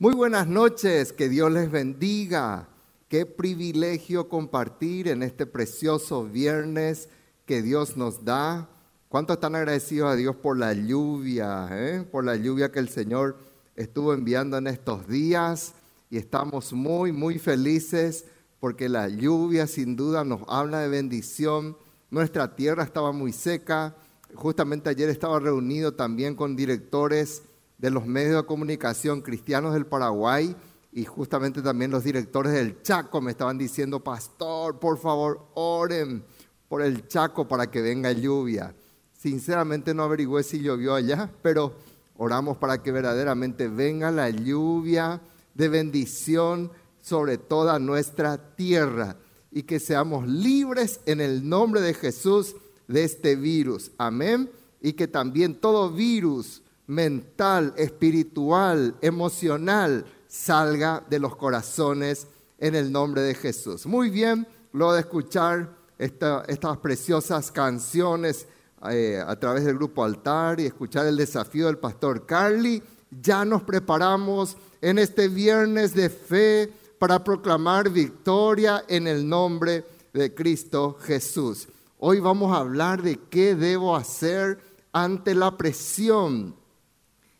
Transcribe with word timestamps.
Muy 0.00 0.14
buenas 0.14 0.46
noches, 0.46 1.12
que 1.12 1.28
Dios 1.28 1.50
les 1.50 1.72
bendiga. 1.72 2.68
Qué 3.08 3.26
privilegio 3.26 4.28
compartir 4.28 5.08
en 5.08 5.24
este 5.24 5.44
precioso 5.44 6.24
viernes 6.24 7.08
que 7.46 7.62
Dios 7.62 7.96
nos 7.96 8.24
da. 8.24 8.68
¿Cuántos 9.08 9.38
están 9.38 9.56
agradecidos 9.56 10.12
a 10.12 10.14
Dios 10.14 10.36
por 10.36 10.56
la 10.56 10.72
lluvia, 10.72 11.68
eh? 11.72 12.06
por 12.12 12.24
la 12.24 12.36
lluvia 12.36 12.70
que 12.70 12.78
el 12.78 12.90
Señor 12.90 13.38
estuvo 13.74 14.14
enviando 14.14 14.56
en 14.56 14.68
estos 14.68 15.08
días? 15.08 15.74
Y 16.10 16.18
estamos 16.18 16.72
muy, 16.72 17.10
muy 17.10 17.40
felices 17.40 18.24
porque 18.60 18.88
la 18.88 19.08
lluvia 19.08 19.66
sin 19.66 19.96
duda 19.96 20.22
nos 20.22 20.42
habla 20.46 20.78
de 20.78 20.90
bendición. 20.90 21.76
Nuestra 22.08 22.54
tierra 22.54 22.84
estaba 22.84 23.10
muy 23.10 23.32
seca. 23.32 23.96
Justamente 24.32 24.90
ayer 24.90 25.08
estaba 25.08 25.40
reunido 25.40 25.94
también 25.94 26.36
con 26.36 26.54
directores 26.54 27.42
de 27.78 27.90
los 27.90 28.06
medios 28.06 28.42
de 28.42 28.46
comunicación 28.46 29.22
cristianos 29.22 29.72
del 29.72 29.86
Paraguay 29.86 30.54
y 30.92 31.04
justamente 31.04 31.62
también 31.62 31.90
los 31.90 32.04
directores 32.04 32.52
del 32.52 32.82
Chaco 32.82 33.20
me 33.20 33.30
estaban 33.30 33.56
diciendo, 33.56 34.02
pastor, 34.02 34.78
por 34.78 34.98
favor, 34.98 35.48
oren 35.54 36.24
por 36.68 36.82
el 36.82 37.06
Chaco 37.06 37.46
para 37.46 37.70
que 37.70 37.80
venga 37.80 38.12
lluvia. 38.12 38.74
Sinceramente 39.12 39.94
no 39.94 40.02
averigüé 40.02 40.42
si 40.42 40.60
llovió 40.60 40.94
allá, 40.94 41.30
pero 41.42 41.74
oramos 42.16 42.56
para 42.56 42.82
que 42.82 42.92
verdaderamente 42.92 43.68
venga 43.68 44.10
la 44.10 44.30
lluvia 44.30 45.20
de 45.54 45.68
bendición 45.68 46.70
sobre 47.00 47.38
toda 47.38 47.78
nuestra 47.78 48.54
tierra 48.56 49.16
y 49.50 49.62
que 49.62 49.80
seamos 49.80 50.26
libres 50.26 51.00
en 51.06 51.20
el 51.20 51.48
nombre 51.48 51.80
de 51.80 51.94
Jesús 51.94 52.54
de 52.86 53.04
este 53.04 53.36
virus. 53.36 53.90
Amén. 53.98 54.50
Y 54.80 54.92
que 54.92 55.08
también 55.08 55.54
todo 55.54 55.90
virus, 55.90 56.62
mental, 56.88 57.74
espiritual, 57.76 58.96
emocional, 59.00 60.04
salga 60.26 61.04
de 61.08 61.18
los 61.18 61.36
corazones 61.36 62.26
en 62.58 62.74
el 62.74 62.90
nombre 62.90 63.22
de 63.22 63.34
Jesús. 63.34 63.86
Muy 63.86 64.10
bien, 64.10 64.46
luego 64.72 64.94
de 64.94 65.00
escuchar 65.00 65.76
estas 65.98 66.78
preciosas 66.78 67.52
canciones 67.52 68.46
eh, 68.90 69.22
a 69.24 69.36
través 69.36 69.64
del 69.64 69.76
grupo 69.76 70.02
Altar 70.02 70.60
y 70.60 70.66
escuchar 70.66 71.06
el 71.06 71.16
desafío 71.16 71.66
del 71.66 71.78
pastor 71.78 72.24
Carly, 72.24 72.82
ya 73.10 73.44
nos 73.44 73.62
preparamos 73.62 74.56
en 74.80 74.98
este 74.98 75.28
viernes 75.28 75.94
de 75.94 76.08
fe 76.08 76.72
para 76.98 77.22
proclamar 77.22 77.90
victoria 77.90 78.84
en 78.88 79.06
el 79.06 79.28
nombre 79.28 79.84
de 80.12 80.34
Cristo 80.34 80.96
Jesús. 81.00 81.68
Hoy 81.98 82.20
vamos 82.20 82.52
a 82.52 82.60
hablar 82.60 83.02
de 83.02 83.18
qué 83.28 83.54
debo 83.54 83.94
hacer 83.94 84.58
ante 84.92 85.34
la 85.34 85.56
presión 85.56 86.54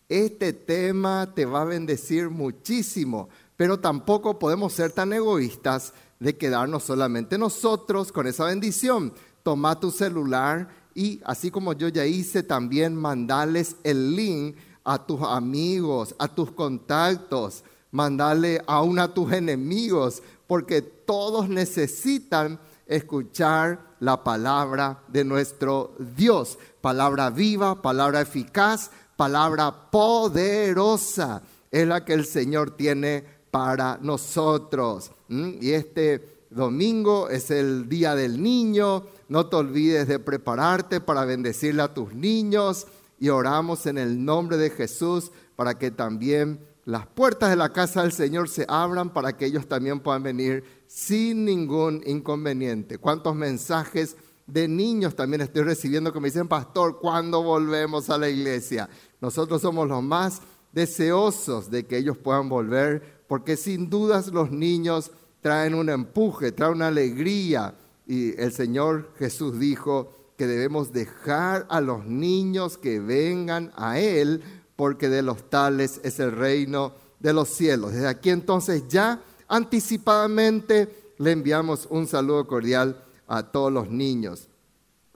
este 0.08 0.52
tema 0.52 1.32
te 1.34 1.44
va 1.44 1.62
a 1.62 1.66
bendecir 1.66 2.30
muchísimo, 2.30 3.28
pero 3.56 3.78
tampoco 3.78 4.38
podemos 4.38 4.72
ser 4.72 4.92
tan 4.92 5.12
egoístas 5.12 5.92
de 6.18 6.36
quedarnos 6.36 6.84
solamente 6.84 7.38
nosotros 7.38 8.12
con 8.12 8.26
esa 8.26 8.44
bendición. 8.44 9.12
Toma 9.42 9.78
tu 9.78 9.90
celular 9.90 10.68
y 10.94 11.20
así 11.24 11.50
como 11.50 11.72
yo 11.74 11.88
ya 11.88 12.06
hice, 12.06 12.42
también 12.42 12.96
mandales 12.96 13.76
el 13.84 14.16
link 14.16 14.56
a 14.84 15.04
tus 15.04 15.20
amigos, 15.22 16.14
a 16.18 16.28
tus 16.28 16.50
contactos, 16.50 17.62
mandale 17.90 18.62
aún 18.66 18.98
a 18.98 19.12
tus 19.12 19.32
enemigos, 19.32 20.22
porque 20.46 20.80
todos 20.82 21.48
necesitan 21.48 22.58
escuchar 22.86 23.96
la 24.00 24.24
palabra 24.24 25.02
de 25.08 25.24
nuestro 25.24 25.94
Dios, 26.16 26.58
palabra 26.80 27.30
viva, 27.30 27.82
palabra 27.82 28.20
eficaz, 28.20 28.90
palabra 29.18 29.90
poderosa 29.90 31.42
es 31.72 31.88
la 31.88 32.04
que 32.04 32.12
el 32.12 32.24
Señor 32.24 32.76
tiene 32.76 33.24
para 33.50 33.98
nosotros. 34.00 35.10
Y 35.28 35.72
este 35.72 36.46
domingo 36.50 37.28
es 37.28 37.50
el 37.50 37.88
Día 37.88 38.14
del 38.14 38.40
Niño. 38.40 39.06
No 39.28 39.46
te 39.48 39.56
olvides 39.56 40.06
de 40.06 40.20
prepararte 40.20 41.00
para 41.00 41.24
bendecirle 41.24 41.82
a 41.82 41.92
tus 41.92 42.14
niños 42.14 42.86
y 43.18 43.28
oramos 43.30 43.86
en 43.86 43.98
el 43.98 44.24
nombre 44.24 44.56
de 44.56 44.70
Jesús 44.70 45.32
para 45.56 45.76
que 45.76 45.90
también 45.90 46.60
las 46.84 47.08
puertas 47.08 47.50
de 47.50 47.56
la 47.56 47.72
casa 47.72 48.02
del 48.02 48.12
Señor 48.12 48.48
se 48.48 48.66
abran 48.68 49.12
para 49.12 49.36
que 49.36 49.46
ellos 49.46 49.66
también 49.66 49.98
puedan 49.98 50.22
venir 50.22 50.62
sin 50.86 51.44
ningún 51.44 52.04
inconveniente. 52.06 52.98
¿Cuántos 52.98 53.34
mensajes? 53.34 54.16
de 54.48 54.66
niños 54.66 55.14
también 55.14 55.42
estoy 55.42 55.62
recibiendo 55.62 56.12
que 56.12 56.20
me 56.20 56.28
dicen, 56.28 56.48
pastor, 56.48 56.98
¿cuándo 56.98 57.42
volvemos 57.42 58.08
a 58.08 58.16
la 58.16 58.30
iglesia? 58.30 58.88
Nosotros 59.20 59.62
somos 59.62 59.88
los 59.88 60.02
más 60.02 60.40
deseosos 60.72 61.70
de 61.70 61.86
que 61.86 61.98
ellos 61.98 62.16
puedan 62.16 62.48
volver, 62.48 63.20
porque 63.26 63.56
sin 63.56 63.90
dudas 63.90 64.28
los 64.28 64.50
niños 64.50 65.10
traen 65.40 65.74
un 65.74 65.88
empuje, 65.88 66.52
traen 66.52 66.74
una 66.74 66.88
alegría. 66.88 67.74
Y 68.06 68.40
el 68.40 68.52
Señor 68.52 69.10
Jesús 69.18 69.58
dijo 69.58 70.12
que 70.36 70.46
debemos 70.46 70.92
dejar 70.92 71.66
a 71.68 71.80
los 71.80 72.06
niños 72.06 72.78
que 72.78 73.00
vengan 73.00 73.72
a 73.76 73.98
Él, 73.98 74.42
porque 74.76 75.08
de 75.08 75.22
los 75.22 75.50
tales 75.50 76.00
es 76.04 76.20
el 76.20 76.32
reino 76.32 76.92
de 77.18 77.32
los 77.32 77.48
cielos. 77.48 77.92
Desde 77.92 78.06
aquí 78.06 78.30
entonces 78.30 78.84
ya 78.88 79.20
anticipadamente 79.48 81.12
le 81.18 81.32
enviamos 81.32 81.88
un 81.90 82.06
saludo 82.06 82.46
cordial 82.46 83.02
a 83.26 83.42
todos 83.42 83.72
los 83.72 83.90
niños. 83.90 84.48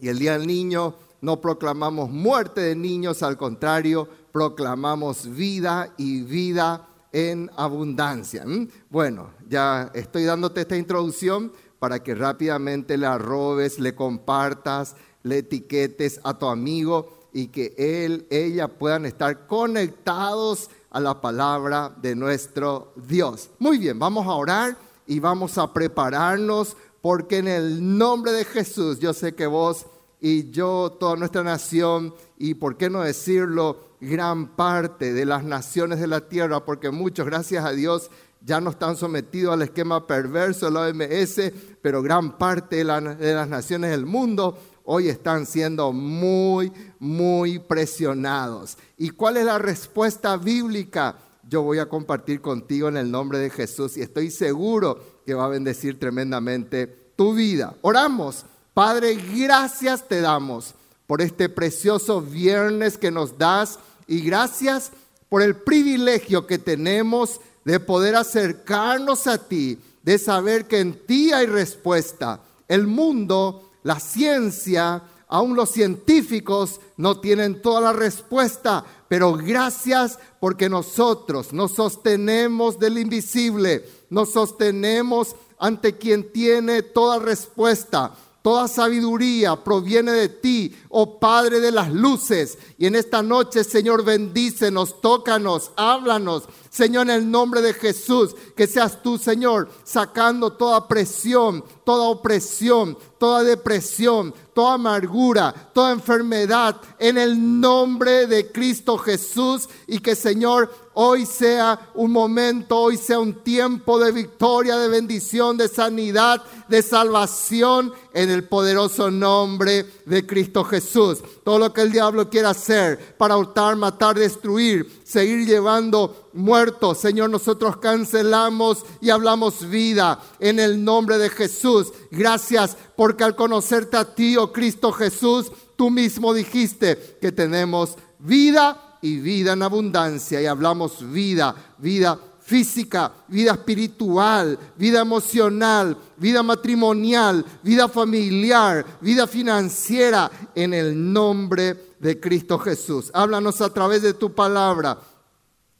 Y 0.01 0.09
el 0.09 0.19
Día 0.19 0.37
del 0.37 0.49
Niño 0.49 0.97
no 1.23 1.41
proclamamos 1.41 2.11
muerte 2.11 2.61
de 2.61 2.77
niños, 2.77 3.23
al 3.23 3.37
contrario, 3.37 4.09
proclamamos 4.33 5.35
vida 5.35 5.95
y 5.97 6.23
vida 6.23 6.89
en 7.13 7.49
abundancia. 7.57 8.45
Bueno, 8.91 9.31
ya 9.49 9.91
estoy 9.95 10.25
dándote 10.25 10.63
esta 10.63 10.77
introducción 10.77 11.53
para 11.79 12.03
que 12.03 12.17
rápidamente 12.17 12.97
le 12.97 13.07
arrobes, 13.07 13.79
le 13.79 13.95
compartas, 13.95 14.97
le 15.23 15.39
etiquetes 15.39 16.21
a 16.25 16.37
tu 16.37 16.47
amigo 16.47 17.29
y 17.33 17.47
que 17.49 17.75
él, 17.79 18.27
ella 18.29 18.67
puedan 18.67 19.07
estar 19.07 19.47
conectados 19.47 20.71
a 20.91 20.99
la 20.99 21.21
palabra 21.21 21.95
de 22.03 22.17
nuestro 22.17 22.93
Dios. 22.97 23.51
Muy 23.61 23.79
bien, 23.79 23.99
vamos 23.99 24.27
a 24.27 24.33
orar 24.33 24.77
y 25.07 25.21
vamos 25.21 25.57
a 25.57 25.73
prepararnos 25.73 26.77
porque 27.01 27.39
en 27.39 27.49
el 27.49 27.97
nombre 27.97 28.33
de 28.33 28.45
Jesús 28.45 28.99
yo 28.99 29.13
sé 29.13 29.35
que 29.35 29.47
vos 29.47 29.87
y 30.25 30.51
yo, 30.53 30.97
toda 31.01 31.17
nuestra 31.17 31.43
nación, 31.43 32.15
y 32.39 32.55
por 32.55 32.77
qué 32.77 32.89
no 32.89 33.03
decirlo, 33.03 33.97
gran 34.01 34.55
parte 34.55 35.13
de 35.13 35.27
las 35.27 35.43
naciones 35.43 35.99
de 35.99 36.07
la 36.07 36.29
tierra, 36.29 36.65
porque 36.65 36.93
muchos, 36.93 37.27
gracias 37.27 37.65
a 37.65 37.73
Dios, 37.73 38.09
ya 38.41 38.61
no 38.61 38.71
están 38.71 38.97
sometidos 38.97 39.53
al 39.53 39.63
esquema 39.63 40.07
perverso 40.07 40.67
de 40.67 40.73
la 40.73 40.81
OMS, 40.83 41.53
pero 41.83 42.03
gran 42.03 42.39
parte 42.39 42.77
de, 42.77 42.85
de 42.85 43.35
las 43.35 43.49
naciones 43.49 43.91
del 43.91 44.07
mundo 44.07 44.57
hoy 44.85 45.09
están 45.09 45.45
siendo 45.45 45.93
muy, 45.93 46.73
muy 47.01 47.59
presionados. 47.59 48.79
¿Y 48.97 49.11
cuál 49.11 49.39
es 49.39 49.45
la 49.45 49.59
respuesta 49.59 50.37
bíblica? 50.37 51.17
Yo 51.49 51.63
voy 51.63 51.81
a 51.81 51.89
compartir 51.89 52.41
contigo 52.41 52.89
en 52.89 52.97
el 52.97 53.11
nombre 53.11 53.41
de 53.41 53.51
Jesús 53.51 53.97
y 53.97 54.03
estoy 54.03 54.31
seguro 54.31 55.21
que 55.27 55.35
va 55.35 55.47
a 55.47 55.49
bendecir 55.49 55.99
tremendamente 55.99 56.87
tu 57.17 57.35
vida. 57.35 57.75
Oramos. 57.83 58.47
Padre, 58.75 59.17
gracias 59.17 60.09
te 60.09 60.23
damos 60.23 60.75
por 61.07 61.21
este 61.21 61.51
precioso 61.51 62.23
viernes 62.23 62.97
que 62.97 63.11
nos 63.11 63.37
das 63.37 63.79
y 64.07 64.23
gracias 64.23 64.93
por 65.29 65.43
el 65.43 65.57
privilegio 65.57 66.47
que 66.47 66.59
tenemos 66.59 67.41
de 67.67 67.81
poder 67.81 68.17
acercarnos 68.17 69.27
a 69.27 69.37
ti, 69.37 69.79
de 70.03 70.19
saber 70.19 70.67
que 70.67 70.81
en 70.81 71.07
ti 71.07 71.33
hay 71.33 71.45
respuesta. 71.45 72.41
El 72.67 72.87
mundo, 72.87 73.73
la 73.83 74.01
ciencia, 74.01 75.03
aún 75.29 75.55
los 75.55 75.71
científicos 75.71 76.81
no 76.97 77.21
tienen 77.21 77.61
toda 77.61 77.83
la 77.83 77.93
respuesta, 77.93 78.85
pero 79.07 79.35
gracias 79.35 80.19
porque 80.41 80.71
nosotros 80.71 81.53
nos 81.53 81.75
sostenemos 81.75 82.79
del 82.79 82.97
invisible, 82.97 83.87
nos 84.09 84.33
sostenemos 84.33 85.37
ante 85.59 85.99
quien 85.99 86.33
tiene 86.33 86.83
toda 86.83 87.19
respuesta. 87.19 88.15
Toda 88.43 88.67
sabiduría 88.67 89.55
proviene 89.57 90.11
de 90.11 90.29
ti, 90.29 90.75
oh 90.89 91.21
Padre 91.21 91.61
de 91.61 91.71
las 91.71 91.93
luces. 91.93 92.59
Y 92.77 92.87
en 92.87 92.97
esta 92.97 93.23
noche, 93.23 93.63
Señor, 93.63 94.05
bendícenos, 94.05 95.01
tócanos, 95.01 95.71
háblanos. 95.77 96.45
Señor, 96.73 97.11
en 97.11 97.17
el 97.17 97.31
nombre 97.31 97.61
de 97.61 97.75
Jesús, 97.75 98.35
que 98.57 98.67
seas 98.67 99.03
tú, 99.03 99.19
Señor, 99.19 99.69
sacando 99.85 100.55
toda 100.55 100.89
presión, 100.89 101.63
toda 101.85 102.05
opresión, 102.05 102.97
toda 103.19 103.45
depresión, 103.45 104.35
toda 104.55 104.75
amargura, 104.75 105.71
toda 105.75 105.93
enfermedad, 105.93 106.81
en 106.99 107.19
el 107.19 107.61
nombre 107.61 108.27
de 108.27 108.51
Cristo 108.51 108.97
Jesús. 108.97 109.69
Y 109.87 109.99
que, 109.99 110.17
Señor, 110.17 110.75
hoy 110.95 111.27
sea 111.27 111.91
un 111.95 112.11
momento, 112.11 112.79
hoy 112.79 112.97
sea 112.97 113.19
un 113.19 113.43
tiempo 113.45 113.99
de 113.99 114.11
victoria, 114.11 114.79
de 114.79 114.89
bendición, 114.89 115.59
de 115.59 115.69
sanidad, 115.69 116.43
de 116.69 116.81
salvación 116.81 117.93
en 118.15 118.31
el 118.31 118.45
poderoso 118.45 119.11
nombre 119.11 119.85
de 120.07 120.27
Cristo 120.27 120.65
Jesús. 120.65 121.19
Todo 121.45 121.59
lo 121.59 121.73
que 121.73 121.83
el 121.83 121.93
diablo 121.93 122.31
quiera 122.31 122.51
hacer 122.51 123.17
para 123.19 123.37
hurtar, 123.37 123.77
matar, 123.77 124.19
destruir, 124.19 125.02
seguir 125.13 125.47
llevando 125.47 126.31
muertos. 126.33 126.99
Señor, 126.99 127.29
nosotros 127.29 127.77
cancelamos 127.77 128.85
y 129.01 129.11
hablamos 129.11 129.69
vida 129.69 130.19
en 130.41 130.59
el 130.59 130.83
nombre 130.83 131.19
de 131.19 131.29
Jesús. 131.29 131.93
Gracias 132.11 132.77
porque 132.97 133.25
al 133.25 133.37
conocerte 133.37 133.99
a 133.99 134.15
ti, 134.15 134.37
oh 134.39 134.53
Cristo 134.53 134.91
Jesús, 134.91 135.53
tú 135.77 135.91
mismo 135.91 136.33
dijiste 136.33 137.19
que 137.21 137.31
tenemos 137.31 137.97
vida 138.19 138.99
y 139.03 139.17
vida 139.19 139.53
en 139.53 139.63
abundancia 139.63 140.41
y 140.41 140.47
hablamos 140.47 141.11
vida, 141.13 141.55
vida 141.77 142.19
física, 142.41 143.13
vida 143.29 143.53
espiritual, 143.53 144.59
vida 144.77 145.01
emocional, 145.03 145.97
vida 146.17 146.43
matrimonial, 146.43 147.45
vida 147.63 147.89
familiar, 147.89 148.85
vida 149.01 149.27
financiera, 149.27 150.31
en 150.55 150.75
el 150.75 151.13
nombre 151.13 151.75
de 151.75 151.92
Cristo 152.21 152.59
Jesús. 152.59 153.11
Háblanos 153.15 153.61
a 153.61 153.73
través 153.73 154.03
de 154.03 154.15
tu 154.15 154.35
palabra. 154.35 154.99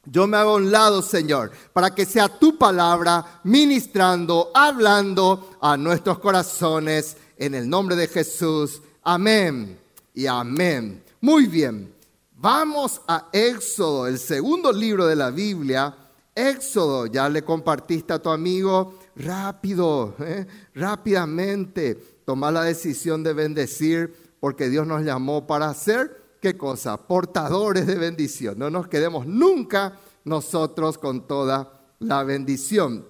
Yo 0.05 0.27
me 0.27 0.37
hago 0.37 0.51
a 0.51 0.55
un 0.55 0.71
lado, 0.71 1.01
Señor, 1.01 1.51
para 1.71 1.93
que 1.93 2.05
sea 2.05 2.27
tu 2.27 2.57
palabra 2.57 3.41
ministrando, 3.43 4.51
hablando 4.53 5.57
a 5.61 5.77
nuestros 5.77 6.19
corazones, 6.19 7.17
en 7.37 7.55
el 7.55 7.69
nombre 7.69 7.95
de 7.95 8.07
Jesús. 8.07 8.81
Amén 9.03 9.79
y 10.13 10.25
amén. 10.25 11.03
Muy 11.21 11.47
bien, 11.47 11.93
vamos 12.35 13.01
a 13.07 13.29
Éxodo, 13.31 14.07
el 14.07 14.19
segundo 14.19 14.71
libro 14.71 15.05
de 15.05 15.15
la 15.15 15.29
Biblia 15.29 15.95
Éxodo, 16.35 17.05
ya 17.05 17.29
le 17.29 17.43
compartiste 17.43 18.13
a 18.13 18.19
tu 18.19 18.29
amigo, 18.29 18.97
rápido, 19.15 20.15
¿eh? 20.19 20.47
rápidamente, 20.73 21.95
toma 22.25 22.51
la 22.51 22.63
decisión 22.63 23.23
de 23.23 23.33
bendecir 23.33 24.22
porque 24.43 24.67
Dios 24.69 24.85
nos 24.85 25.03
llamó 25.03 25.47
para 25.47 25.69
hacer, 25.69 26.35
¿qué 26.41 26.57
cosa? 26.57 26.97
Portadores 26.97 27.87
de 27.87 27.95
bendición. 27.95 28.59
No 28.59 28.69
nos 28.69 28.89
quedemos 28.89 29.25
nunca 29.25 29.97
nosotros 30.25 30.97
con 30.97 31.25
toda 31.27 31.81
la 31.99 32.25
bendición. 32.25 33.07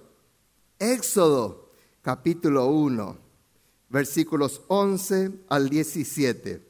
Éxodo, 0.78 1.70
capítulo 2.02 2.66
1, 2.66 3.18
versículos 3.88 4.60
11 4.68 5.32
al 5.48 5.68
17. 5.68 6.62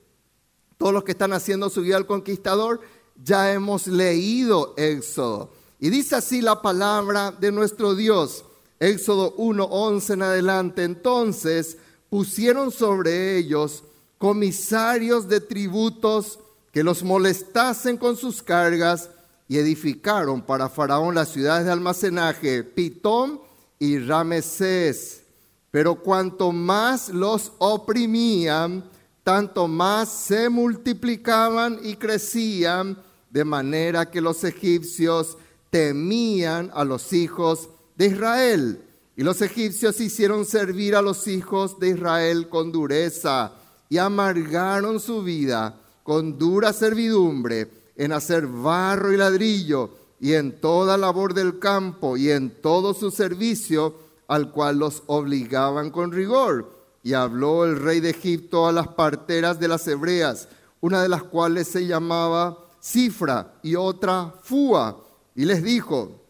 Todos 0.78 0.94
los 0.94 1.04
que 1.04 1.12
están 1.12 1.34
haciendo 1.34 1.68
su 1.68 1.82
vida 1.82 1.98
al 1.98 2.06
conquistador, 2.06 2.80
ya 3.22 3.52
hemos 3.52 3.86
leído 3.86 4.72
Éxodo. 4.78 5.50
Y 5.78 5.90
dice 5.90 6.16
así 6.16 6.40
la 6.40 6.62
palabra 6.62 7.32
de 7.32 7.52
nuestro 7.52 7.94
Dios. 7.94 8.46
Éxodo 8.80 9.36
1:11 9.36 10.14
en 10.14 10.22
adelante. 10.22 10.84
Entonces 10.84 11.76
pusieron 12.08 12.70
sobre 12.70 13.36
ellos 13.36 13.84
comisarios 14.24 15.28
de 15.28 15.38
tributos 15.38 16.38
que 16.72 16.82
los 16.82 17.02
molestasen 17.02 17.98
con 17.98 18.16
sus 18.16 18.42
cargas 18.42 19.10
y 19.48 19.58
edificaron 19.58 20.40
para 20.40 20.70
Faraón 20.70 21.14
las 21.14 21.28
ciudades 21.28 21.66
de 21.66 21.72
almacenaje, 21.72 22.64
Pitón 22.64 23.38
y 23.78 23.98
Ramesés. 23.98 25.24
Pero 25.70 25.96
cuanto 25.96 26.52
más 26.52 27.10
los 27.10 27.52
oprimían, 27.58 28.84
tanto 29.22 29.68
más 29.68 30.08
se 30.08 30.48
multiplicaban 30.48 31.78
y 31.82 31.96
crecían, 31.96 32.96
de 33.28 33.44
manera 33.44 34.10
que 34.10 34.22
los 34.22 34.42
egipcios 34.42 35.36
temían 35.68 36.70
a 36.72 36.82
los 36.82 37.12
hijos 37.12 37.68
de 37.94 38.06
Israel. 38.06 38.82
Y 39.16 39.22
los 39.22 39.42
egipcios 39.42 40.00
hicieron 40.00 40.46
servir 40.46 40.96
a 40.96 41.02
los 41.02 41.28
hijos 41.28 41.78
de 41.78 41.90
Israel 41.90 42.48
con 42.48 42.72
dureza 42.72 43.52
y 43.88 43.98
amargaron 43.98 45.00
su 45.00 45.22
vida 45.22 45.76
con 46.02 46.38
dura 46.38 46.72
servidumbre 46.72 47.70
en 47.96 48.12
hacer 48.12 48.46
barro 48.46 49.12
y 49.12 49.16
ladrillo 49.16 49.90
y 50.20 50.34
en 50.34 50.60
toda 50.60 50.96
labor 50.96 51.34
del 51.34 51.58
campo 51.58 52.16
y 52.16 52.30
en 52.30 52.50
todo 52.62 52.94
su 52.94 53.10
servicio 53.10 53.94
al 54.28 54.50
cual 54.50 54.78
los 54.78 55.02
obligaban 55.06 55.90
con 55.90 56.12
rigor. 56.12 56.72
Y 57.02 57.12
habló 57.12 57.64
el 57.64 57.78
rey 57.78 58.00
de 58.00 58.10
Egipto 58.10 58.66
a 58.66 58.72
las 58.72 58.88
parteras 58.88 59.60
de 59.60 59.68
las 59.68 59.86
hebreas, 59.86 60.48
una 60.80 61.02
de 61.02 61.08
las 61.08 61.22
cuales 61.22 61.68
se 61.68 61.86
llamaba 61.86 62.58
Cifra 62.80 63.54
y 63.62 63.74
otra 63.74 64.34
Fua 64.42 65.04
y 65.34 65.44
les 65.44 65.62
dijo, 65.62 66.22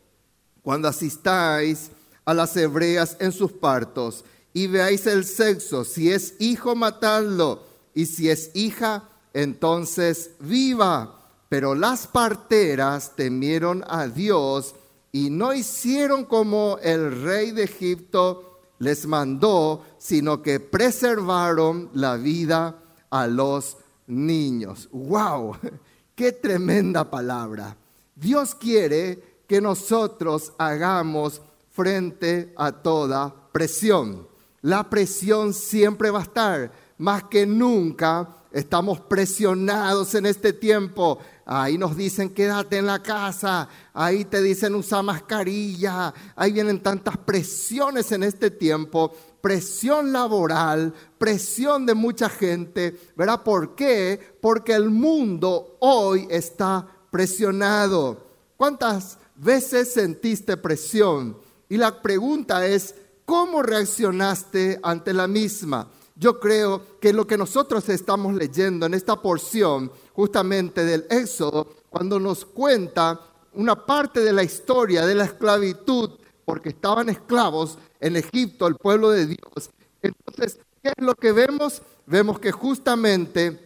cuando 0.62 0.89
asistáis 0.89 1.91
a 2.25 2.33
las 2.33 2.56
hebreas 2.56 3.17
en 3.21 3.33
sus 3.33 3.53
partos 3.53 4.25
y 4.55 4.69
veáis 4.69 5.06
el 5.06 5.25
sexo, 5.25 5.85
si 5.85 6.11
es 6.11 6.35
hijo, 6.39 6.75
matadlo, 6.77 7.65
y 7.93 8.06
si 8.06 8.31
es 8.31 8.53
hija, 8.55 9.09
entonces 9.35 10.31
viva. 10.39 11.21
Pero 11.49 11.75
las 11.75 12.06
parteras 12.06 13.15
temieron 13.17 13.85
a 13.89 14.06
Dios 14.06 14.75
y 15.12 15.29
no 15.29 15.53
hicieron 15.53 16.25
como 16.25 16.79
el 16.83 17.23
rey 17.23 17.51
de 17.51 17.65
Egipto 17.65 18.61
les 18.79 19.06
mandó, 19.06 19.85
sino 19.99 20.41
que 20.41 20.61
preservaron 20.61 21.91
la 21.95 22.17
vida 22.17 22.79
a 23.11 23.27
los 23.27 23.77
niños. 24.06 24.89
¡Wow! 24.93 25.56
¡Qué 26.15 26.33
tremenda 26.33 27.11
palabra! 27.11 27.77
Dios 28.15 28.55
quiere 28.55 29.43
que 29.49 29.61
nosotros 29.61 30.53
hagamos 30.59 31.43
frente 31.73 32.53
a 32.56 32.71
toda 32.71 33.35
presión. 33.53 34.33
La 34.64 34.88
presión 34.88 35.52
siempre 35.52 36.11
va 36.11 36.20
a 36.20 36.22
estar, 36.22 36.72
más 36.96 37.25
que 37.25 37.44
nunca 37.44 38.26
estamos 38.50 38.99
presionados 38.99 40.14
en 40.14 40.25
este 40.25 40.55
tiempo. 40.55 41.19
Ahí 41.44 41.76
nos 41.76 41.94
dicen 41.94 42.31
quédate 42.31 42.78
en 42.78 42.87
la 42.87 43.02
casa, 43.02 43.69
ahí 43.93 44.25
te 44.25 44.40
dicen 44.40 44.75
usa 44.75 45.02
mascarilla, 45.02 46.14
ahí 46.34 46.52
vienen 46.52 46.82
tantas 46.82 47.19
presiones 47.19 48.11
en 48.12 48.22
este 48.22 48.50
tiempo, 48.50 49.14
presión 49.43 50.14
laboral, 50.14 50.94
presión 51.19 51.84
de 51.84 51.93
mucha 51.93 52.31
gente, 52.31 52.99
¿verdad? 53.17 53.43
¿Por 53.43 53.75
qué? 53.75 54.19
Porque 54.40 54.72
el 54.72 54.88
mundo 54.88 55.76
hoy 55.81 56.26
está 56.31 56.88
presionado. 57.10 58.25
¿Cuántas 58.56 59.19
veces 59.37 59.93
sentiste 59.93 60.56
presión? 60.56 61.37
Y 61.69 61.76
la 61.76 62.00
pregunta 62.00 62.67
es, 62.67 62.94
¿cómo 63.25 63.62
reaccionaste 63.62 64.81
ante 64.82 65.12
la 65.12 65.26
misma? 65.26 65.88
Yo 66.17 66.38
creo 66.38 66.99
que 67.00 67.12
lo 67.12 67.26
que 67.26 67.37
nosotros 67.37 67.88
estamos 67.88 68.35
leyendo 68.35 68.87
en 68.87 68.94
esta 68.94 69.21
porción 69.21 69.91
justamente 70.12 70.85
del 70.85 71.06
Éxodo, 71.11 71.67
cuando 71.91 72.21
nos 72.21 72.44
cuenta 72.44 73.21
una 73.55 73.85
parte 73.85 74.21
de 74.21 74.32
la 74.32 74.43
historia 74.43 75.06
de 75.06 75.15
la 75.15 75.25
esclavitud, 75.25 76.10
porque 76.44 76.70
estaban 76.70 77.08
esclavos 77.08 77.79
en 78.01 78.17
Egipto, 78.17 78.67
el 78.67 78.77
pueblo 78.77 79.10
de 79.10 79.27
Dios. 79.27 79.70
Entonces, 80.03 80.58
¿qué 80.82 80.93
es 80.96 81.05
lo 81.05 81.15
que 81.15 81.32
vemos? 81.32 81.82
Vemos 82.06 82.39
que 82.39 82.53
justamente 82.53 83.58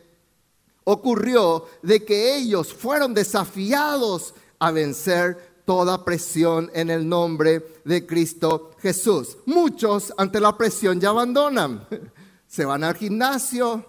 ocurrió 0.84 1.66
de 1.82 2.04
que 2.04 2.36
ellos 2.36 2.72
fueron 2.72 3.12
desafiados 3.12 4.34
a 4.58 4.70
vencer 4.70 5.47
toda 5.68 6.02
presión 6.02 6.70
en 6.72 6.88
el 6.88 7.06
nombre 7.06 7.62
de 7.84 8.06
Cristo 8.06 8.70
Jesús. 8.80 9.36
Muchos 9.44 10.14
ante 10.16 10.40
la 10.40 10.56
presión 10.56 10.98
ya 10.98 11.10
abandonan. 11.10 11.86
Se 12.46 12.64
van 12.64 12.84
al 12.84 12.94
gimnasio, 12.94 13.84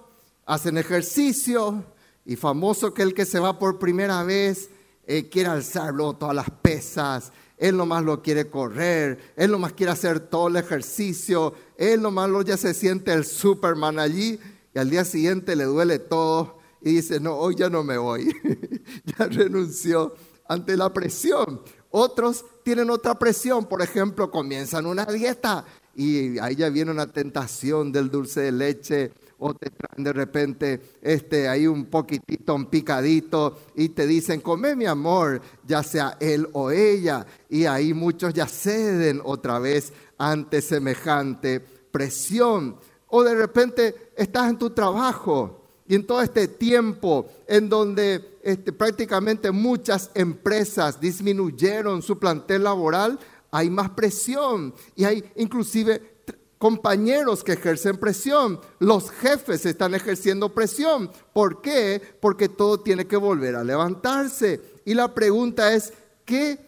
hacen 0.46 0.78
ejercicio 0.78 1.86
y 2.26 2.36
famoso 2.36 2.94
que 2.94 3.04
el 3.04 3.14
que 3.14 3.24
se 3.24 3.40
va 3.40 3.58
por 3.58 3.80
primera 3.80 4.24
vez 4.24 4.70
eh, 5.08 5.30
quiere 5.30 5.48
alzarlo 5.48 6.18
todas 6.18 6.36
las 6.36 6.50
pesas, 6.50 7.32
él 7.58 7.78
nomás 7.78 8.04
lo 8.04 8.22
quiere 8.22 8.50
correr, 8.50 9.34
él 9.38 9.52
nomás 9.52 9.72
quiere 9.72 9.94
hacer 9.94 10.20
todo 10.20 10.50
el 10.50 10.58
ejercicio, 10.58 11.54
él 11.78 12.02
nomás 12.02 12.30
lo 12.30 12.42
ya 12.42 12.58
se 12.58 12.74
siente 12.74 13.14
el 13.14 13.24
Superman 13.24 14.00
allí 14.00 14.38
y 14.76 14.80
al 14.80 14.90
día 14.90 15.06
siguiente 15.06 15.56
le 15.56 15.64
duele 15.64 15.98
todo 15.98 16.60
y 16.82 16.96
dice, 16.96 17.22
no, 17.22 17.36
hoy 17.38 17.56
ya 17.56 17.70
no 17.70 17.86
me 17.86 17.98
voy, 17.98 18.36
ya 19.18 19.28
renunció 19.28 20.14
ante 20.50 20.76
la 20.76 20.92
presión. 20.92 21.62
Otros 21.92 22.44
tienen 22.64 22.90
otra 22.90 23.18
presión, 23.18 23.66
por 23.66 23.82
ejemplo, 23.82 24.30
comienzan 24.30 24.86
una 24.86 25.06
dieta 25.06 25.66
y 25.96 26.38
ahí 26.40 26.56
ya 26.56 26.70
viene 26.70 26.92
una 26.92 27.08
tentación 27.08 27.92
del 27.92 28.12
dulce 28.12 28.42
de 28.42 28.52
leche 28.52 29.12
o 29.40 29.54
te 29.54 29.70
traen 29.70 30.04
de 30.04 30.14
repente 30.14 30.82
este, 31.02 31.48
ahí 31.48 31.66
un 31.66 31.86
poquitito, 31.86 32.54
un 32.54 32.66
picadito 32.66 33.58
y 33.76 33.90
te 33.90 34.06
dicen, 34.06 34.42
come 34.42 34.76
mi 34.76 34.86
amor, 34.86 35.42
ya 35.66 35.82
sea 35.82 36.18
él 36.20 36.48
o 36.54 36.72
ella. 36.72 37.26
Y 37.50 37.66
ahí 37.66 37.94
muchos 37.94 38.34
ya 38.34 38.48
ceden 38.48 39.22
otra 39.24 39.60
vez 39.60 39.94
ante 40.18 40.62
semejante 40.62 41.60
presión. 41.60 42.76
O 43.08 43.24
de 43.24 43.34
repente 43.34 44.12
estás 44.16 44.50
en 44.50 44.58
tu 44.58 44.70
trabajo 44.72 45.64
y 45.88 45.96
en 45.96 46.06
todo 46.06 46.22
este 46.22 46.48
tiempo 46.48 47.28
en 47.48 47.68
donde 47.68 48.39
este, 48.44 48.72
prácticamente 48.72 49.52
muchas 49.52 50.12
empresas 50.14 51.00
disminuyeron 51.00 52.02
su 52.02 52.18
plantel 52.18 52.64
laboral, 52.64 53.20
hay 53.52 53.70
más 53.70 53.90
presión 53.92 54.74
y 54.96 55.06
hay 55.06 55.24
inclusive 55.36 56.20
compañeros 56.60 57.44
que 57.44 57.54
ejercen 57.54 57.98
presión. 57.98 58.60
Los 58.80 59.10
jefes 59.10 59.66
están 59.66 59.96
ejerciendo 59.96 60.54
presión. 60.54 61.10
¿Por 61.34 61.62
qué? 61.62 62.02
Porque 62.22 62.50
todo 62.50 62.82
tiene 62.82 63.08
que 63.08 63.18
volver 63.18 63.56
a 63.56 63.64
levantarse. 63.64 64.62
Y 64.86 64.94
la 64.94 65.14
pregunta 65.14 65.74
es, 65.74 65.94
¿qué 66.26 66.60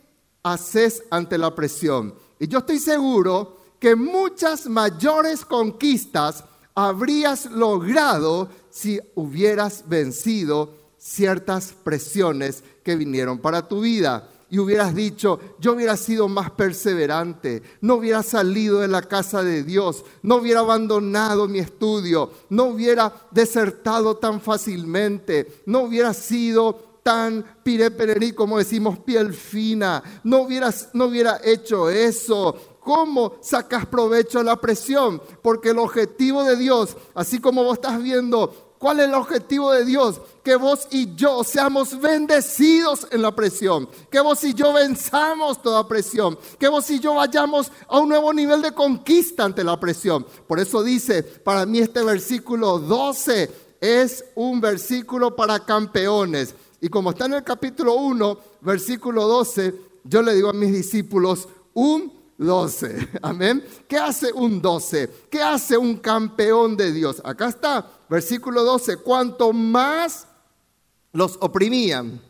haces 0.44 1.04
ante 1.12 1.38
la 1.38 1.54
presión? 1.54 2.16
Y 2.40 2.48
yo 2.48 2.60
estoy 2.60 2.80
seguro 2.80 3.58
que 3.80 3.96
muchas 3.96 4.68
mayores 4.68 5.46
conquistas 5.46 6.44
habrías 6.74 7.52
logrado 7.52 8.50
si 8.70 9.00
hubieras 9.16 9.84
vencido 9.88 10.81
ciertas 11.02 11.74
presiones 11.84 12.64
que 12.84 12.96
vinieron 12.96 13.40
para 13.40 13.68
tu 13.68 13.82
vida 13.82 14.30
y 14.52 14.60
hubieras 14.60 14.94
dicho, 14.94 15.40
yo 15.60 15.74
hubiera 15.74 15.98
sido 15.98 16.28
más 16.28 16.52
perseverante, 16.52 17.64
no 17.80 17.96
hubiera 17.96 18.22
salido 18.22 18.82
de 18.82 18.88
la 18.88 19.02
casa 19.02 19.42
de 19.42 19.64
Dios, 19.64 20.04
no 20.22 20.36
hubiera 20.36 20.60
abandonado 20.60 21.48
mi 21.48 21.60
estudio, 21.60 22.32
no 22.50 22.66
hubiera 22.66 23.14
desertado 23.32 24.18
tan 24.18 24.42
fácilmente, 24.42 25.64
no 25.66 25.84
hubiera 25.84 26.14
sido 26.14 27.00
tan 27.02 27.44
pirepererí 27.64 28.34
como 28.34 28.60
decimos 28.60 29.00
piel 29.00 29.34
fina, 29.34 30.04
no 30.24 30.42
hubieras, 30.42 30.90
no 30.94 31.06
hubiera 31.06 31.40
hecho 31.44 31.90
eso, 31.90 32.68
¿Cómo 32.82 33.36
sacas 33.42 33.86
provecho 33.86 34.40
de 34.40 34.46
la 34.46 34.56
presión? 34.56 35.22
Porque 35.44 35.70
el 35.70 35.78
objetivo 35.78 36.44
de 36.44 36.56
Dios, 36.56 36.98
así 37.14 37.40
como 37.40 37.64
vos 37.64 37.76
estás 37.76 38.02
viendo 38.02 38.71
¿Cuál 38.82 39.00
es 39.00 39.10
el 39.10 39.14
objetivo 39.14 39.72
de 39.72 39.86
Dios? 39.86 40.20
Que 40.44 40.56
vos 40.56 40.88
y 40.90 41.14
yo 41.14 41.44
seamos 41.44 42.02
bendecidos 42.02 43.08
en 43.12 43.22
la 43.22 43.36
presión. 43.36 43.88
Que 44.10 44.20
vos 44.20 44.44
y 44.44 44.56
yo 44.56 44.74
venzamos 44.74 45.62
toda 45.62 45.88
presión. 45.88 46.36
Que 46.58 46.68
vos 46.68 46.90
y 46.90 47.00
yo 47.00 47.14
vayamos 47.14 47.72
a 47.88 48.00
un 48.00 48.10
nuevo 48.10 48.34
nivel 48.34 48.60
de 48.64 48.72
conquista 48.72 49.44
ante 49.44 49.64
la 49.64 49.80
presión. 49.80 50.26
Por 50.48 50.60
eso 50.60 50.82
dice, 50.82 51.22
para 51.22 51.68
mí 51.68 51.78
este 51.78 52.02
versículo 52.02 52.80
12 52.80 53.52
es 53.82 54.26
un 54.34 54.60
versículo 54.60 55.36
para 55.36 55.64
campeones. 55.64 56.56
Y 56.82 56.90
como 56.90 57.12
está 57.12 57.28
en 57.28 57.34
el 57.34 57.44
capítulo 57.44 57.94
1, 57.94 58.38
versículo 58.62 59.28
12, 59.28 59.76
yo 60.06 60.24
le 60.24 60.34
digo 60.34 60.50
a 60.50 60.54
mis 60.54 60.74
discípulos, 60.74 61.48
un 61.76 62.21
12. 62.46 63.10
Amén. 63.22 63.64
¿Qué 63.88 63.98
hace 63.98 64.32
un 64.34 64.62
12? 64.62 65.28
¿Qué 65.30 65.42
hace 65.42 65.78
un 65.78 65.98
campeón 65.98 66.76
de 66.76 66.92
Dios? 66.92 67.22
Acá 67.24 67.50
está, 67.50 67.88
versículo 68.10 68.64
12. 68.64 68.98
Cuanto 68.98 69.54
más 69.54 70.28
los 71.14 71.38
oprimían, 71.42 72.22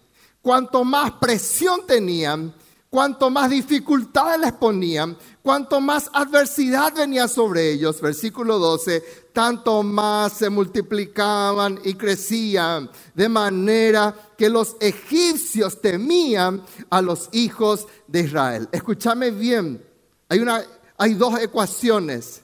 cuanto 0.41 0.83
más 0.83 1.11
presión 1.13 1.85
tenían, 1.85 2.53
cuanto 2.89 3.29
más 3.29 3.49
dificultades 3.49 4.39
les 4.41 4.51
ponían, 4.51 5.17
cuanto 5.41 5.79
más 5.79 6.09
adversidad 6.11 6.93
venía 6.93 7.29
sobre 7.29 7.71
ellos, 7.71 8.01
versículo 8.01 8.59
12, 8.59 9.01
tanto 9.31 9.81
más 9.81 10.33
se 10.33 10.49
multiplicaban 10.49 11.79
y 11.85 11.93
crecían, 11.93 12.89
de 13.15 13.29
manera 13.29 14.13
que 14.37 14.49
los 14.49 14.75
egipcios 14.81 15.79
temían 15.79 16.63
a 16.89 17.01
los 17.01 17.29
hijos 17.31 17.87
de 18.07 18.21
Israel. 18.21 18.67
Escúchame 18.73 19.31
bien, 19.31 19.81
hay, 20.31 20.39
una, 20.39 20.63
hay 20.97 21.13
dos 21.15 21.37
ecuaciones 21.41 22.41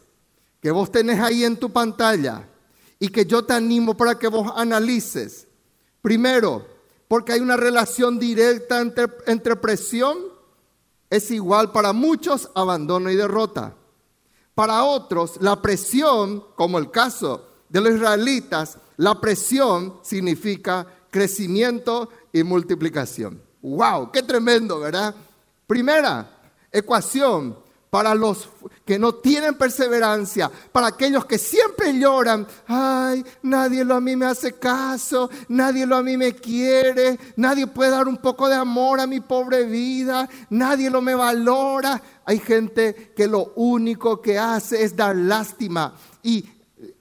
que 0.59 0.71
vos 0.71 0.91
tenés 0.91 1.21
ahí 1.21 1.45
en 1.45 1.55
tu 1.55 1.71
pantalla 1.71 2.45
y 2.99 3.07
que 3.07 3.25
yo 3.25 3.45
te 3.45 3.53
animo 3.53 3.95
para 3.95 4.19
que 4.19 4.27
vos 4.27 4.51
analices. 4.57 5.47
Primero, 6.01 6.67
porque 7.07 7.31
hay 7.31 7.39
una 7.39 7.55
relación 7.55 8.19
directa 8.19 8.81
entre, 8.81 9.07
entre 9.27 9.55
presión, 9.55 10.17
es 11.09 11.31
igual 11.31 11.71
para 11.71 11.93
muchos 11.93 12.49
abandono 12.55 13.09
y 13.09 13.15
derrota. 13.15 13.73
Para 14.53 14.83
otros, 14.83 15.37
la 15.39 15.61
presión, 15.61 16.43
como 16.57 16.79
el 16.79 16.91
caso 16.91 17.47
de 17.69 17.79
los 17.79 17.95
israelitas, 17.95 18.79
la 18.97 19.21
presión 19.21 19.99
significa 20.03 20.85
crecimiento 21.09 22.09
y 22.33 22.43
multiplicación. 22.43 23.41
¡Wow! 23.61 24.11
¡Qué 24.11 24.23
tremendo, 24.23 24.77
¿verdad? 24.81 25.15
Primera 25.65 26.33
ecuación, 26.69 27.65
para 27.89 28.13
los 28.13 28.49
que 28.85 28.99
no 28.99 29.15
tienen 29.15 29.55
perseverancia, 29.55 30.51
para 30.71 30.87
aquellos 30.87 31.25
que 31.25 31.37
siempre 31.37 31.97
lloran, 31.97 32.45
ay, 32.67 33.23
nadie 33.43 33.83
lo 33.83 33.95
a 33.95 34.01
mí 34.01 34.15
me 34.15 34.25
hace 34.25 34.53
caso, 34.53 35.29
nadie 35.47 35.85
lo 35.85 35.95
a 35.95 36.03
mí 36.03 36.17
me 36.17 36.33
quiere, 36.33 37.17
nadie 37.37 37.67
puede 37.67 37.91
dar 37.91 38.07
un 38.07 38.17
poco 38.17 38.49
de 38.49 38.55
amor 38.55 38.99
a 38.99 39.07
mi 39.07 39.19
pobre 39.21 39.63
vida, 39.63 40.27
nadie 40.49 40.89
lo 40.89 41.01
me 41.01 41.15
valora. 41.15 42.01
Hay 42.25 42.39
gente 42.39 43.13
que 43.15 43.27
lo 43.27 43.53
único 43.55 44.21
que 44.21 44.37
hace 44.37 44.83
es 44.83 44.95
dar 44.95 45.15
lástima 45.15 45.93
y 46.23 46.45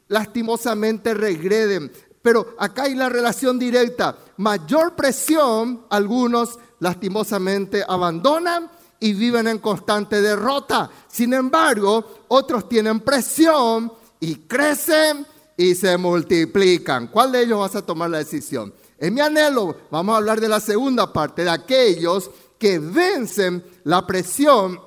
lastimosamente 0.09 1.15
regreden. 1.15 1.91
Pero 2.23 2.55
acá 2.59 2.85
hay 2.85 2.95
la 2.95 3.09
relación 3.09 3.59
directa. 3.59 4.17
Mayor 4.37 4.95
presión, 4.97 5.87
algunos 5.91 6.59
lastimosamente 6.81 7.85
abandonan 7.87 8.71
y 9.01 9.13
viven 9.13 9.47
en 9.49 9.59
constante 9.59 10.21
derrota. 10.21 10.91
Sin 11.09 11.35
embargo, 11.35 12.25
otros 12.29 12.69
tienen 12.69 13.01
presión 13.01 13.93
y 14.21 14.37
crecen 14.37 15.27
y 15.57 15.75
se 15.75 15.97
multiplican. 15.97 17.09
¿Cuál 17.09 17.33
de 17.33 17.43
ellos 17.43 17.59
vas 17.59 17.77
a 17.77 17.85
tomar 17.85 18.11
la 18.11 18.19
decisión? 18.19 18.73
En 18.99 19.15
mi 19.15 19.21
anhelo, 19.21 19.77
vamos 19.91 20.15
a 20.15 20.19
hablar 20.19 20.41
de 20.41 20.49
la 20.49 20.61
segunda 20.61 21.13
parte, 21.13 21.45
de 21.45 21.51
aquellos 21.51 22.31
que 22.59 22.79
vencen 22.79 23.63
la 23.85 24.07
presión 24.07 24.81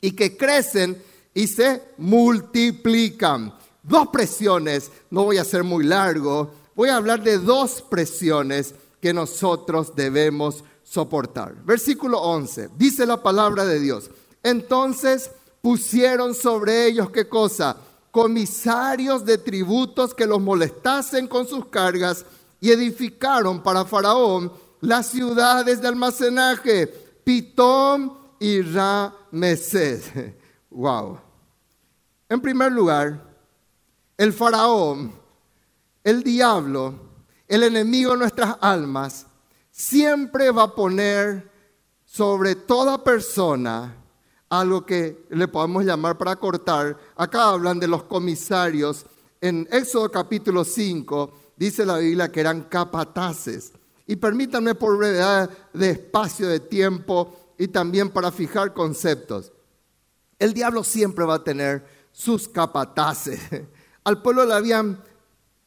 y 0.00 0.12
que 0.12 0.36
crecen 0.36 1.02
y 1.34 1.46
se 1.46 1.82
multiplican. 1.98 3.54
Dos 3.82 4.08
presiones, 4.08 4.90
no 5.10 5.24
voy 5.24 5.38
a 5.38 5.44
ser 5.44 5.64
muy 5.64 5.84
largo, 5.84 6.50
voy 6.74 6.88
a 6.88 6.96
hablar 6.96 7.22
de 7.22 7.38
dos 7.38 7.82
presiones 7.82 8.74
que 9.00 9.12
nosotros 9.12 9.94
debemos 9.96 10.64
soportar. 10.90 11.54
Versículo 11.64 12.20
11, 12.20 12.70
dice 12.76 13.06
la 13.06 13.22
palabra 13.22 13.64
de 13.64 13.78
Dios. 13.78 14.10
Entonces 14.42 15.30
pusieron 15.62 16.34
sobre 16.34 16.86
ellos 16.86 17.10
qué 17.10 17.28
cosa? 17.28 17.76
Comisarios 18.10 19.24
de 19.24 19.38
tributos 19.38 20.12
que 20.14 20.26
los 20.26 20.40
molestasen 20.40 21.28
con 21.28 21.46
sus 21.46 21.66
cargas 21.66 22.26
y 22.60 22.72
edificaron 22.72 23.62
para 23.62 23.84
Faraón 23.84 24.52
las 24.80 25.06
ciudades 25.06 25.80
de 25.80 25.86
almacenaje, 25.86 26.88
Pitón 27.22 28.12
y 28.40 28.60
Ramesés. 28.62 30.10
Wow. 30.72 31.18
En 32.28 32.40
primer 32.40 32.70
lugar, 32.70 33.20
el 34.16 34.32
faraón, 34.32 35.12
el 36.04 36.22
diablo, 36.22 36.94
el 37.48 37.64
enemigo 37.64 38.12
de 38.12 38.18
nuestras 38.18 38.56
almas, 38.60 39.26
siempre 39.80 40.50
va 40.50 40.64
a 40.64 40.74
poner 40.74 41.50
sobre 42.04 42.54
toda 42.54 43.02
persona 43.02 43.96
algo 44.50 44.84
que 44.84 45.24
le 45.30 45.48
podemos 45.48 45.84
llamar 45.84 46.18
para 46.18 46.36
cortar. 46.36 46.98
Acá 47.16 47.48
hablan 47.48 47.80
de 47.80 47.88
los 47.88 48.02
comisarios. 48.02 49.06
En 49.40 49.66
Éxodo 49.72 50.10
capítulo 50.10 50.64
5 50.64 51.32
dice 51.56 51.86
la 51.86 51.96
Biblia 51.96 52.30
que 52.30 52.40
eran 52.40 52.64
capataces. 52.64 53.72
Y 54.06 54.16
permítanme 54.16 54.74
por 54.74 54.98
brevedad 54.98 55.48
de 55.72 55.90
espacio, 55.90 56.46
de 56.48 56.60
tiempo 56.60 57.54
y 57.56 57.68
también 57.68 58.10
para 58.10 58.30
fijar 58.30 58.74
conceptos. 58.74 59.50
El 60.38 60.52
diablo 60.52 60.84
siempre 60.84 61.24
va 61.24 61.36
a 61.36 61.44
tener 61.44 61.86
sus 62.12 62.48
capataces. 62.48 63.40
Al 64.04 64.20
pueblo 64.20 64.44
le 64.44 64.52
habían 64.52 65.02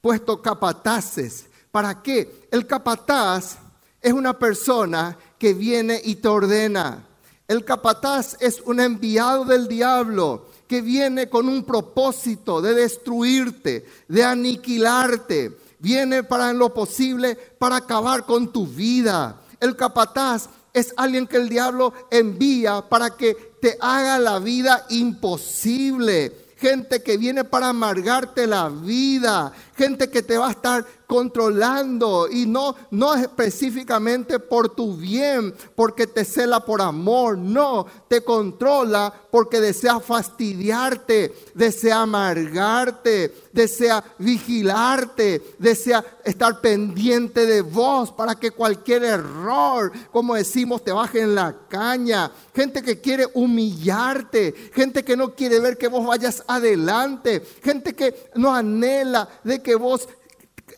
puesto 0.02 0.40
capataces. 0.40 1.48
¿Para 1.72 2.04
qué? 2.04 2.48
El 2.52 2.68
capataz 2.68 3.63
es 4.04 4.14
una 4.14 4.38
persona 4.38 5.18
que 5.40 5.54
viene 5.54 6.00
y 6.04 6.16
te 6.16 6.28
ordena. 6.28 7.08
El 7.48 7.66
capataz 7.66 8.36
es 8.40 8.62
un 8.66 8.80
enviado 8.80 9.46
del 9.46 9.68
diablo 9.68 10.48
que 10.68 10.82
viene 10.82 11.30
con 11.30 11.48
un 11.48 11.64
propósito 11.64 12.62
de 12.62 12.74
destruirte, 12.74 13.86
de 14.08 14.24
aniquilarte. 14.24 15.58
Viene 15.80 16.24
para 16.24 16.50
en 16.50 16.58
lo 16.58 16.74
posible 16.74 17.36
para 17.36 17.78
acabar 17.78 18.26
con 18.26 18.52
tu 18.52 18.68
vida. 18.68 19.42
El 19.60 19.76
capataz 19.76 20.50
es 20.74 20.94
alguien 20.98 21.28
que 21.28 21.38
el 21.38 21.48
diablo 21.48 21.94
envía 22.12 22.82
para 22.90 23.16
que 23.16 23.56
te 23.62 23.78
haga 23.80 24.20
la 24.20 24.40
vida 24.40 24.86
imposible. 24.90 26.44
Gente 26.58 27.04
que 27.04 27.18
viene 27.18 27.44
para 27.44 27.70
amargarte 27.70 28.48
la 28.48 28.70
vida. 28.70 29.54
Gente 29.76 30.10
que 30.10 30.22
te 30.22 30.38
va 30.38 30.50
a 30.50 30.52
estar 30.52 30.86
controlando 31.08 32.28
y 32.28 32.46
no, 32.46 32.76
no 32.92 33.14
específicamente 33.14 34.40
por 34.40 34.70
tu 34.70 34.96
bien, 34.96 35.54
porque 35.76 36.08
te 36.08 36.26
cela 36.26 36.66
por 36.66 36.82
amor, 36.82 37.38
no, 37.38 37.86
te 38.08 38.24
controla 38.24 39.14
porque 39.32 39.60
desea 39.60 40.00
fastidiarte, 40.00 41.34
desea 41.54 42.02
amargarte, 42.02 43.34
desea 43.52 44.04
vigilarte, 44.18 45.56
desea 45.60 46.04
estar 46.24 46.62
pendiente 46.62 47.46
de 47.46 47.62
vos 47.62 48.12
para 48.12 48.36
que 48.36 48.52
cualquier 48.52 49.04
error, 49.04 49.92
como 50.12 50.36
decimos, 50.36 50.84
te 50.84 50.92
baje 50.92 51.22
en 51.22 51.36
la 51.36 51.56
caña. 51.68 52.32
Gente 52.56 52.82
que 52.82 53.02
quiere 53.02 53.28
humillarte, 53.34 54.54
gente 54.74 55.04
que 55.04 55.18
no 55.18 55.34
quiere 55.34 55.60
ver 55.60 55.78
que 55.78 55.88
vos 55.88 56.06
vayas 56.06 56.44
adelante, 56.48 57.44
gente 57.64 57.94
que 57.94 58.30
no 58.36 58.54
anhela 58.54 59.28
de 59.44 59.63
que 59.64 59.76
vos 59.76 60.08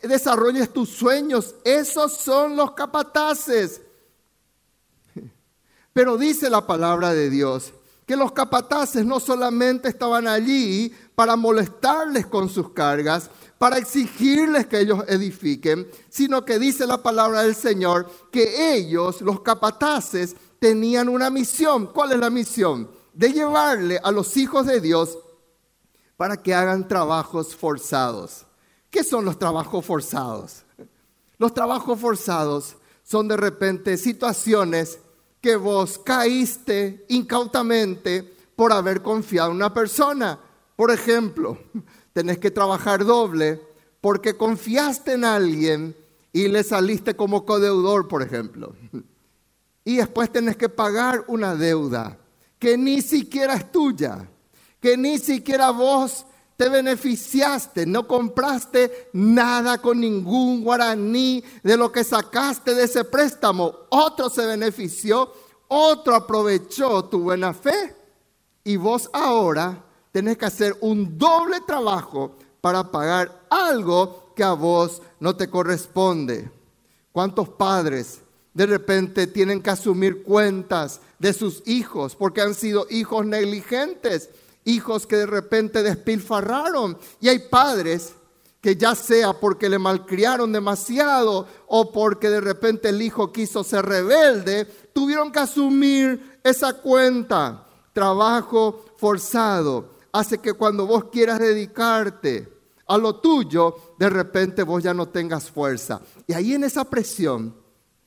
desarrolles 0.02 0.72
tus 0.72 0.90
sueños. 0.90 1.56
Esos 1.64 2.14
son 2.14 2.56
los 2.56 2.72
capataces. 2.72 3.82
Pero 5.94 6.18
dice 6.18 6.50
la 6.50 6.66
palabra 6.66 7.14
de 7.14 7.30
Dios 7.30 7.74
que 8.06 8.16
los 8.16 8.32
capataces 8.32 9.06
no 9.06 9.20
solamente 9.20 9.90
estaban 9.90 10.28
allí 10.28 10.94
para 11.16 11.36
molestarles 11.36 12.28
con 12.28 12.50
sus 12.50 12.70
cargas, 12.70 13.30
para 13.58 13.78
exigirles 13.78 14.68
que 14.68 14.80
ellos 14.80 15.04
edifiquen, 15.08 15.88
sino 16.10 16.46
que 16.46 16.60
dice 16.60 16.86
la 16.86 17.02
palabra 17.02 17.42
del 17.42 17.56
Señor 17.56 18.10
que 18.32 18.76
ellos, 18.76 19.22
los 19.22 19.42
capataces, 19.42 20.36
tenían 20.60 21.10
una 21.10 21.30
misión. 21.30 21.88
¿Cuál 21.88 22.12
es 22.12 22.20
la 22.20 22.30
misión? 22.30 22.92
De 23.14 23.32
llevarle 23.32 24.00
a 24.04 24.12
los 24.12 24.38
hijos 24.38 24.68
de 24.68 24.82
Dios 24.82 25.18
para 26.18 26.38
que 26.38 26.54
hagan 26.54 26.88
trabajos 26.88 27.56
forzados. 27.56 28.46
¿Qué 28.96 29.04
son 29.04 29.26
los 29.26 29.38
trabajos 29.38 29.86
forzados? 29.86 30.64
Los 31.38 31.54
trabajos 31.54 32.00
forzados 32.00 32.78
son 33.04 33.28
de 33.28 33.36
repente 33.36 33.98
situaciones 33.98 35.00
que 35.42 35.58
vos 35.58 36.00
caíste 36.00 37.06
incautamente 37.10 38.24
por 38.56 38.72
haber 38.72 39.02
confiado 39.02 39.50
en 39.50 39.58
una 39.58 39.74
persona. 39.74 40.40
Por 40.78 40.92
ejemplo, 40.92 41.58
tenés 42.14 42.38
que 42.38 42.52
trabajar 42.52 43.04
doble 43.04 43.62
porque 44.00 44.38
confiaste 44.38 45.12
en 45.12 45.26
alguien 45.26 45.94
y 46.32 46.48
le 46.48 46.64
saliste 46.64 47.18
como 47.18 47.46
codeudor, 47.46 48.08
por 48.08 48.22
ejemplo. 48.22 48.78
Y 49.84 49.98
después 49.98 50.32
tenés 50.32 50.56
que 50.56 50.70
pagar 50.70 51.26
una 51.28 51.54
deuda 51.54 52.18
que 52.58 52.78
ni 52.78 53.02
siquiera 53.02 53.56
es 53.56 53.70
tuya, 53.74 54.30
que 54.80 54.96
ni 54.96 55.20
siquiera 55.20 55.72
vos 55.72 56.26
te 56.58 56.70
beneficiaste, 56.70 57.86
no 57.86 58.08
compraste 58.08 59.10
nada 59.14 59.82
con 59.82 60.00
ningún 60.00 60.64
guaraní 60.64 61.44
de 61.64 61.76
lo 61.76 61.92
que 61.92 62.04
sacaste 62.04 62.74
de 62.74 62.84
ese 62.84 63.04
préstamo. 63.04 63.74
Otro 63.90 64.30
se 64.30 64.46
benefició, 64.46 65.32
otro 65.68 66.16
aprovechó 66.16 67.06
tu 67.06 67.20
buena 67.20 67.54
fe 67.54 67.96
y 68.64 68.78
vos 68.78 69.10
ahora 69.12 69.84
tenés 70.12 70.38
que 70.38 70.46
hacer 70.46 70.78
un 70.82 71.18
doble 71.18 71.60
trabajo 71.62 72.36
para 72.62 72.90
pagar 72.90 73.46
algo 73.50 74.34
que 74.36 74.44
a 74.44 74.54
vos 74.54 75.02
no 75.20 75.36
te 75.36 75.50
corresponde. 75.50 76.50
¿Cuántos 77.12 77.50
padres 77.50 78.22
de 78.54 78.66
repente 78.66 79.28
tienen 79.28 79.62
que 79.62 79.70
asumir 79.70 80.24
cuentas 80.24 81.02
de 81.20 81.34
sus 81.34 81.64
hijos 81.66 82.16
porque 82.16 82.42
han 82.42 82.56
sido 82.56 82.88
hijos 82.90 83.26
negligentes? 83.26 84.30
Hijos 84.66 85.08
que 85.08 85.16
de 85.16 85.26
repente 85.26 85.82
despilfarraron. 85.82 86.98
Y 87.22 87.30
hay 87.30 87.40
padres 87.40 88.14
que 88.60 88.76
ya 88.76 88.96
sea 88.96 89.34
porque 89.34 89.70
le 89.70 89.78
malcriaron 89.78 90.52
demasiado 90.52 91.48
o 91.68 91.92
porque 91.92 92.30
de 92.30 92.42
repente 92.42 92.90
el 92.90 93.02
hijo 93.02 93.32
quiso 93.32 93.64
ser 93.64 93.86
rebelde, 93.86 94.66
tuvieron 94.92 95.32
que 95.32 95.40
asumir 95.40 96.40
esa 96.44 96.74
cuenta. 96.74 97.68
Trabajo 97.94 98.86
forzado 98.98 99.92
hace 100.12 100.40
que 100.40 100.54
cuando 100.54 100.88
vos 100.88 101.06
quieras 101.12 101.40
dedicarte 101.40 102.52
a 102.88 102.98
lo 102.98 103.18
tuyo, 103.18 103.76
de 104.00 104.10
repente 104.10 104.64
vos 104.64 104.84
ya 104.84 104.94
no 104.94 105.10
tengas 105.10 105.52
fuerza. 105.52 106.02
Y 106.26 106.34
ahí 106.34 106.54
en 106.54 106.64
esa 106.64 106.86
presión, 106.86 107.56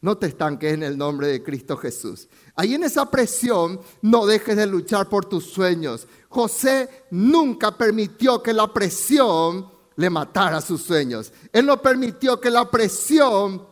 no 0.00 0.16
te 0.16 0.28
estanques 0.28 0.74
en 0.74 0.82
el 0.82 0.96
nombre 0.96 1.26
de 1.26 1.42
Cristo 1.42 1.76
Jesús. 1.76 2.28
Ahí 2.54 2.74
en 2.74 2.84
esa 2.84 3.10
presión 3.10 3.80
no 4.02 4.26
dejes 4.26 4.56
de 4.56 4.66
luchar 4.66 5.08
por 5.08 5.24
tus 5.24 5.44
sueños. 5.44 6.06
José 6.28 7.06
nunca 7.10 7.76
permitió 7.76 8.42
que 8.42 8.52
la 8.52 8.72
presión 8.72 9.68
le 9.96 10.10
matara 10.10 10.60
sus 10.60 10.82
sueños. 10.82 11.32
Él 11.52 11.66
no 11.66 11.82
permitió 11.82 12.40
que 12.40 12.50
la 12.50 12.70
presión 12.70 13.66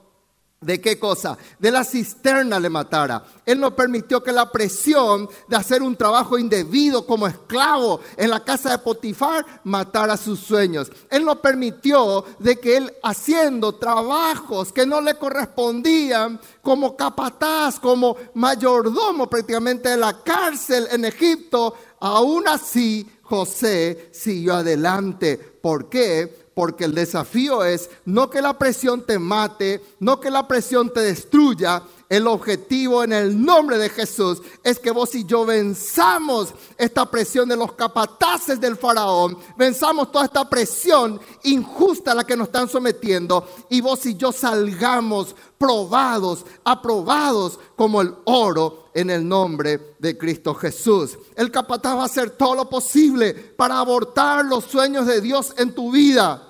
¿De 0.61 0.81
qué 0.81 0.99
cosa? 0.99 1.37
De 1.59 1.71
la 1.71 1.85
cisterna 1.85 2.59
le 2.59 2.71
matara. 2.71 3.23
Él 3.45 3.61
no 3.61 3.77
permitió 3.77 4.23
que 4.23 4.33
la 4.33 4.51
presión 4.51 5.29
de 5.49 5.57
hacer 5.57 5.83
un 5.83 5.95
trabajo 5.95 6.39
indebido 6.39 7.05
como 7.05 7.27
esclavo 7.27 8.01
en 8.17 8.31
la 8.31 8.43
casa 8.43 8.71
de 8.71 8.79
Potifar 8.79 9.45
matara 9.65 10.17
sus 10.17 10.41
sueños. 10.41 10.91
Él 11.11 11.27
no 11.27 11.43
permitió 11.43 12.25
de 12.39 12.59
que 12.59 12.79
él 12.79 12.95
haciendo 13.03 13.75
trabajos 13.75 14.73
que 14.73 14.87
no 14.87 15.03
le 15.03 15.17
correspondían 15.17 16.41
como 16.63 16.97
capataz, 16.97 17.79
como 17.79 18.17
mayordomo 18.33 19.29
prácticamente 19.29 19.91
de 19.91 19.99
la 19.99 20.23
cárcel 20.23 20.89
en 20.91 21.05
Egipto, 21.05 21.75
aún 22.01 22.49
así 22.49 23.07
José 23.21 24.09
siguió 24.11 24.55
adelante. 24.55 25.37
¿Por 25.37 25.91
qué? 25.91 26.46
Porque 26.57 26.87
el 26.87 26.95
desafío 26.95 27.63
es 27.65 27.91
no 28.07 28.31
que 28.31 28.41
la 28.41 28.57
presión 28.57 29.03
te 29.03 29.19
mate, 29.19 29.85
no 30.01 30.19
que 30.19 30.31
la 30.31 30.49
presión 30.49 30.91
te 30.91 31.01
destruya. 31.01 31.83
El 32.09 32.27
objetivo 32.27 33.05
en 33.05 33.13
el 33.13 33.45
nombre 33.45 33.77
de 33.77 33.91
Jesús 33.91 34.41
es 34.63 34.79
que 34.79 34.91
vos 34.91 35.15
y 35.15 35.27
yo 35.27 35.45
venzamos 35.45 36.55
esta 36.79 37.11
presión 37.11 37.47
de 37.47 37.57
los 37.57 37.73
capataces 37.73 38.59
del 38.59 38.77
faraón, 38.77 39.37
venzamos 39.59 40.11
toda 40.11 40.25
esta 40.25 40.49
presión 40.49 41.21
injusta 41.43 42.13
a 42.13 42.15
la 42.15 42.25
que 42.25 42.37
nos 42.37 42.47
están 42.47 42.71
sometiendo 42.71 43.47
y 43.69 43.83
vos 43.83 44.07
y 44.07 44.17
yo 44.17 44.33
salgamos 44.33 45.35
probados, 45.59 46.47
aprobados 46.65 47.59
como 47.75 48.01
el 48.01 48.15
oro 48.25 48.89
en 48.95 49.11
el 49.11 49.29
nombre 49.29 49.97
de 49.99 50.17
Cristo 50.17 50.55
Jesús. 50.55 51.19
El 51.35 51.51
capataz 51.51 51.97
va 51.97 52.03
a 52.03 52.07
hacer 52.07 52.31
todo 52.31 52.55
lo 52.55 52.71
posible 52.71 53.35
para 53.35 53.79
abortar 53.79 54.45
los 54.45 54.65
sueños 54.65 55.07
de 55.07 55.21
Dios 55.21 55.53
en 55.59 55.75
tu 55.75 55.91
vida. 55.91 56.46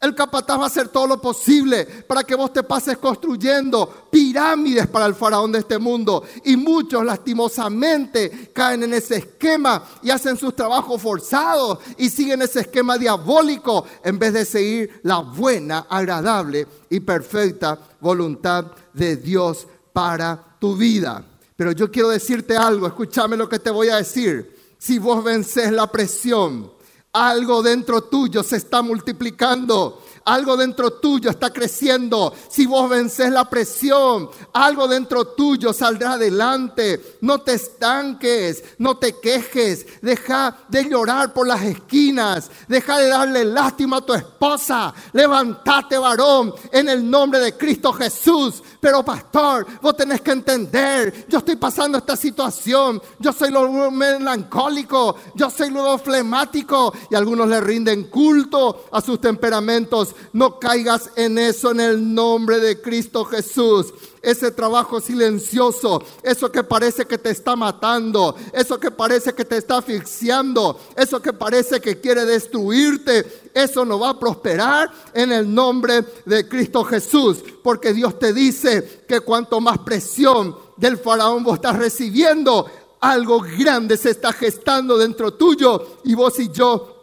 El 0.00 0.14
capataz 0.14 0.58
va 0.58 0.64
a 0.64 0.66
hacer 0.68 0.88
todo 0.88 1.06
lo 1.06 1.20
posible 1.20 1.84
para 1.84 2.24
que 2.24 2.34
vos 2.34 2.50
te 2.54 2.62
pases 2.62 2.96
construyendo 2.96 4.08
pirámides 4.10 4.86
para 4.86 5.04
el 5.04 5.14
faraón 5.14 5.52
de 5.52 5.58
este 5.58 5.78
mundo. 5.78 6.24
Y 6.46 6.56
muchos 6.56 7.04
lastimosamente 7.04 8.50
caen 8.54 8.84
en 8.84 8.94
ese 8.94 9.16
esquema 9.16 9.84
y 10.02 10.08
hacen 10.08 10.38
sus 10.38 10.56
trabajos 10.56 11.02
forzados 11.02 11.80
y 11.98 12.08
siguen 12.08 12.40
ese 12.40 12.60
esquema 12.60 12.96
diabólico 12.96 13.84
en 14.02 14.18
vez 14.18 14.32
de 14.32 14.46
seguir 14.46 15.00
la 15.02 15.18
buena, 15.18 15.80
agradable 15.80 16.66
y 16.88 17.00
perfecta 17.00 17.78
voluntad 18.00 18.72
de 18.94 19.16
Dios 19.16 19.66
para 19.92 20.56
tu 20.58 20.76
vida. 20.76 21.22
Pero 21.56 21.72
yo 21.72 21.90
quiero 21.90 22.08
decirte 22.08 22.56
algo, 22.56 22.86
escúchame 22.86 23.36
lo 23.36 23.50
que 23.50 23.58
te 23.58 23.68
voy 23.68 23.90
a 23.90 23.96
decir. 23.96 24.56
Si 24.78 24.98
vos 24.98 25.22
vences 25.22 25.70
la 25.70 25.88
presión, 25.92 26.72
algo 27.12 27.62
dentro 27.62 28.02
tuyo 28.02 28.42
se 28.42 28.56
está 28.56 28.82
multiplicando. 28.82 30.02
Algo 30.24 30.56
dentro 30.56 30.92
tuyo 30.92 31.30
está 31.30 31.50
creciendo. 31.50 32.32
Si 32.48 32.66
vos 32.66 32.88
vences 32.88 33.30
la 33.30 33.48
presión, 33.48 34.30
algo 34.52 34.86
dentro 34.86 35.24
tuyo 35.24 35.72
saldrá 35.72 36.12
adelante. 36.12 37.16
No 37.22 37.40
te 37.40 37.54
estanques, 37.54 38.62
no 38.78 38.96
te 38.98 39.18
quejes. 39.18 39.86
Deja 40.02 40.56
de 40.68 40.88
llorar 40.88 41.32
por 41.32 41.48
las 41.48 41.62
esquinas. 41.62 42.50
Deja 42.68 42.98
de 42.98 43.08
darle 43.08 43.44
lástima 43.44 43.96
a 43.96 44.06
tu 44.06 44.12
esposa. 44.14 44.94
Levántate, 45.12 45.98
varón, 45.98 46.54
en 46.70 46.88
el 46.88 47.08
nombre 47.08 47.40
de 47.40 47.56
Cristo 47.56 47.92
Jesús. 47.92 48.62
Pero 48.80 49.04
pastor, 49.04 49.66
vos 49.82 49.94
tenés 49.94 50.22
que 50.22 50.30
entender, 50.30 51.26
yo 51.28 51.38
estoy 51.38 51.56
pasando 51.56 51.98
esta 51.98 52.16
situación. 52.16 53.00
Yo 53.18 53.32
soy 53.32 53.50
lo 53.50 53.90
melancólico, 53.90 55.16
yo 55.34 55.50
soy 55.50 55.70
lo 55.70 55.98
flemático 55.98 56.92
y 57.10 57.14
algunos 57.14 57.48
le 57.48 57.60
rinden 57.60 58.04
culto 58.04 58.86
a 58.90 59.00
sus 59.00 59.20
temperamentos 59.20 60.14
no 60.32 60.58
caigas 60.58 61.10
en 61.16 61.38
eso 61.38 61.70
en 61.72 61.80
el 61.80 62.14
nombre 62.14 62.60
de 62.60 62.80
Cristo 62.80 63.24
Jesús. 63.24 63.92
Ese 64.22 64.50
trabajo 64.50 65.00
silencioso, 65.00 66.02
eso 66.22 66.52
que 66.52 66.62
parece 66.62 67.06
que 67.06 67.16
te 67.16 67.30
está 67.30 67.56
matando, 67.56 68.36
eso 68.52 68.78
que 68.78 68.90
parece 68.90 69.32
que 69.32 69.46
te 69.46 69.56
está 69.56 69.78
asfixiando, 69.78 70.78
eso 70.94 71.22
que 71.22 71.32
parece 71.32 71.80
que 71.80 72.00
quiere 72.00 72.26
destruirte, 72.26 73.50
eso 73.54 73.84
no 73.84 73.98
va 73.98 74.10
a 74.10 74.18
prosperar 74.18 74.90
en 75.14 75.32
el 75.32 75.52
nombre 75.52 76.04
de 76.26 76.46
Cristo 76.46 76.84
Jesús. 76.84 77.42
Porque 77.62 77.94
Dios 77.94 78.18
te 78.18 78.34
dice 78.34 79.04
que 79.08 79.20
cuanto 79.20 79.58
más 79.60 79.78
presión 79.78 80.54
del 80.76 80.98
faraón 80.98 81.42
vos 81.42 81.54
estás 81.54 81.78
recibiendo, 81.78 82.66
algo 83.00 83.40
grande 83.40 83.96
se 83.96 84.10
está 84.10 84.32
gestando 84.32 84.98
dentro 84.98 85.32
tuyo 85.32 86.00
y 86.04 86.14
vos 86.14 86.38
y 86.38 86.50
yo 86.50 86.96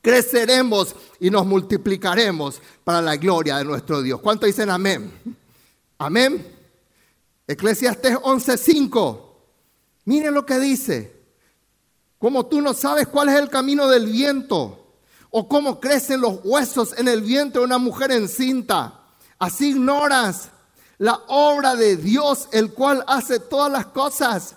creceremos 0.00 0.94
y 1.20 1.30
nos 1.30 1.46
multiplicaremos 1.46 2.60
para 2.84 3.00
la 3.00 3.16
gloria 3.16 3.56
de 3.58 3.64
nuestro 3.64 4.02
Dios. 4.02 4.20
¿Cuánto 4.20 4.46
dicen 4.46 4.70
amén? 4.70 5.12
Amén. 6.02 6.44
Eclesiastes 7.46 8.16
11:5. 8.24 9.36
Miren 10.04 10.34
lo 10.34 10.44
que 10.44 10.58
dice. 10.58 11.22
Como 12.18 12.46
tú 12.46 12.60
no 12.60 12.74
sabes 12.74 13.06
cuál 13.06 13.28
es 13.28 13.36
el 13.36 13.48
camino 13.48 13.86
del 13.86 14.06
viento 14.06 14.96
o 15.30 15.48
cómo 15.48 15.78
crecen 15.78 16.20
los 16.20 16.40
huesos 16.42 16.92
en 16.98 17.06
el 17.06 17.22
vientre 17.22 17.60
de 17.60 17.66
una 17.66 17.78
mujer 17.78 18.10
encinta, 18.10 19.00
así 19.38 19.70
ignoras 19.70 20.50
la 20.98 21.20
obra 21.28 21.76
de 21.76 21.96
Dios, 21.96 22.48
el 22.50 22.72
cual 22.72 23.04
hace 23.06 23.38
todas 23.38 23.70
las 23.70 23.86
cosas. 23.86 24.56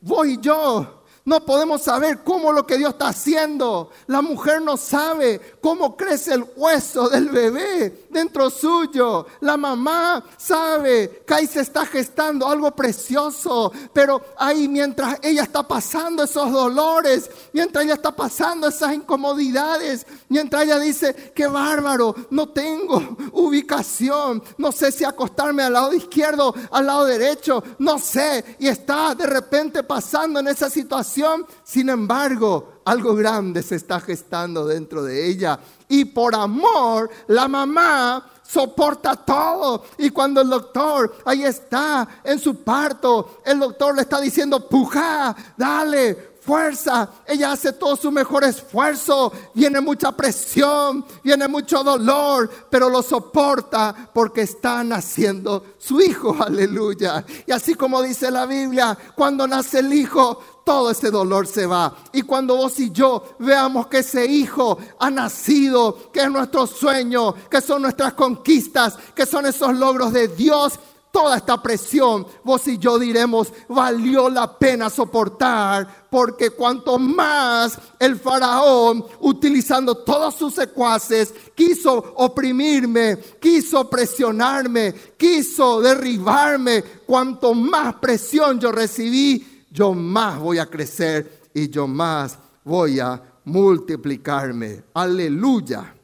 Voy 0.00 0.38
yo 0.40 0.95
no 1.26 1.44
podemos 1.44 1.82
saber 1.82 2.20
cómo 2.22 2.52
lo 2.52 2.64
que 2.64 2.78
Dios 2.78 2.92
está 2.92 3.08
haciendo. 3.08 3.90
La 4.06 4.22
mujer 4.22 4.62
no 4.62 4.76
sabe 4.76 5.58
cómo 5.60 5.96
crece 5.96 6.34
el 6.34 6.46
hueso 6.54 7.08
del 7.08 7.28
bebé 7.30 8.06
dentro 8.10 8.48
suyo. 8.48 9.26
La 9.40 9.56
mamá 9.56 10.22
sabe 10.36 11.24
que 11.26 11.34
ahí 11.34 11.48
se 11.48 11.62
está 11.62 11.84
gestando 11.84 12.46
algo 12.46 12.70
precioso, 12.70 13.72
pero 13.92 14.22
ahí 14.38 14.68
mientras 14.68 15.18
ella 15.20 15.42
está 15.42 15.66
pasando 15.66 16.22
esos 16.22 16.52
dolores, 16.52 17.28
mientras 17.52 17.84
ella 17.84 17.94
está 17.94 18.14
pasando 18.14 18.68
esas 18.68 18.94
incomodidades, 18.94 20.06
mientras 20.28 20.64
ella 20.64 20.78
dice, 20.78 21.32
qué 21.34 21.46
bárbaro, 21.46 22.14
no 22.30 22.48
tengo 22.48 23.16
ubicación, 23.32 24.42
no 24.58 24.72
sé 24.72 24.92
si 24.92 25.04
acostarme 25.04 25.62
al 25.62 25.72
lado 25.72 25.92
izquierdo, 25.92 26.54
al 26.70 26.86
lado 26.86 27.04
derecho, 27.04 27.62
no 27.78 27.98
sé, 27.98 28.56
y 28.58 28.68
está 28.68 29.14
de 29.14 29.26
repente 29.26 29.82
pasando 29.82 30.40
en 30.40 30.48
esa 30.48 30.70
situación, 30.70 31.46
sin 31.64 31.88
embargo, 31.88 32.80
algo 32.84 33.14
grande 33.14 33.62
se 33.62 33.76
está 33.76 34.00
gestando 34.00 34.66
dentro 34.66 35.02
de 35.02 35.28
ella. 35.28 35.58
Y 35.88 36.04
por 36.04 36.34
amor, 36.34 37.10
la 37.26 37.48
mamá 37.48 38.30
soporta 38.42 39.16
todo. 39.16 39.84
Y 39.98 40.10
cuando 40.10 40.40
el 40.40 40.48
doctor 40.48 41.16
ahí 41.24 41.44
está 41.44 42.06
en 42.22 42.38
su 42.38 42.62
parto, 42.62 43.40
el 43.44 43.58
doctor 43.58 43.94
le 43.94 44.02
está 44.02 44.20
diciendo, 44.20 44.68
puja, 44.68 45.34
dale, 45.56 46.35
fuerza, 46.46 47.10
ella 47.26 47.52
hace 47.52 47.72
todo 47.72 47.96
su 47.96 48.12
mejor 48.12 48.44
esfuerzo, 48.44 49.32
viene 49.52 49.80
mucha 49.80 50.12
presión, 50.12 51.04
viene 51.24 51.48
mucho 51.48 51.82
dolor, 51.82 52.48
pero 52.70 52.88
lo 52.88 53.02
soporta 53.02 54.10
porque 54.14 54.42
está 54.42 54.84
naciendo 54.84 55.74
su 55.76 56.00
hijo, 56.00 56.36
aleluya. 56.40 57.24
Y 57.46 57.50
así 57.50 57.74
como 57.74 58.00
dice 58.00 58.30
la 58.30 58.46
Biblia, 58.46 58.96
cuando 59.16 59.48
nace 59.48 59.80
el 59.80 59.92
hijo, 59.92 60.40
todo 60.64 60.90
ese 60.90 61.10
dolor 61.10 61.48
se 61.48 61.66
va. 61.66 61.96
Y 62.12 62.22
cuando 62.22 62.56
vos 62.56 62.78
y 62.78 62.90
yo 62.90 63.36
veamos 63.40 63.88
que 63.88 63.98
ese 63.98 64.26
hijo 64.26 64.78
ha 65.00 65.10
nacido, 65.10 66.10
que 66.12 66.20
es 66.20 66.30
nuestro 66.30 66.66
sueño, 66.68 67.34
que 67.50 67.60
son 67.60 67.82
nuestras 67.82 68.14
conquistas, 68.14 68.96
que 69.14 69.26
son 69.26 69.46
esos 69.46 69.74
logros 69.74 70.12
de 70.12 70.28
Dios, 70.28 70.78
toda 71.16 71.38
esta 71.38 71.62
presión, 71.62 72.26
vos 72.44 72.68
y 72.68 72.76
yo 72.76 72.98
diremos, 72.98 73.50
valió 73.70 74.28
la 74.28 74.58
pena 74.58 74.90
soportar, 74.90 76.08
porque 76.10 76.50
cuanto 76.50 76.98
más 76.98 77.78
el 77.98 78.16
faraón, 78.16 79.02
utilizando 79.20 79.96
todos 79.96 80.34
sus 80.34 80.52
secuaces, 80.52 81.32
quiso 81.54 82.12
oprimirme, 82.16 83.16
quiso 83.40 83.88
presionarme, 83.88 84.94
quiso 85.16 85.80
derribarme, 85.80 86.84
cuanto 87.06 87.54
más 87.54 87.94
presión 87.94 88.60
yo 88.60 88.70
recibí, 88.70 89.64
yo 89.70 89.94
más 89.94 90.38
voy 90.38 90.58
a 90.58 90.66
crecer 90.66 91.48
y 91.54 91.70
yo 91.70 91.86
más 91.86 92.38
voy 92.62 93.00
a 93.00 93.22
multiplicarme. 93.46 94.84
Aleluya. 94.92 95.94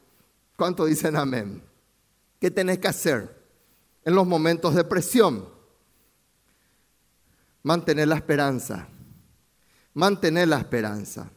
¿Cuánto 0.57 0.87
dicen 0.87 1.17
amén? 1.17 1.63
¿Qué 2.41 2.51
tenés 2.51 2.79
que 2.79 2.89
hacer? 2.89 3.42
En 4.05 4.15
los 4.15 4.27
momentos 4.27 4.75
de 4.75 4.85
presión. 4.85 5.49
Mantener 7.63 8.09
la 8.09 8.17
esperanza. 8.17 8.89
Mantener 9.95 10.49
la 10.49 10.59
esperanza. 10.59 11.31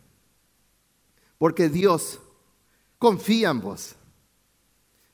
Porque 1.37 1.69
Dios 1.69 2.19
confía 2.97 3.49
en 3.51 3.61
vos. 3.61 3.95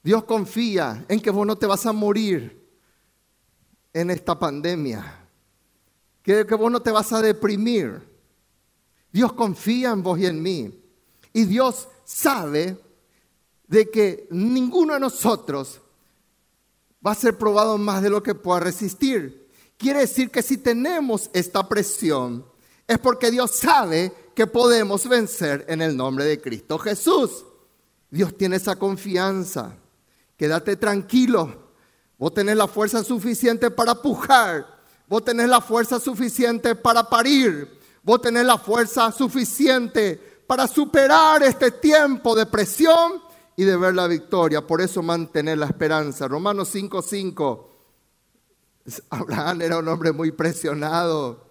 Dios 0.04 0.24
confía 0.24 1.06
en 1.08 1.20
que 1.20 1.32
vos 1.32 1.46
no 1.46 1.56
te 1.56 1.66
vas 1.66 1.86
a 1.86 1.92
morir 1.92 2.70
en 3.94 4.10
esta 4.10 4.38
pandemia. 4.38 5.28
Que, 6.24 6.46
que 6.46 6.56
vos 6.56 6.72
no 6.72 6.82
te 6.82 6.92
vas 6.92 7.12
a 7.12 7.22
deprimir. 7.22 8.02
Dios 9.12 9.34
confía 9.34 9.92
en 9.92 10.02
vos 10.02 10.18
y 10.20 10.26
en 10.26 10.42
mí. 10.42 10.82
Y 11.34 11.46
Dios 11.46 11.88
sabe 12.06 12.78
de 13.68 13.90
que 13.90 14.28
ninguno 14.32 14.94
de 14.94 15.00
nosotros 15.00 15.82
va 17.06 17.12
a 17.12 17.16
ser 17.16 17.38
probado 17.38 17.78
más 17.78 18.02
de 18.02 18.10
lo 18.10 18.22
que 18.22 18.36
pueda 18.36 18.60
resistir. 18.60 19.50
Quiere 19.78 20.02
decir 20.02 20.30
que 20.30 20.44
si 20.44 20.58
tenemos 20.58 21.30
esta 21.34 21.68
presión, 21.68 22.46
es 22.88 23.00
porque 23.00 23.32
Dios 23.32 23.56
sabe 23.56 24.14
que 24.36 24.48
podemos 24.48 25.08
vencer 25.08 25.66
en 25.68 25.82
el 25.82 25.96
nombre 25.96 26.26
de 26.26 26.40
Cristo 26.40 26.78
Jesús. 26.78 27.46
Dios 28.10 28.38
tiene 28.38 28.58
esa 28.58 28.76
confianza. 28.76 29.76
Quédate 30.38 30.76
tranquilo. 30.76 31.72
Vos 32.18 32.34
tenés 32.34 32.56
la 32.56 32.68
fuerza 32.68 33.04
suficiente 33.04 33.72
para 33.72 33.96
pujar. 33.96 34.68
Vos 35.08 35.24
tenés 35.24 35.50
la 35.50 35.62
fuerza 35.62 36.00
suficiente 36.00 36.76
para 36.76 37.10
parir. 37.10 37.80
Vos 38.04 38.22
tenés 38.22 38.46
la 38.46 38.58
fuerza 38.58 39.12
suficiente 39.12 40.44
para 40.46 40.68
superar 40.68 41.42
este 41.44 41.72
tiempo 41.72 42.36
de 42.36 42.46
presión 42.46 43.22
y 43.56 43.64
de 43.64 43.78
ver 43.78 43.96
la 43.96 44.08
victoria. 44.08 44.66
Por 44.66 44.82
eso 44.82 45.02
mantener 45.02 45.58
la 45.58 45.68
esperanza. 45.68 46.28
Romanos 46.28 46.74
5:5. 46.74 47.68
Abraham 49.10 49.62
era 49.62 49.78
un 49.78 49.88
hombre 49.88 50.12
muy 50.12 50.32
presionado. 50.32 51.46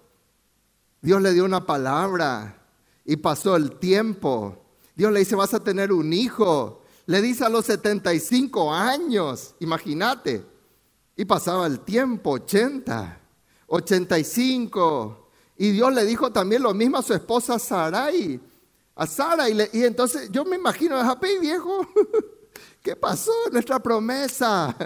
Dios 1.00 1.22
le 1.22 1.32
dio 1.32 1.44
una 1.44 1.64
palabra 1.64 2.62
y 3.04 3.16
pasó 3.16 3.56
el 3.56 3.78
tiempo. 3.78 4.58
Dios 4.94 5.12
le 5.12 5.20
dice, 5.20 5.34
vas 5.34 5.54
a 5.54 5.60
tener 5.60 5.92
un 5.92 6.12
hijo. 6.12 6.82
Le 7.06 7.22
dice 7.22 7.44
a 7.44 7.48
los 7.48 7.64
75 7.66 8.72
años, 8.72 9.54
imagínate. 9.60 10.44
Y 11.16 11.24
pasaba 11.24 11.66
el 11.66 11.80
tiempo, 11.80 12.32
80, 12.32 13.20
85. 13.66 15.28
Y 15.56 15.70
Dios 15.70 15.92
le 15.94 16.04
dijo 16.04 16.30
también 16.32 16.62
lo 16.62 16.74
mismo 16.74 16.98
a 16.98 17.02
su 17.02 17.14
esposa 17.14 17.58
Sarai 17.58 18.40
a 19.00 19.06
Sara 19.06 19.48
y, 19.48 19.56
y 19.72 19.84
entonces 19.84 20.30
yo 20.30 20.44
me 20.44 20.56
imagino, 20.56 21.02
Japé 21.02 21.38
viejo, 21.38 21.88
¿qué 22.82 22.94
pasó? 22.94 23.32
Nuestra 23.50 23.78
promesa. 23.78 24.76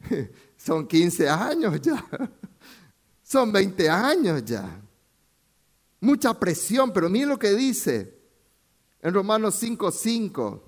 Son 0.58 0.86
15 0.86 1.26
años 1.30 1.80
ya. 1.80 2.04
Son 3.22 3.50
20 3.50 3.88
años 3.88 4.44
ya. 4.44 4.82
Mucha 6.00 6.38
presión, 6.38 6.92
pero 6.92 7.08
miren 7.08 7.30
lo 7.30 7.38
que 7.38 7.54
dice 7.54 8.20
en 9.00 9.14
Romanos 9.14 9.62
5:5. 9.62 10.60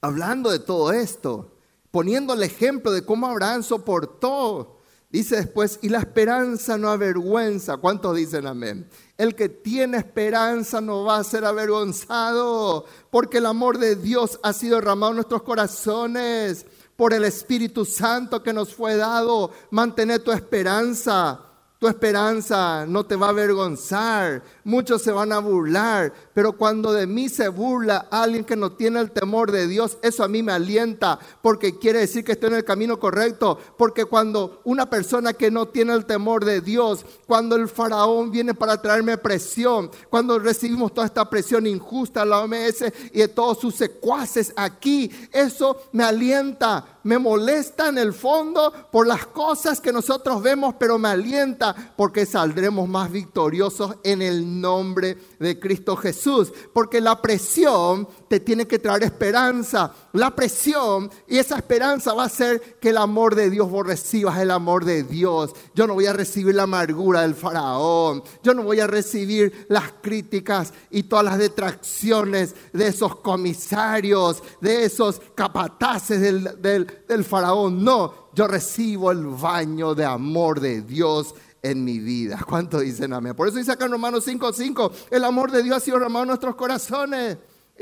Hablando 0.00 0.50
de 0.50 0.58
todo 0.58 0.90
esto, 0.90 1.56
poniendo 1.92 2.34
el 2.34 2.42
ejemplo 2.42 2.90
de 2.90 3.04
cómo 3.04 3.28
Abraham 3.28 3.62
soportó 3.62 4.80
Dice 5.10 5.36
después, 5.36 5.80
y 5.82 5.88
la 5.88 5.98
esperanza 5.98 6.78
no 6.78 6.88
avergüenza. 6.88 7.78
¿Cuántos 7.78 8.16
dicen 8.16 8.46
amén? 8.46 8.88
El 9.20 9.34
que 9.34 9.50
tiene 9.50 9.98
esperanza 9.98 10.80
no 10.80 11.04
va 11.04 11.18
a 11.18 11.24
ser 11.24 11.44
avergonzado, 11.44 12.86
porque 13.10 13.36
el 13.36 13.44
amor 13.44 13.76
de 13.76 13.94
Dios 13.94 14.40
ha 14.42 14.54
sido 14.54 14.76
derramado 14.76 15.12
en 15.12 15.16
nuestros 15.16 15.42
corazones 15.42 16.64
por 16.96 17.12
el 17.12 17.24
Espíritu 17.24 17.84
Santo 17.84 18.42
que 18.42 18.54
nos 18.54 18.74
fue 18.74 18.96
dado. 18.96 19.50
Mantener 19.70 20.20
tu 20.20 20.32
esperanza. 20.32 21.49
Tu 21.80 21.88
esperanza 21.88 22.84
no 22.86 23.06
te 23.06 23.16
va 23.16 23.28
a 23.28 23.30
avergonzar. 23.30 24.42
Muchos 24.64 25.00
se 25.00 25.12
van 25.12 25.32
a 25.32 25.38
burlar, 25.38 26.12
pero 26.34 26.52
cuando 26.52 26.92
de 26.92 27.06
mí 27.06 27.30
se 27.30 27.48
burla 27.48 28.06
alguien 28.10 28.44
que 28.44 28.54
no 28.54 28.72
tiene 28.72 29.00
el 29.00 29.12
temor 29.12 29.50
de 29.50 29.66
Dios, 29.66 29.96
eso 30.02 30.22
a 30.22 30.28
mí 30.28 30.42
me 30.42 30.52
alienta, 30.52 31.18
porque 31.40 31.78
quiere 31.78 32.00
decir 32.00 32.22
que 32.22 32.32
estoy 32.32 32.50
en 32.50 32.56
el 32.56 32.66
camino 32.66 33.00
correcto. 33.00 33.58
Porque 33.78 34.04
cuando 34.04 34.60
una 34.64 34.90
persona 34.90 35.32
que 35.32 35.50
no 35.50 35.68
tiene 35.68 35.94
el 35.94 36.04
temor 36.04 36.44
de 36.44 36.60
Dios, 36.60 37.06
cuando 37.26 37.56
el 37.56 37.66
faraón 37.66 38.30
viene 38.30 38.52
para 38.52 38.82
traerme 38.82 39.16
presión, 39.16 39.90
cuando 40.10 40.38
recibimos 40.38 40.92
toda 40.92 41.06
esta 41.06 41.30
presión 41.30 41.66
injusta, 41.66 42.26
la 42.26 42.40
OMS 42.40 42.92
y 43.14 43.20
de 43.20 43.28
todos 43.28 43.58
sus 43.58 43.74
secuaces 43.74 44.52
aquí, 44.54 45.10
eso 45.32 45.80
me 45.92 46.04
alienta 46.04 46.99
me 47.02 47.18
molesta 47.18 47.88
en 47.88 47.98
el 47.98 48.12
fondo 48.12 48.72
por 48.90 49.06
las 49.06 49.26
cosas 49.26 49.80
que 49.80 49.92
nosotros 49.92 50.42
vemos, 50.42 50.74
pero 50.78 50.98
me 50.98 51.08
alienta 51.08 51.74
porque 51.96 52.26
saldremos 52.26 52.88
más 52.88 53.10
victoriosos 53.10 53.96
en 54.02 54.22
el 54.22 54.60
nombre 54.60 55.16
de 55.38 55.58
Cristo 55.58 55.96
Jesús. 55.96 56.52
Porque 56.72 57.00
la 57.00 57.20
presión 57.20 58.08
te 58.30 58.38
tiene 58.38 58.68
que 58.68 58.78
traer 58.78 59.02
esperanza. 59.02 59.92
La 60.12 60.30
presión 60.30 61.10
y 61.26 61.38
esa 61.38 61.56
esperanza 61.56 62.14
va 62.14 62.22
a 62.22 62.26
hacer 62.26 62.78
que 62.80 62.90
el 62.90 62.96
amor 62.96 63.34
de 63.34 63.50
Dios 63.50 63.68
vos 63.68 63.84
recibas 63.84 64.38
el 64.38 64.52
amor 64.52 64.84
de 64.84 65.02
Dios. 65.02 65.50
Yo 65.74 65.88
no 65.88 65.94
voy 65.94 66.06
a 66.06 66.12
recibir 66.12 66.54
la 66.54 66.62
amargura 66.62 67.22
del 67.22 67.34
faraón. 67.34 68.22
Yo 68.44 68.54
no 68.54 68.62
voy 68.62 68.78
a 68.78 68.86
recibir 68.86 69.66
las 69.68 69.94
críticas 70.00 70.72
y 70.92 71.02
todas 71.02 71.24
las 71.24 71.38
detracciones 71.38 72.54
de 72.72 72.86
esos 72.86 73.16
comisarios, 73.16 74.44
de 74.60 74.84
esos 74.84 75.20
capataces 75.34 76.20
del, 76.20 76.86
del 77.08 77.24
faraón. 77.24 77.82
No, 77.82 78.28
yo 78.32 78.46
recibo 78.46 79.10
el 79.10 79.26
baño 79.26 79.96
de 79.96 80.04
amor 80.04 80.60
de 80.60 80.82
Dios 80.82 81.34
en 81.62 81.82
mi 81.82 81.98
vida. 81.98 82.44
¿Cuánto 82.48 82.78
dicen 82.78 83.12
amén? 83.12 83.34
Por 83.34 83.48
eso 83.48 83.58
dice 83.58 83.72
acá 83.72 83.86
en 83.86 83.90
Romanos 83.90 84.24
5:5, 84.24 84.92
el 85.10 85.24
amor 85.24 85.50
de 85.50 85.64
Dios 85.64 85.78
ha 85.78 85.80
sido 85.80 85.98
derramado 85.98 86.22
en 86.22 86.28
nuestros 86.28 86.54
corazones. 86.54 87.38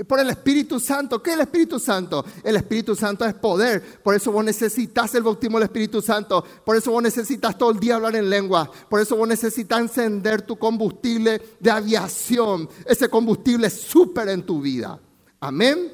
Por 0.06 0.20
el 0.20 0.30
Espíritu 0.30 0.78
Santo. 0.78 1.22
¿Qué 1.22 1.30
es 1.30 1.36
el 1.36 1.42
Espíritu 1.42 1.78
Santo? 1.78 2.24
El 2.44 2.56
Espíritu 2.56 2.94
Santo 2.94 3.24
es 3.24 3.34
poder. 3.34 4.00
Por 4.00 4.14
eso 4.14 4.30
vos 4.30 4.44
necesitas 4.44 5.14
el 5.14 5.22
bautismo 5.22 5.58
del 5.58 5.64
Espíritu 5.66 6.00
Santo. 6.00 6.44
Por 6.64 6.76
eso 6.76 6.92
vos 6.92 7.02
necesitas 7.02 7.58
todo 7.58 7.70
el 7.72 7.80
día 7.80 7.96
hablar 7.96 8.14
en 8.16 8.30
lengua. 8.30 8.70
Por 8.88 9.00
eso 9.00 9.16
vos 9.16 9.26
necesitas 9.26 9.80
encender 9.80 10.42
tu 10.42 10.56
combustible 10.56 11.40
de 11.58 11.70
aviación. 11.70 12.68
Ese 12.86 13.08
combustible 13.08 13.70
súper 13.70 14.28
en 14.28 14.44
tu 14.44 14.60
vida. 14.60 15.00
Amén. 15.40 15.92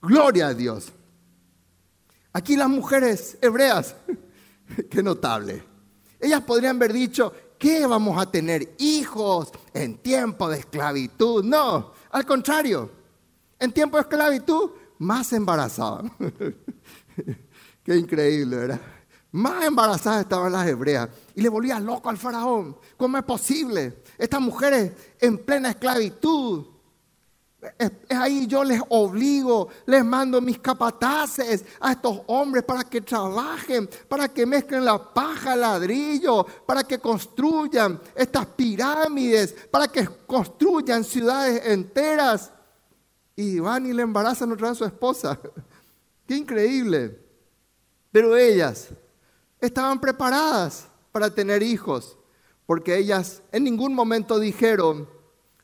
Gloria 0.00 0.48
a 0.48 0.54
Dios. 0.54 0.92
Aquí 2.32 2.54
las 2.54 2.68
mujeres 2.68 3.38
hebreas, 3.40 3.94
qué 4.90 5.02
notable. 5.02 5.64
Ellas 6.20 6.42
podrían 6.42 6.76
haber 6.76 6.92
dicho, 6.92 7.32
¿qué 7.58 7.86
vamos 7.86 8.20
a 8.20 8.30
tener 8.30 8.74
hijos 8.78 9.50
en 9.72 9.98
tiempo 9.98 10.48
de 10.48 10.58
esclavitud? 10.58 11.42
No, 11.44 11.92
al 12.10 12.26
contrario, 12.26 12.90
en 13.58 13.72
tiempo 13.72 13.96
de 13.96 14.02
esclavitud 14.02 14.70
más 14.98 15.32
embarazadas. 15.32 16.10
qué 17.84 17.96
increíble, 17.96 18.56
¿verdad? 18.56 18.80
Más 19.32 19.64
embarazadas 19.64 20.22
estaban 20.22 20.52
las 20.52 20.66
hebreas. 20.66 21.08
Y 21.34 21.42
le 21.42 21.48
volvía 21.48 21.78
loco 21.78 22.08
al 22.08 22.16
faraón. 22.16 22.76
¿Cómo 22.96 23.18
es 23.18 23.24
posible? 23.24 24.02
Estas 24.16 24.40
mujeres 24.40 24.92
en 25.20 25.38
plena 25.38 25.70
esclavitud 25.70 26.66
es, 27.78 27.90
ahí 28.10 28.46
yo 28.46 28.62
les 28.62 28.80
obligo, 28.88 29.68
les 29.86 30.04
mando 30.04 30.40
mis 30.40 30.58
capataces 30.58 31.64
a 31.80 31.92
estos 31.92 32.20
hombres 32.26 32.64
para 32.64 32.84
que 32.84 33.00
trabajen, 33.00 33.88
para 34.08 34.28
que 34.28 34.46
mezclen 34.46 34.84
la 34.84 35.12
paja, 35.12 35.56
ladrillo, 35.56 36.46
para 36.66 36.84
que 36.84 36.98
construyan 36.98 38.00
estas 38.14 38.46
pirámides, 38.46 39.54
para 39.70 39.88
que 39.88 40.06
construyan 40.26 41.02
ciudades 41.02 41.66
enteras. 41.66 42.52
Y 43.36 43.60
van 43.60 43.86
y 43.86 43.92
le 43.92 44.02
embarazan 44.02 44.50
otra 44.50 44.70
vez 44.70 44.76
a 44.76 44.78
su 44.78 44.84
esposa. 44.86 45.38
Qué 46.26 46.36
increíble. 46.36 47.20
Pero 48.10 48.36
ellas 48.36 48.88
estaban 49.60 50.00
preparadas 50.00 50.88
para 51.12 51.34
tener 51.34 51.62
hijos, 51.62 52.18
porque 52.64 52.96
ellas 52.96 53.42
en 53.52 53.64
ningún 53.64 53.94
momento 53.94 54.38
dijeron, 54.38 55.08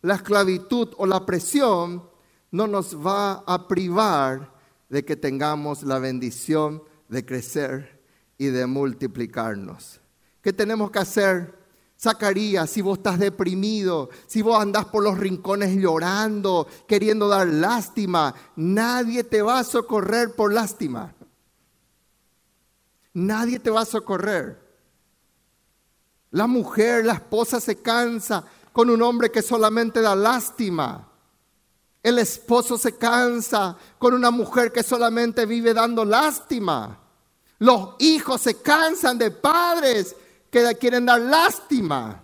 la 0.02 0.16
esclavitud 0.16 0.90
o 0.98 1.06
la 1.06 1.24
presión 1.24 2.08
no 2.50 2.66
nos 2.66 2.94
va 2.94 3.44
a 3.46 3.66
privar 3.68 4.52
de 4.88 5.04
que 5.04 5.16
tengamos 5.16 5.82
la 5.82 5.98
bendición 5.98 6.82
de 7.08 7.24
crecer 7.24 8.02
y 8.36 8.46
de 8.46 8.66
multiplicarnos. 8.66 10.00
¿Qué 10.42 10.52
tenemos 10.52 10.90
que 10.90 10.98
hacer? 10.98 11.61
Zacarías, 12.02 12.68
si 12.68 12.80
vos 12.80 12.98
estás 12.98 13.20
deprimido, 13.20 14.10
si 14.26 14.42
vos 14.42 14.60
andás 14.60 14.86
por 14.86 15.04
los 15.04 15.16
rincones 15.16 15.76
llorando, 15.76 16.66
queriendo 16.88 17.28
dar 17.28 17.46
lástima, 17.46 18.34
nadie 18.56 19.22
te 19.22 19.40
va 19.40 19.60
a 19.60 19.64
socorrer 19.64 20.34
por 20.34 20.52
lástima. 20.52 21.14
Nadie 23.12 23.60
te 23.60 23.70
va 23.70 23.82
a 23.82 23.84
socorrer. 23.84 24.60
La 26.32 26.48
mujer, 26.48 27.04
la 27.04 27.12
esposa 27.12 27.60
se 27.60 27.76
cansa, 27.80 28.42
con 28.72 28.90
un 28.90 29.00
hombre 29.00 29.30
que 29.30 29.40
solamente 29.40 30.00
da 30.00 30.16
lástima. 30.16 31.08
El 32.02 32.18
esposo 32.18 32.78
se 32.78 32.96
cansa 32.96 33.76
con 33.98 34.12
una 34.12 34.32
mujer 34.32 34.72
que 34.72 34.82
solamente 34.82 35.46
vive 35.46 35.72
dando 35.72 36.04
lástima. 36.04 36.98
Los 37.60 37.90
hijos 38.00 38.40
se 38.40 38.60
cansan 38.60 39.18
de 39.18 39.30
padres 39.30 40.16
que 40.52 40.76
quieren 40.78 41.06
dar 41.06 41.20
lástima 41.20 42.22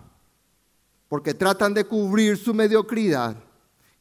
porque 1.09 1.33
tratan 1.33 1.73
de 1.73 1.83
cubrir 1.83 2.37
su 2.37 2.53
mediocridad 2.53 3.35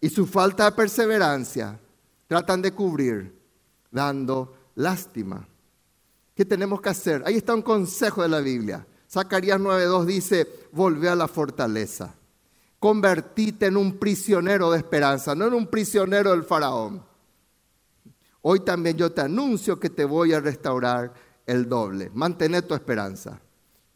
y 0.01 0.09
su 0.09 0.25
falta 0.27 0.67
de 0.67 0.77
perseverancia. 0.77 1.81
Tratan 2.29 2.63
de 2.63 2.73
cubrir 2.73 3.35
dando 3.91 4.55
lástima. 4.77 5.49
¿Qué 6.37 6.45
tenemos 6.45 6.81
que 6.81 6.91
hacer? 6.91 7.25
Ahí 7.27 7.39
está 7.39 7.55
un 7.55 7.63
consejo 7.63 8.23
de 8.23 8.29
la 8.29 8.39
Biblia. 8.39 8.87
Zacarías 9.11 9.59
9.2 9.59 10.05
dice, 10.05 10.47
volvé 10.71 11.09
a 11.09 11.17
la 11.17 11.27
fortaleza 11.27 12.15
convertite 12.79 13.67
en 13.67 13.77
un 13.77 13.99
prisionero 13.99 14.71
de 14.71 14.79
esperanza, 14.79 15.35
no 15.35 15.47
en 15.47 15.55
un 15.55 15.67
prisionero 15.67 16.31
del 16.31 16.45
faraón. 16.45 17.05
Hoy 18.43 18.61
también 18.61 18.97
yo 18.97 19.11
te 19.13 19.23
anuncio 19.23 19.81
que 19.81 19.91
te 19.91 20.05
voy 20.05 20.33
a 20.33 20.41
restaurar 20.41 21.13
el 21.45 21.69
doble. 21.69 22.11
Mantén 22.15 22.61
tu 22.63 22.75
esperanza. 22.75 23.41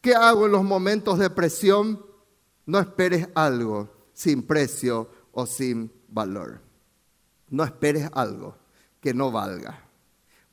¿Qué 0.02 0.14
hago 0.14 0.44
en 0.44 0.52
los 0.52 0.62
momentos 0.62 1.18
de 1.18 1.30
presión? 1.30 2.04
No 2.66 2.78
esperes 2.78 3.26
algo 3.34 3.88
sin 4.12 4.42
precio 4.42 5.08
o 5.32 5.46
sin 5.46 5.90
valor. 6.08 6.60
No 7.48 7.64
esperes 7.64 8.10
algo 8.12 8.54
que 9.00 9.14
no 9.14 9.30
valga. 9.30 9.88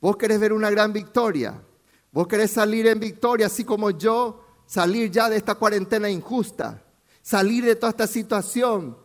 Vos 0.00 0.16
querés 0.16 0.40
ver 0.40 0.54
una 0.54 0.70
gran 0.70 0.94
victoria. 0.94 1.62
Vos 2.10 2.26
querés 2.26 2.52
salir 2.52 2.86
en 2.86 2.98
victoria, 2.98 3.46
así 3.46 3.64
como 3.64 3.90
yo, 3.90 4.42
salir 4.64 5.10
ya 5.10 5.28
de 5.28 5.36
esta 5.36 5.56
cuarentena 5.56 6.08
injusta 6.08 6.82
salir 7.22 7.64
de 7.64 7.76
toda 7.76 7.90
esta 7.90 8.06
situación. 8.06 8.96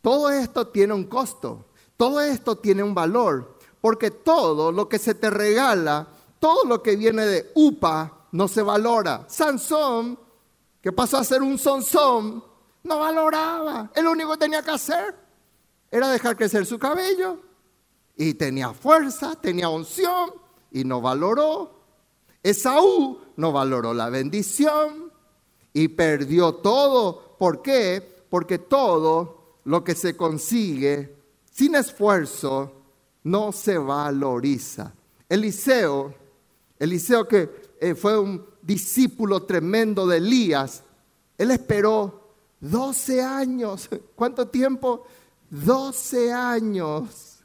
Todo 0.00 0.30
esto 0.30 0.68
tiene 0.68 0.92
un 0.92 1.04
costo, 1.04 1.66
todo 1.96 2.20
esto 2.20 2.56
tiene 2.56 2.82
un 2.82 2.94
valor, 2.94 3.58
porque 3.80 4.10
todo 4.10 4.70
lo 4.70 4.88
que 4.88 4.98
se 4.98 5.14
te 5.14 5.30
regala, 5.30 6.08
todo 6.38 6.64
lo 6.64 6.82
que 6.82 6.96
viene 6.96 7.24
de 7.26 7.50
UPA, 7.54 8.23
no 8.34 8.48
se 8.48 8.62
valora. 8.62 9.24
Sansón, 9.28 10.18
que 10.82 10.90
pasó 10.90 11.18
a 11.18 11.24
ser 11.24 11.40
un 11.40 11.56
sonzón, 11.56 12.44
no 12.82 12.98
valoraba. 12.98 13.92
El 13.94 14.08
único 14.08 14.32
que 14.32 14.38
tenía 14.38 14.60
que 14.60 14.72
hacer 14.72 15.14
era 15.88 16.08
dejar 16.10 16.36
crecer 16.36 16.66
su 16.66 16.76
cabello. 16.76 17.38
Y 18.16 18.34
tenía 18.34 18.72
fuerza, 18.72 19.36
tenía 19.40 19.68
unción 19.68 20.32
y 20.72 20.82
no 20.82 21.00
valoró. 21.00 21.78
Esaú 22.42 23.20
no 23.36 23.52
valoró 23.52 23.94
la 23.94 24.10
bendición 24.10 25.12
y 25.72 25.88
perdió 25.88 26.56
todo 26.56 27.36
¿Por 27.38 27.62
qué? 27.62 28.24
Porque 28.30 28.58
todo 28.58 29.58
lo 29.64 29.84
que 29.84 29.94
se 29.94 30.16
consigue 30.16 31.16
sin 31.50 31.76
esfuerzo 31.76 32.72
no 33.22 33.52
se 33.52 33.78
valoriza. 33.78 34.92
Eliseo, 35.28 36.14
Eliseo 36.78 37.28
que 37.28 37.63
eh, 37.90 37.94
fue 37.94 38.18
un 38.18 38.44
discípulo 38.62 39.42
tremendo 39.44 40.06
de 40.06 40.18
Elías, 40.18 40.82
él 41.38 41.50
esperó 41.50 42.34
12 42.60 43.22
años. 43.22 43.88
¿Cuánto 44.14 44.48
tiempo? 44.48 45.04
12 45.50 46.32
años 46.32 47.44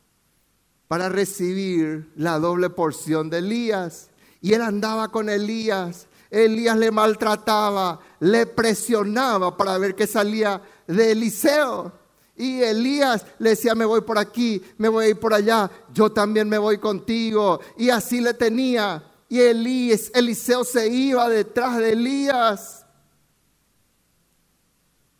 para 0.87 1.09
recibir 1.09 2.11
la 2.15 2.39
doble 2.39 2.69
porción 2.69 3.29
de 3.29 3.39
Elías. 3.39 4.09
Y 4.41 4.53
él 4.53 4.61
andaba 4.61 5.09
con 5.09 5.29
Elías 5.29 6.07
Elías 6.29 6.77
le 6.77 6.91
maltrataba, 6.91 7.99
le 8.19 8.45
presionaba 8.45 9.57
para 9.57 9.77
ver 9.77 9.95
qué 9.95 10.05
salía 10.05 10.61
de 10.87 11.11
Eliseo. 11.11 11.91
Y 12.35 12.61
Elías 12.61 13.25
le 13.39 13.51
decía, 13.51 13.75
me 13.75 13.85
voy 13.85 14.01
por 14.01 14.17
aquí, 14.17 14.61
me 14.77 14.87
voy 14.87 15.13
por 15.13 15.33
allá, 15.33 15.69
yo 15.93 16.11
también 16.11 16.47
me 16.47 16.57
voy 16.57 16.77
contigo. 16.77 17.59
Y 17.77 17.89
así 17.89 18.21
le 18.21 18.33
tenía. 18.33 19.03
Y 19.29 19.39
Eliseo 19.41 20.63
se 20.63 20.89
iba 20.89 21.29
detrás 21.29 21.77
de 21.77 21.91
Elías. 21.91 22.85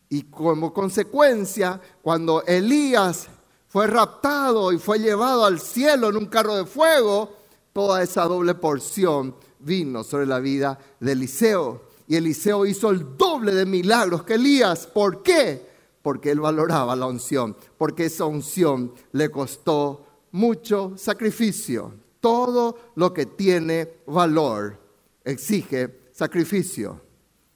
Y 0.10 0.24
como 0.24 0.74
consecuencia, 0.74 1.80
cuando 2.02 2.44
Elías 2.44 3.28
fue 3.68 3.86
raptado 3.86 4.74
y 4.74 4.80
fue 4.80 4.98
llevado 4.98 5.46
al 5.46 5.60
cielo 5.60 6.10
en 6.10 6.18
un 6.18 6.26
carro 6.26 6.56
de 6.56 6.66
fuego, 6.66 7.38
toda 7.72 8.02
esa 8.02 8.24
doble 8.24 8.56
porción 8.56 9.36
vino 9.60 10.04
sobre 10.04 10.26
la 10.26 10.40
vida 10.40 10.80
de 11.00 11.12
Eliseo. 11.12 11.84
Y 12.08 12.16
Eliseo 12.16 12.66
hizo 12.66 12.90
el 12.90 13.16
doble 13.16 13.54
de 13.54 13.68
milagros 13.68 14.24
que 14.24 14.34
Elías. 14.34 14.88
¿Por 14.88 15.22
qué? 15.22 15.70
Porque 16.02 16.32
él 16.32 16.40
valoraba 16.40 16.96
la 16.96 17.06
unción, 17.06 17.56
porque 17.78 18.06
esa 18.06 18.26
unción 18.26 18.92
le 19.12 19.30
costó 19.30 20.08
mucho 20.32 20.94
sacrificio. 20.98 21.94
Todo 22.20 22.94
lo 22.96 23.14
que 23.14 23.26
tiene 23.26 24.02
valor 24.06 24.78
exige 25.24 26.10
sacrificio. 26.12 27.02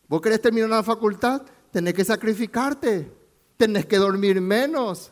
¿Vos 0.07 0.21
querés 0.21 0.41
terminar 0.41 0.69
la 0.69 0.83
facultad? 0.83 1.41
Tenés 1.71 1.93
que 1.93 2.05
sacrificarte, 2.05 3.11
tenés 3.57 3.85
que 3.85 3.97
dormir 3.97 4.39
menos, 4.39 5.11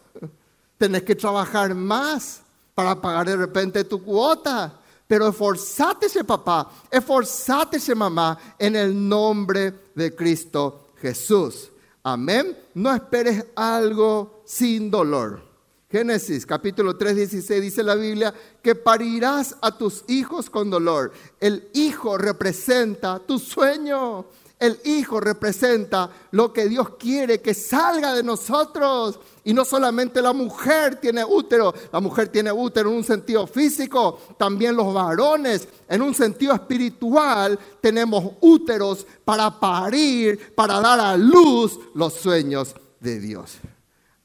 tenés 0.77 1.03
que 1.03 1.15
trabajar 1.15 1.73
más 1.73 2.43
para 2.75 3.01
pagar 3.01 3.27
de 3.27 3.35
repente 3.35 3.83
tu 3.83 4.03
cuota 4.03 4.77
pero 5.11 5.27
esforzátese 5.27 6.23
papá, 6.23 6.71
esforzátese 6.89 7.93
mamá 7.93 8.37
en 8.57 8.77
el 8.77 9.09
nombre 9.09 9.89
de 9.93 10.15
Cristo 10.15 10.87
Jesús. 11.01 11.69
Amén. 12.01 12.57
No 12.75 12.95
esperes 12.95 13.45
algo 13.53 14.41
sin 14.45 14.89
dolor. 14.89 15.50
Génesis 15.91 16.45
capítulo 16.45 16.95
3, 16.95 17.17
16 17.17 17.61
dice 17.61 17.83
la 17.83 17.95
Biblia 17.95 18.33
que 18.61 18.75
parirás 18.75 19.57
a 19.61 19.77
tus 19.77 20.05
hijos 20.07 20.49
con 20.49 20.69
dolor. 20.69 21.11
El 21.37 21.67
hijo 21.73 22.17
representa 22.17 23.19
tu 23.19 23.37
sueño. 23.37 24.25
El 24.57 24.79
hijo 24.85 25.19
representa 25.19 26.09
lo 26.29 26.53
que 26.53 26.69
Dios 26.69 26.91
quiere 26.97 27.41
que 27.41 27.53
salga 27.53 28.13
de 28.13 28.23
nosotros. 28.23 29.19
Y 29.43 29.53
no 29.53 29.65
solamente 29.65 30.21
la 30.21 30.31
mujer 30.31 30.95
tiene 30.97 31.25
útero, 31.25 31.73
la 31.91 31.99
mujer 31.99 32.29
tiene 32.29 32.51
útero 32.51 32.89
en 32.89 32.97
un 32.97 33.03
sentido 33.03 33.47
físico, 33.47 34.19
también 34.37 34.75
los 34.75 34.93
varones 34.93 35.67
en 35.89 36.03
un 36.03 36.13
sentido 36.13 36.53
espiritual 36.53 37.57
tenemos 37.81 38.33
úteros 38.39 39.05
para 39.25 39.59
parir, 39.59 40.53
para 40.53 40.79
dar 40.79 40.99
a 40.99 41.17
luz 41.17 41.79
los 41.95 42.13
sueños 42.13 42.75
de 42.99 43.19
Dios. 43.19 43.57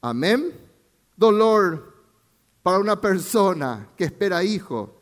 Amén. 0.01 0.66
Dolor 1.17 1.93
para 2.63 2.79
una 2.79 3.01
persona 3.01 3.89
que 3.97 4.05
espera 4.05 4.41
hijo 4.41 4.97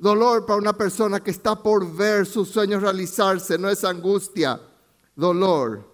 Dolor 0.00 0.46
para 0.46 0.58
una 0.58 0.72
persona 0.72 1.20
que 1.20 1.30
está 1.30 1.62
por 1.62 1.86
ver 1.94 2.24
sus 2.24 2.48
sueños 2.48 2.80
realizarse 2.80 3.58
no 3.58 3.68
es 3.68 3.84
angustia. 3.84 4.58
Dolor 5.14 5.84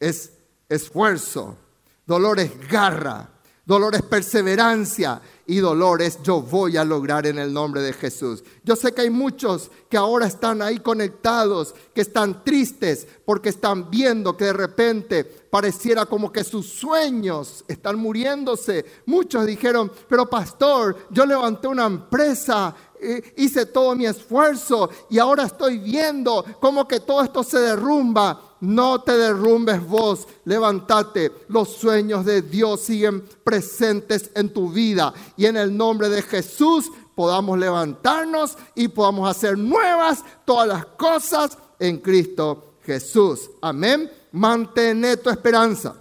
es 0.00 0.32
esfuerzo. 0.70 1.58
Dolor 2.06 2.40
es 2.40 2.66
garra. 2.66 3.28
Dolor 3.66 3.94
es 3.94 4.00
perseverancia 4.02 5.20
y 5.52 5.60
dolor 5.60 6.00
es 6.00 6.22
yo 6.22 6.40
voy 6.40 6.78
a 6.78 6.84
lograr 6.84 7.26
en 7.26 7.38
el 7.38 7.52
nombre 7.52 7.82
de 7.82 7.92
Jesús. 7.92 8.42
Yo 8.64 8.74
sé 8.74 8.92
que 8.92 9.02
hay 9.02 9.10
muchos 9.10 9.70
que 9.90 9.98
ahora 9.98 10.26
están 10.26 10.62
ahí 10.62 10.78
conectados, 10.78 11.74
que 11.94 12.00
están 12.00 12.42
tristes 12.42 13.06
porque 13.26 13.50
están 13.50 13.90
viendo 13.90 14.34
que 14.34 14.46
de 14.46 14.54
repente 14.54 15.24
pareciera 15.24 16.06
como 16.06 16.32
que 16.32 16.42
sus 16.42 16.66
sueños 16.66 17.66
están 17.68 17.98
muriéndose. 17.98 18.86
Muchos 19.04 19.44
dijeron, 19.44 19.92
pero 20.08 20.30
pastor, 20.30 20.96
yo 21.10 21.26
levanté 21.26 21.68
una 21.68 21.84
empresa, 21.84 22.74
eh, 22.98 23.34
hice 23.36 23.66
todo 23.66 23.94
mi 23.94 24.06
esfuerzo 24.06 24.88
y 25.10 25.18
ahora 25.18 25.42
estoy 25.42 25.76
viendo 25.78 26.42
como 26.60 26.88
que 26.88 27.00
todo 27.00 27.22
esto 27.22 27.42
se 27.42 27.58
derrumba. 27.58 28.48
No 28.60 29.02
te 29.02 29.18
derrumbes 29.18 29.84
vos, 29.84 30.28
levántate. 30.44 31.32
Los 31.48 31.70
sueños 31.70 32.24
de 32.24 32.42
Dios 32.42 32.80
siguen 32.80 33.24
presentes 33.42 34.30
en 34.36 34.52
tu 34.52 34.70
vida 34.70 35.12
en 35.46 35.56
el 35.56 35.76
nombre 35.76 36.08
de 36.08 36.22
Jesús 36.22 36.90
podamos 37.14 37.58
levantarnos 37.58 38.56
y 38.74 38.88
podamos 38.88 39.28
hacer 39.30 39.58
nuevas 39.58 40.24
todas 40.44 40.68
las 40.68 40.86
cosas 40.86 41.58
en 41.78 41.98
Cristo 41.98 42.76
Jesús. 42.84 43.50
Amén. 43.60 44.10
Mantén 44.32 45.04
tu 45.22 45.30
esperanza. 45.30 45.94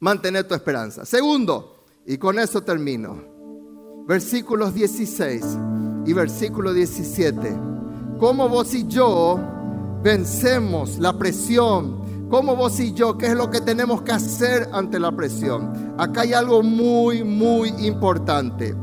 Mantén 0.00 0.46
tu 0.46 0.54
esperanza. 0.54 1.04
Segundo, 1.04 1.76
y 2.06 2.18
con 2.18 2.38
eso 2.38 2.62
termino. 2.62 3.34
Versículos 4.06 4.74
16 4.74 5.44
y 6.06 6.12
versículo 6.12 6.72
17. 6.72 7.56
Como 8.18 8.48
vos 8.48 8.74
y 8.74 8.86
yo 8.86 9.38
vencemos 10.02 10.98
la 10.98 11.16
presión. 11.18 12.03
Como 12.34 12.56
vos 12.56 12.80
y 12.80 12.92
yo, 12.92 13.16
¿qué 13.16 13.26
es 13.26 13.34
lo 13.36 13.48
que 13.48 13.60
tenemos 13.60 14.02
que 14.02 14.10
hacer 14.10 14.68
ante 14.72 14.98
la 14.98 15.12
presión? 15.12 15.94
Acá 15.96 16.22
hay 16.22 16.32
algo 16.32 16.64
muy, 16.64 17.22
muy 17.22 17.68
importante. 17.86 18.74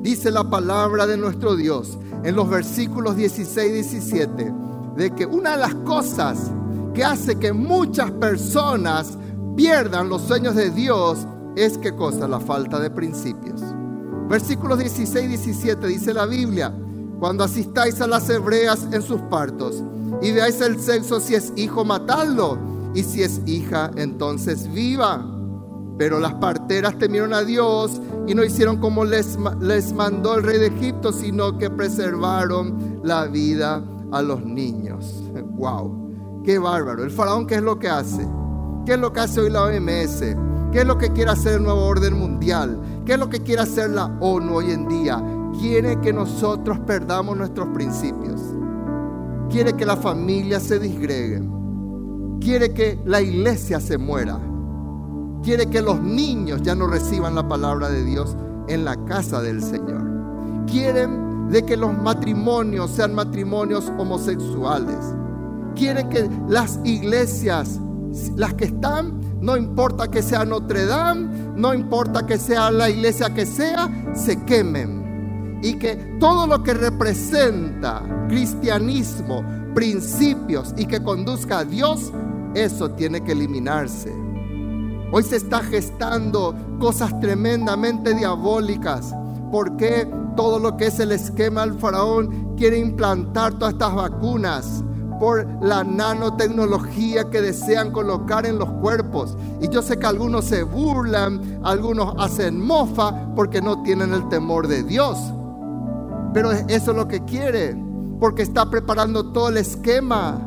Dice 0.00 0.30
la 0.30 0.48
palabra 0.48 1.06
de 1.06 1.18
nuestro 1.18 1.54
Dios 1.54 1.98
en 2.22 2.34
los 2.34 2.48
versículos 2.48 3.14
16 3.14 3.68
y 3.68 3.72
17, 3.72 4.54
de 4.96 5.10
que 5.14 5.26
una 5.26 5.50
de 5.50 5.56
las 5.58 5.74
cosas 5.74 6.50
que 6.94 7.04
hace 7.04 7.38
que 7.38 7.52
muchas 7.52 8.10
personas 8.10 9.18
pierdan 9.54 10.08
los 10.08 10.22
sueños 10.22 10.54
de 10.54 10.70
Dios 10.70 11.26
es 11.56 11.76
qué 11.76 11.94
cosa? 11.94 12.26
La 12.26 12.40
falta 12.40 12.80
de 12.80 12.88
principios. 12.88 13.60
Versículos 14.30 14.78
16 14.78 15.26
y 15.26 15.28
17 15.28 15.86
dice 15.88 16.14
la 16.14 16.24
Biblia, 16.24 16.74
cuando 17.20 17.44
asistáis 17.44 18.00
a 18.00 18.06
las 18.06 18.30
hebreas 18.30 18.88
en 18.92 19.02
sus 19.02 19.20
partos, 19.20 19.84
y 20.22 20.32
veáis 20.32 20.58
el 20.62 20.80
sexo, 20.80 21.20
si 21.20 21.34
es 21.34 21.52
hijo, 21.54 21.84
matadlo, 21.84 22.72
y 22.94 23.02
si 23.02 23.22
es 23.22 23.40
hija, 23.46 23.90
entonces 23.96 24.72
viva. 24.72 25.30
Pero 25.98 26.18
las 26.18 26.34
parteras 26.34 26.98
temieron 26.98 27.32
a 27.32 27.42
Dios 27.42 28.00
y 28.26 28.34
no 28.34 28.44
hicieron 28.44 28.78
como 28.78 29.04
les, 29.04 29.38
les 29.60 29.92
mandó 29.92 30.36
el 30.36 30.42
rey 30.42 30.58
de 30.58 30.66
Egipto, 30.66 31.12
sino 31.12 31.56
que 31.56 31.70
preservaron 31.70 33.00
la 33.04 33.26
vida 33.26 33.84
a 34.10 34.22
los 34.22 34.44
niños. 34.44 35.22
¡Wow! 35.56 36.42
¡Qué 36.44 36.58
bárbaro! 36.58 37.04
El 37.04 37.10
faraón, 37.10 37.46
¿qué 37.46 37.56
es 37.56 37.62
lo 37.62 37.78
que 37.78 37.88
hace? 37.88 38.26
¿Qué 38.84 38.94
es 38.94 38.98
lo 38.98 39.12
que 39.12 39.20
hace 39.20 39.40
hoy 39.40 39.50
la 39.50 39.64
OMS? 39.64 40.20
¿Qué 40.72 40.80
es 40.80 40.86
lo 40.86 40.98
que 40.98 41.12
quiere 41.12 41.30
hacer 41.30 41.54
el 41.54 41.62
nuevo 41.62 41.86
orden 41.86 42.18
mundial? 42.18 42.80
¿Qué 43.06 43.12
es 43.12 43.18
lo 43.18 43.30
que 43.30 43.40
quiere 43.40 43.62
hacer 43.62 43.90
la 43.90 44.06
ONU 44.20 44.56
hoy 44.56 44.72
en 44.72 44.88
día? 44.88 45.22
Quiere 45.60 46.00
que 46.00 46.12
nosotros 46.12 46.80
perdamos 46.80 47.36
nuestros 47.36 47.68
principios 47.68 48.40
quiere 49.54 49.72
que 49.74 49.86
la 49.86 49.96
familia 49.96 50.58
se 50.58 50.80
disgregue, 50.80 51.40
quiere 52.40 52.72
que 52.72 52.98
la 53.04 53.20
iglesia 53.20 53.80
se 53.80 53.98
muera, 53.98 54.38
quiere 55.42 55.66
que 55.66 55.82
los 55.82 56.00
niños 56.00 56.62
ya 56.62 56.74
no 56.74 56.86
reciban 56.86 57.34
la 57.34 57.46
palabra 57.46 57.88
de 57.90 58.04
Dios 58.04 58.36
en 58.68 58.84
la 58.84 58.96
casa 59.04 59.42
del 59.42 59.62
Señor. 59.62 60.02
Quieren 60.66 61.48
de 61.50 61.64
que 61.64 61.76
los 61.76 61.96
matrimonios 61.96 62.90
sean 62.90 63.14
matrimonios 63.14 63.92
homosexuales. 63.98 64.98
Quieren 65.74 66.08
que 66.08 66.28
las 66.48 66.80
iglesias, 66.84 67.80
las 68.36 68.54
que 68.54 68.66
están, 68.66 69.20
no 69.40 69.56
importa 69.56 70.08
que 70.08 70.22
sea 70.22 70.44
Notre 70.44 70.86
Dame, 70.86 71.28
no 71.56 71.74
importa 71.74 72.26
que 72.26 72.38
sea 72.38 72.70
la 72.70 72.88
iglesia 72.88 73.34
que 73.34 73.44
sea, 73.44 73.90
se 74.14 74.42
quemen 74.44 75.60
y 75.62 75.74
que 75.74 75.96
todo 76.20 76.46
lo 76.46 76.62
que 76.62 76.74
representa 76.74 78.02
cristianismo, 78.28 79.42
principios 79.74 80.74
y 80.76 80.86
que 80.86 81.02
conduzca 81.02 81.60
a 81.60 81.64
Dios, 81.64 82.12
eso 82.54 82.90
tiene 82.90 83.22
que 83.22 83.32
eliminarse. 83.32 84.12
Hoy 85.12 85.22
se 85.22 85.36
está 85.36 85.62
gestando 85.62 86.54
cosas 86.78 87.18
tremendamente 87.20 88.14
diabólicas. 88.14 89.14
porque 89.52 90.08
todo 90.34 90.58
lo 90.58 90.76
que 90.76 90.86
es 90.86 90.98
el 90.98 91.12
esquema 91.12 91.64
del 91.64 91.78
faraón 91.78 92.56
quiere 92.56 92.76
implantar 92.76 93.56
todas 93.56 93.74
estas 93.74 93.94
vacunas? 93.94 94.82
por 95.18 95.46
la 95.62 95.84
nanotecnología 95.84 97.30
que 97.30 97.40
desean 97.40 97.92
colocar 97.92 98.46
en 98.46 98.58
los 98.58 98.68
cuerpos. 98.68 99.36
Y 99.60 99.68
yo 99.68 99.82
sé 99.82 99.98
que 99.98 100.06
algunos 100.06 100.44
se 100.44 100.62
burlan, 100.62 101.60
algunos 101.62 102.14
hacen 102.18 102.60
mofa 102.60 103.32
porque 103.34 103.60
no 103.60 103.82
tienen 103.82 104.12
el 104.12 104.28
temor 104.28 104.68
de 104.68 104.82
Dios. 104.82 105.18
Pero 106.32 106.50
eso 106.50 106.90
es 106.90 106.96
lo 106.96 107.06
que 107.06 107.24
quiere, 107.24 107.76
porque 108.24 108.40
está 108.40 108.70
preparando 108.70 109.22
todo 109.32 109.50
el 109.50 109.58
esquema. 109.58 110.40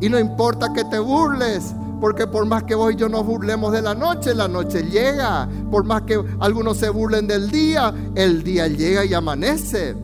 Y 0.00 0.08
no 0.08 0.16
importa 0.16 0.72
que 0.72 0.84
te 0.84 1.00
burles, 1.00 1.74
porque 2.00 2.24
por 2.24 2.46
más 2.46 2.62
que 2.62 2.76
vos 2.76 2.92
y 2.92 2.94
yo 2.94 3.08
nos 3.08 3.26
burlemos 3.26 3.72
de 3.72 3.82
la 3.82 3.96
noche, 3.96 4.32
la 4.32 4.46
noche 4.46 4.84
llega. 4.84 5.48
Por 5.68 5.82
más 5.82 6.02
que 6.02 6.22
algunos 6.38 6.76
se 6.76 6.88
burlen 6.88 7.26
del 7.26 7.50
día, 7.50 7.92
el 8.14 8.44
día 8.44 8.68
llega 8.68 9.04
y 9.04 9.12
amanece. 9.12 9.96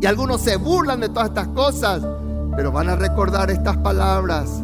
Y 0.00 0.06
algunos 0.06 0.40
se 0.40 0.56
burlan 0.56 1.00
de 1.00 1.10
todas 1.10 1.28
estas 1.28 1.48
cosas, 1.48 2.00
pero 2.56 2.72
van 2.72 2.88
a 2.88 2.96
recordar 2.96 3.50
estas 3.50 3.76
palabras 3.76 4.62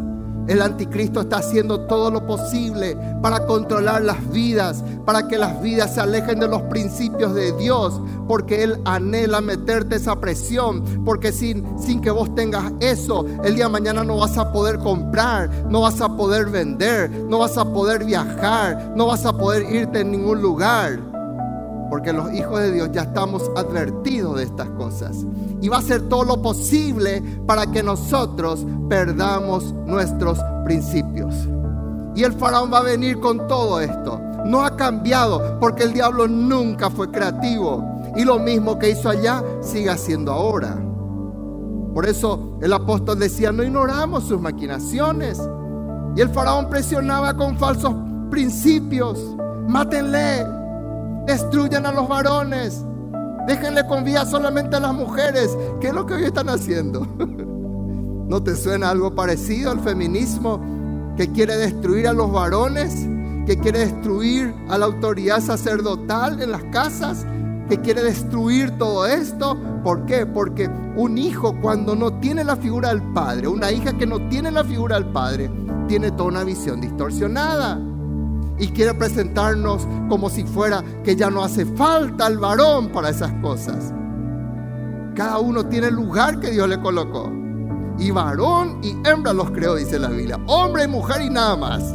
el 0.49 0.63
anticristo 0.63 1.21
está 1.21 1.39
haciendo 1.39 1.81
todo 1.81 2.11
lo 2.11 2.27
posible 2.27 2.97
para 3.23 3.47
controlar 3.47 4.03
las 4.03 4.31
vidas, 4.31 4.85
para 5.05 5.29
que 5.29 5.39
las 5.39 5.61
vidas 5.61 5.95
se 5.95 6.01
alejen 6.01 6.41
de 6.41 6.49
los 6.49 6.63
principios 6.63 7.35
de 7.35 7.53
Dios, 7.53 8.01
porque 8.29 8.63
Él 8.63 8.81
anhela 8.85 9.41
meterte 9.41 9.97
esa 9.97 10.21
presión, 10.21 11.05
porque 11.05 11.33
sin, 11.33 11.79
sin 11.79 12.01
que 12.01 12.11
vos 12.11 12.35
tengas 12.35 12.73
eso, 12.81 13.25
el 13.45 13.57
día 13.57 13.67
de 13.67 13.73
mañana 13.73 14.05
no 14.05 14.19
vas 14.19 14.37
a 14.39 14.53
poder 14.53 14.79
comprar, 14.79 15.51
no 15.69 15.83
vas 15.83 16.01
a 16.01 16.17
poder 16.17 16.47
vender, 16.47 17.11
no 17.11 17.39
vas 17.39 17.57
a 17.57 17.65
poder 17.65 18.05
viajar, 18.05 18.93
no 18.97 19.07
vas 19.07 19.25
a 19.25 19.37
poder 19.37 19.63
irte 19.73 20.01
en 20.01 20.13
ningún 20.13 20.41
lugar 20.43 21.16
porque 21.91 22.13
los 22.13 22.33
hijos 22.33 22.61
de 22.61 22.73
Dios 22.73 22.91
ya 22.93 23.03
estamos 23.03 23.51
advertidos 23.57 24.37
de 24.37 24.45
estas 24.45 24.69
cosas. 24.71 25.17
Y 25.61 25.69
va 25.69 25.77
a 25.77 25.81
hacer 25.81 26.09
todo 26.09 26.25
lo 26.25 26.43
posible 26.43 27.23
para 27.47 27.67
que 27.67 27.83
nosotros 27.83 28.67
perdamos 28.89 29.73
nuestros 29.87 30.39
principios. 30.65 31.35
Y 32.15 32.25
el 32.25 32.33
faraón 32.33 32.73
va 32.73 32.79
a 32.79 32.83
venir 32.83 33.21
con 33.21 33.47
todo 33.47 33.81
esto. 33.81 34.21
No 34.47 34.65
ha 34.65 34.77
cambiado 34.77 35.59
porque 35.61 35.83
el 35.83 35.93
diablo 35.93 36.27
nunca 36.27 36.89
fue 36.91 37.11
creativo. 37.11 37.85
Y 38.17 38.25
lo 38.25 38.39
mismo 38.39 38.79
que 38.79 38.91
hizo 38.91 39.11
allá 39.11 39.43
sigue 39.61 39.91
haciendo 39.91 40.33
ahora. 40.33 40.79
Por 41.95 42.07
eso 42.07 42.59
el 42.63 42.73
apóstol 42.73 43.19
decía, 43.19 43.53
no 43.53 43.63
ignoramos 43.63 44.25
sus 44.25 44.41
maquinaciones. 44.41 45.41
Y 46.17 46.21
el 46.21 46.31
faraón 46.31 46.71
presionaba 46.71 47.37
con 47.37 47.59
falsos 47.59 47.95
principios. 48.31 49.19
Mátenle, 49.69 50.47
Destruyan 51.27 51.87
a 51.87 51.93
los 51.93 52.09
varones. 52.09 52.85
Déjenle 53.47 53.87
con 53.87 54.05
vida 54.05 54.25
solamente 54.25 54.77
a 54.77 54.81
las 54.81 54.95
mujeres. 54.95 55.57
¿Qué 55.81 55.89
es 55.89 55.95
lo 55.95 56.07
que 56.07 56.15
hoy 56.15 56.25
están 56.25 56.49
haciendo? 56.49 57.07
¿No 58.29 58.43
te 58.43 58.57
suena 58.57 58.91
algo 58.91 59.15
parecido 59.15 59.71
al 59.71 59.81
feminismo 59.81 60.61
que 61.17 61.31
quiere 61.33 61.57
destruir 61.57 62.07
a 62.09 62.13
los 62.13 62.31
varones? 62.31 63.07
¿Que 63.47 63.59
quiere 63.59 63.81
destruir 63.81 64.55
a 64.69 64.79
la 64.79 64.87
autoridad 64.87 65.41
sacerdotal 65.41 66.41
en 66.43 66.53
las 66.53 66.65
casas? 66.65 67.27
¿Que 67.69 67.81
quiere 67.81 68.03
destruir 68.03 68.79
todo 68.79 69.07
esto? 69.07 69.57
¿Por 69.83 70.07
qué? 70.07 70.27
Porque 70.27 70.69
un 70.97 71.19
hijo 71.19 71.57
cuando 71.61 71.97
no 71.97 72.15
tiene 72.21 72.45
la 72.45 72.57
figura 72.57 72.89
del 72.91 73.03
padre, 73.13 73.49
una 73.49 73.71
hija 73.73 73.93
que 73.97 74.07
no 74.07 74.29
tiene 74.29 74.51
la 74.51 74.65
figura 74.65 74.97
del 74.97 75.07
padre, 75.13 75.51
tiene 75.89 76.11
toda 76.13 76.31
una 76.31 76.45
visión 76.45 76.81
distorsionada 76.81 77.81
y 78.59 78.69
quiere 78.69 78.95
presentarnos 78.95 79.87
como 80.09 80.31
si 80.31 80.45
fuera 80.45 80.83
que 81.05 81.17
ya 81.17 81.31
no 81.31 81.43
hace 81.43 81.67
falta 81.67 82.27
el 82.27 82.39
varón 82.39 82.89
para 82.89 83.11
esas 83.11 83.33
cosas. 83.43 83.93
Cada 85.15 85.39
uno 85.39 85.67
tiene 85.67 85.89
el 85.89 85.95
lugar 85.95 86.41
que 86.41 86.51
Dios 86.51 86.69
le 86.69 86.81
colocó. 86.81 87.33
Y 87.99 88.11
varón 88.11 88.81
y 88.83 88.95
hembra 89.09 89.33
los 89.33 89.51
creó, 89.51 89.75
dice 89.75 89.99
la 89.99 90.09
Biblia. 90.09 90.39
Hombre 90.47 90.85
y 90.85 90.89
mujer 90.89 91.23
y 91.23 91.31
nada 91.31 91.57
más. 91.57 91.95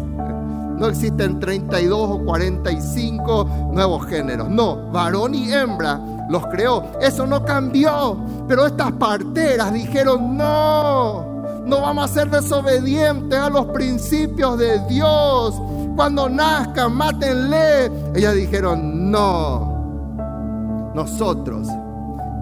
No 0.82 0.88
existen 0.88 1.40
32 1.40 2.10
o 2.10 2.26
45 2.26 3.70
nuevos 3.72 4.08
géneros. 4.08 4.50
No, 4.50 4.92
varón 4.92 5.36
y 5.36 5.54
hembra 5.54 6.02
los 6.28 6.48
creó. 6.48 6.84
Eso 7.00 7.28
no 7.28 7.46
cambió. 7.46 8.18
Pero 8.48 8.66
estas 8.66 8.92
parteras 8.94 9.72
dijeron, 9.72 10.36
no, 10.36 11.24
no 11.66 11.82
vamos 11.82 12.10
a 12.10 12.14
ser 12.14 12.32
desobedientes 12.32 13.38
a 13.38 13.52
los 13.52 13.68
principios 13.68 14.58
de 14.58 14.80
Dios. 14.88 15.62
Cuando 15.96 16.30
nazcan, 16.30 16.96
mátenle. 16.96 17.92
Ellas 18.16 18.36
dijeron, 18.36 19.12
no, 19.12 20.92
nosotros 20.96 21.68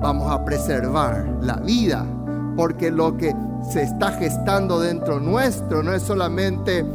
vamos 0.02 0.32
a 0.32 0.44
preservar 0.46 1.28
la 1.42 1.56
vida, 1.58 2.06
porque 2.56 2.92
lo 2.92 3.18
que 3.18 3.36
se 3.72 3.84
está 3.84 4.12
gestando 4.14 4.80
dentro 4.80 5.20
nuestro 5.20 5.84
no 5.84 5.94
es 5.94 6.04
solamente 6.04 6.86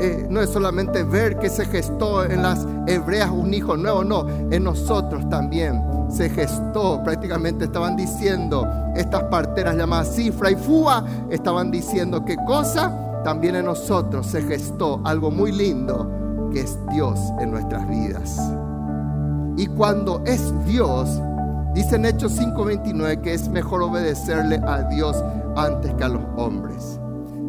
eh, 0.00 0.26
no 0.30 0.40
es 0.40 0.50
solamente 0.50 1.02
ver 1.02 1.38
que 1.38 1.50
se 1.50 1.66
gestó 1.66 2.24
en 2.24 2.42
las 2.42 2.66
hebreas 2.86 3.30
un 3.30 3.52
hijo 3.52 3.76
nuevo, 3.76 4.02
no, 4.02 4.26
en 4.50 4.64
nosotros 4.64 5.28
también 5.28 5.82
se 6.08 6.30
gestó, 6.30 7.02
prácticamente 7.04 7.66
estaban 7.66 7.96
diciendo, 7.96 8.66
estas 8.96 9.24
parteras 9.24 9.76
llamadas 9.76 10.14
Cifra 10.14 10.50
y 10.50 10.56
Fua, 10.56 11.04
estaban 11.30 11.70
diciendo 11.70 12.24
qué 12.24 12.36
cosa, 12.46 12.92
también 13.24 13.56
en 13.56 13.66
nosotros 13.66 14.26
se 14.26 14.42
gestó 14.42 15.00
algo 15.04 15.30
muy 15.30 15.52
lindo, 15.52 16.50
que 16.52 16.60
es 16.60 16.78
Dios 16.92 17.18
en 17.40 17.50
nuestras 17.50 17.88
vidas. 17.88 18.40
Y 19.56 19.66
cuando 19.66 20.22
es 20.24 20.52
Dios, 20.64 21.08
dice 21.74 21.96
en 21.96 22.06
Hechos 22.06 22.38
5:29 22.38 23.20
que 23.20 23.34
es 23.34 23.48
mejor 23.48 23.82
obedecerle 23.82 24.56
a 24.66 24.82
Dios 24.82 25.16
antes 25.56 25.92
que 25.94 26.04
a 26.04 26.08
los 26.08 26.22
hombres 26.36 27.00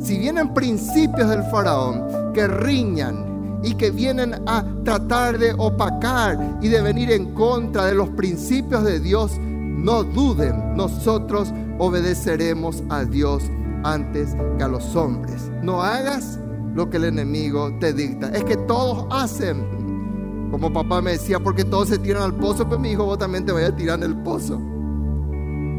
si 0.01 0.17
vienen 0.17 0.53
principios 0.53 1.29
del 1.29 1.43
faraón 1.43 2.33
que 2.33 2.47
riñan 2.47 3.59
y 3.63 3.75
que 3.75 3.91
vienen 3.91 4.33
a 4.47 4.65
tratar 4.83 5.37
de 5.37 5.53
opacar 5.53 6.57
y 6.59 6.69
de 6.69 6.81
venir 6.81 7.11
en 7.11 7.35
contra 7.35 7.85
de 7.85 7.93
los 7.93 8.09
principios 8.09 8.83
de 8.83 8.99
Dios, 8.99 9.37
no 9.39 10.03
duden, 10.03 10.75
nosotros 10.75 11.53
obedeceremos 11.77 12.83
a 12.89 13.05
Dios 13.05 13.43
antes 13.83 14.35
que 14.57 14.63
a 14.63 14.67
los 14.67 14.95
hombres. 14.95 15.51
No 15.61 15.81
hagas 15.81 16.39
lo 16.73 16.89
que 16.89 16.97
el 16.97 17.05
enemigo 17.05 17.77
te 17.79 17.93
dicta. 17.93 18.29
Es 18.29 18.43
que 18.43 18.57
todos 18.57 19.05
hacen. 19.11 20.49
Como 20.51 20.71
papá 20.71 21.01
me 21.01 21.11
decía, 21.11 21.39
porque 21.39 21.63
todos 21.63 21.89
se 21.89 21.97
tiran 21.97 22.23
al 22.23 22.35
pozo, 22.35 22.67
pues 22.67 22.79
mi 22.79 22.91
hijo 22.91 23.05
vos 23.05 23.17
también 23.17 23.45
te 23.45 23.51
vayas 23.51 23.71
a 23.71 23.75
tirar 23.75 24.03
el 24.03 24.15
pozo. 24.17 24.61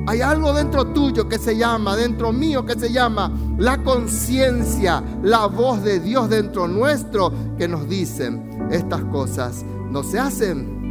Hay 0.07 0.21
algo 0.21 0.53
dentro 0.53 0.87
tuyo 0.87 1.29
que 1.29 1.39
se 1.39 1.57
llama, 1.57 1.95
dentro 1.95 2.33
mío 2.33 2.67
que 2.67 2.75
se 2.75 2.93
llama 2.93 3.31
la 3.59 3.83
conciencia, 3.85 5.03
la 5.23 5.47
voz 5.47 5.85
de 5.85 6.01
Dios 6.01 6.29
dentro 6.29 6.67
nuestro 6.67 7.33
que 7.57 7.69
nos 7.69 7.89
dicen 7.89 8.69
estas 8.71 9.05
cosas 9.05 9.65
no 9.91 10.03
se 10.03 10.19
hacen. 10.19 10.82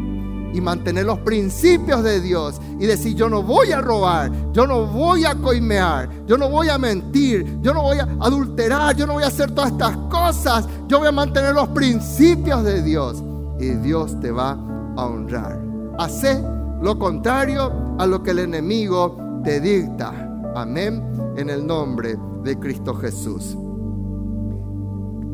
Y 0.53 0.61
mantener 0.61 1.05
los 1.05 1.19
principios 1.19 2.03
de 2.03 2.19
Dios 2.19 2.59
y 2.79 2.85
decir 2.85 3.15
yo 3.15 3.29
no 3.29 3.41
voy 3.41 3.71
a 3.71 3.81
robar, 3.81 4.31
yo 4.51 4.67
no 4.67 4.85
voy 4.85 5.25
a 5.25 5.35
coimear, 5.35 6.09
yo 6.25 6.37
no 6.37 6.49
voy 6.49 6.69
a 6.69 6.77
mentir, 6.77 7.59
yo 7.61 7.73
no 7.73 7.83
voy 7.83 7.99
a 7.99 8.07
adulterar, 8.19 8.95
yo 8.95 9.07
no 9.07 9.13
voy 9.13 9.23
a 9.23 9.27
hacer 9.27 9.51
todas 9.51 9.71
estas 9.71 9.95
cosas, 10.09 10.67
yo 10.87 10.99
voy 10.99 11.07
a 11.07 11.11
mantener 11.11 11.53
los 11.53 11.69
principios 11.69 12.63
de 12.63 12.81
Dios 12.81 13.23
y 13.59 13.69
Dios 13.69 14.19
te 14.19 14.31
va 14.31 14.57
a 14.97 15.05
honrar. 15.05 15.59
Hace 15.97 16.43
lo 16.81 16.97
contrario 16.97 17.95
a 17.99 18.07
lo 18.07 18.23
que 18.23 18.31
el 18.31 18.39
enemigo 18.39 19.15
te 19.43 19.59
dicta. 19.59 20.11
Amén. 20.55 21.03
En 21.37 21.49
el 21.49 21.65
nombre 21.65 22.17
de 22.43 22.57
Cristo 22.59 22.93
Jesús. 22.95 23.55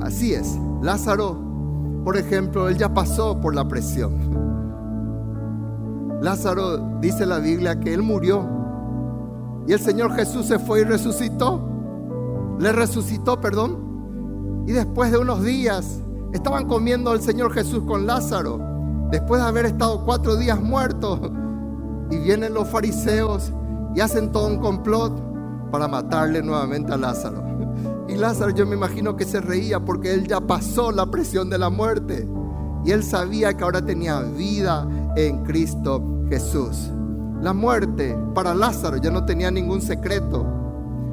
Así 0.01 0.34
es. 0.34 0.57
Lázaro, 0.82 1.38
por 2.03 2.18
ejemplo, 2.18 2.70
él 2.70 2.78
ya 2.78 2.93
pasó 2.93 3.39
por 3.41 3.55
la 3.55 3.68
presión. 3.68 4.47
Lázaro 6.22 6.78
dice 6.99 7.26
la 7.26 7.39
Biblia 7.39 7.80
que 7.80 7.93
él 7.93 8.01
murió. 8.01 8.47
Y 9.68 9.74
el 9.74 9.80
Señor 9.80 10.13
Jesús 10.13 10.47
se 10.47 10.57
fue 10.57 10.82
y 10.82 10.84
resucitó. 10.84 11.61
Le 12.59 12.72
resucitó, 12.72 13.39
perdón. 13.39 14.63
Y 14.68 14.72
después 14.72 15.11
de 15.11 15.20
unos 15.20 15.43
días 15.43 16.01
estaban 16.34 16.68
comiendo 16.68 17.13
el 17.13 17.22
Señor 17.22 17.53
Jesús 17.53 17.84
con 17.84 18.07
Lázaro. 18.07 18.59
Después 19.11 19.41
de 19.41 19.47
haber 19.47 19.65
estado 19.65 20.03
cuatro 20.05 20.36
días 20.36 20.59
muerto. 20.59 21.20
Y 22.09 22.18
vienen 22.18 22.53
los 22.53 22.68
fariseos 22.68 23.51
y 23.93 23.99
hacen 23.99 24.32
todo 24.32 24.47
un 24.47 24.57
complot 24.57 25.22
para 25.72 25.88
matarle 25.88 26.41
nuevamente 26.41 26.93
a 26.93 26.97
Lázaro. 26.97 27.43
Y 28.07 28.15
Lázaro 28.15 28.51
yo 28.51 28.65
me 28.65 28.76
imagino 28.76 29.15
que 29.15 29.26
se 29.26 29.41
reía 29.41 29.80
porque 29.80 30.13
él 30.13 30.28
ya 30.28 30.39
pasó 30.39 30.91
la 30.91 31.05
presión 31.05 31.49
de 31.49 31.57
la 31.57 31.70
muerte. 31.70 32.28
Y 32.86 32.91
él 32.91 33.03
sabía 33.03 33.55
que 33.55 33.63
ahora 33.63 33.84
tenía 33.84 34.22
vida 34.22 34.88
en 35.18 35.43
Cristo 35.43 36.26
Jesús. 36.30 36.91
La 37.41 37.51
muerte 37.51 38.15
para 38.36 38.53
Lázaro 38.53 38.97
ya 38.97 39.09
no 39.09 39.26
tenía 39.26 39.49
ningún 39.49 39.82
secreto. 39.82 40.45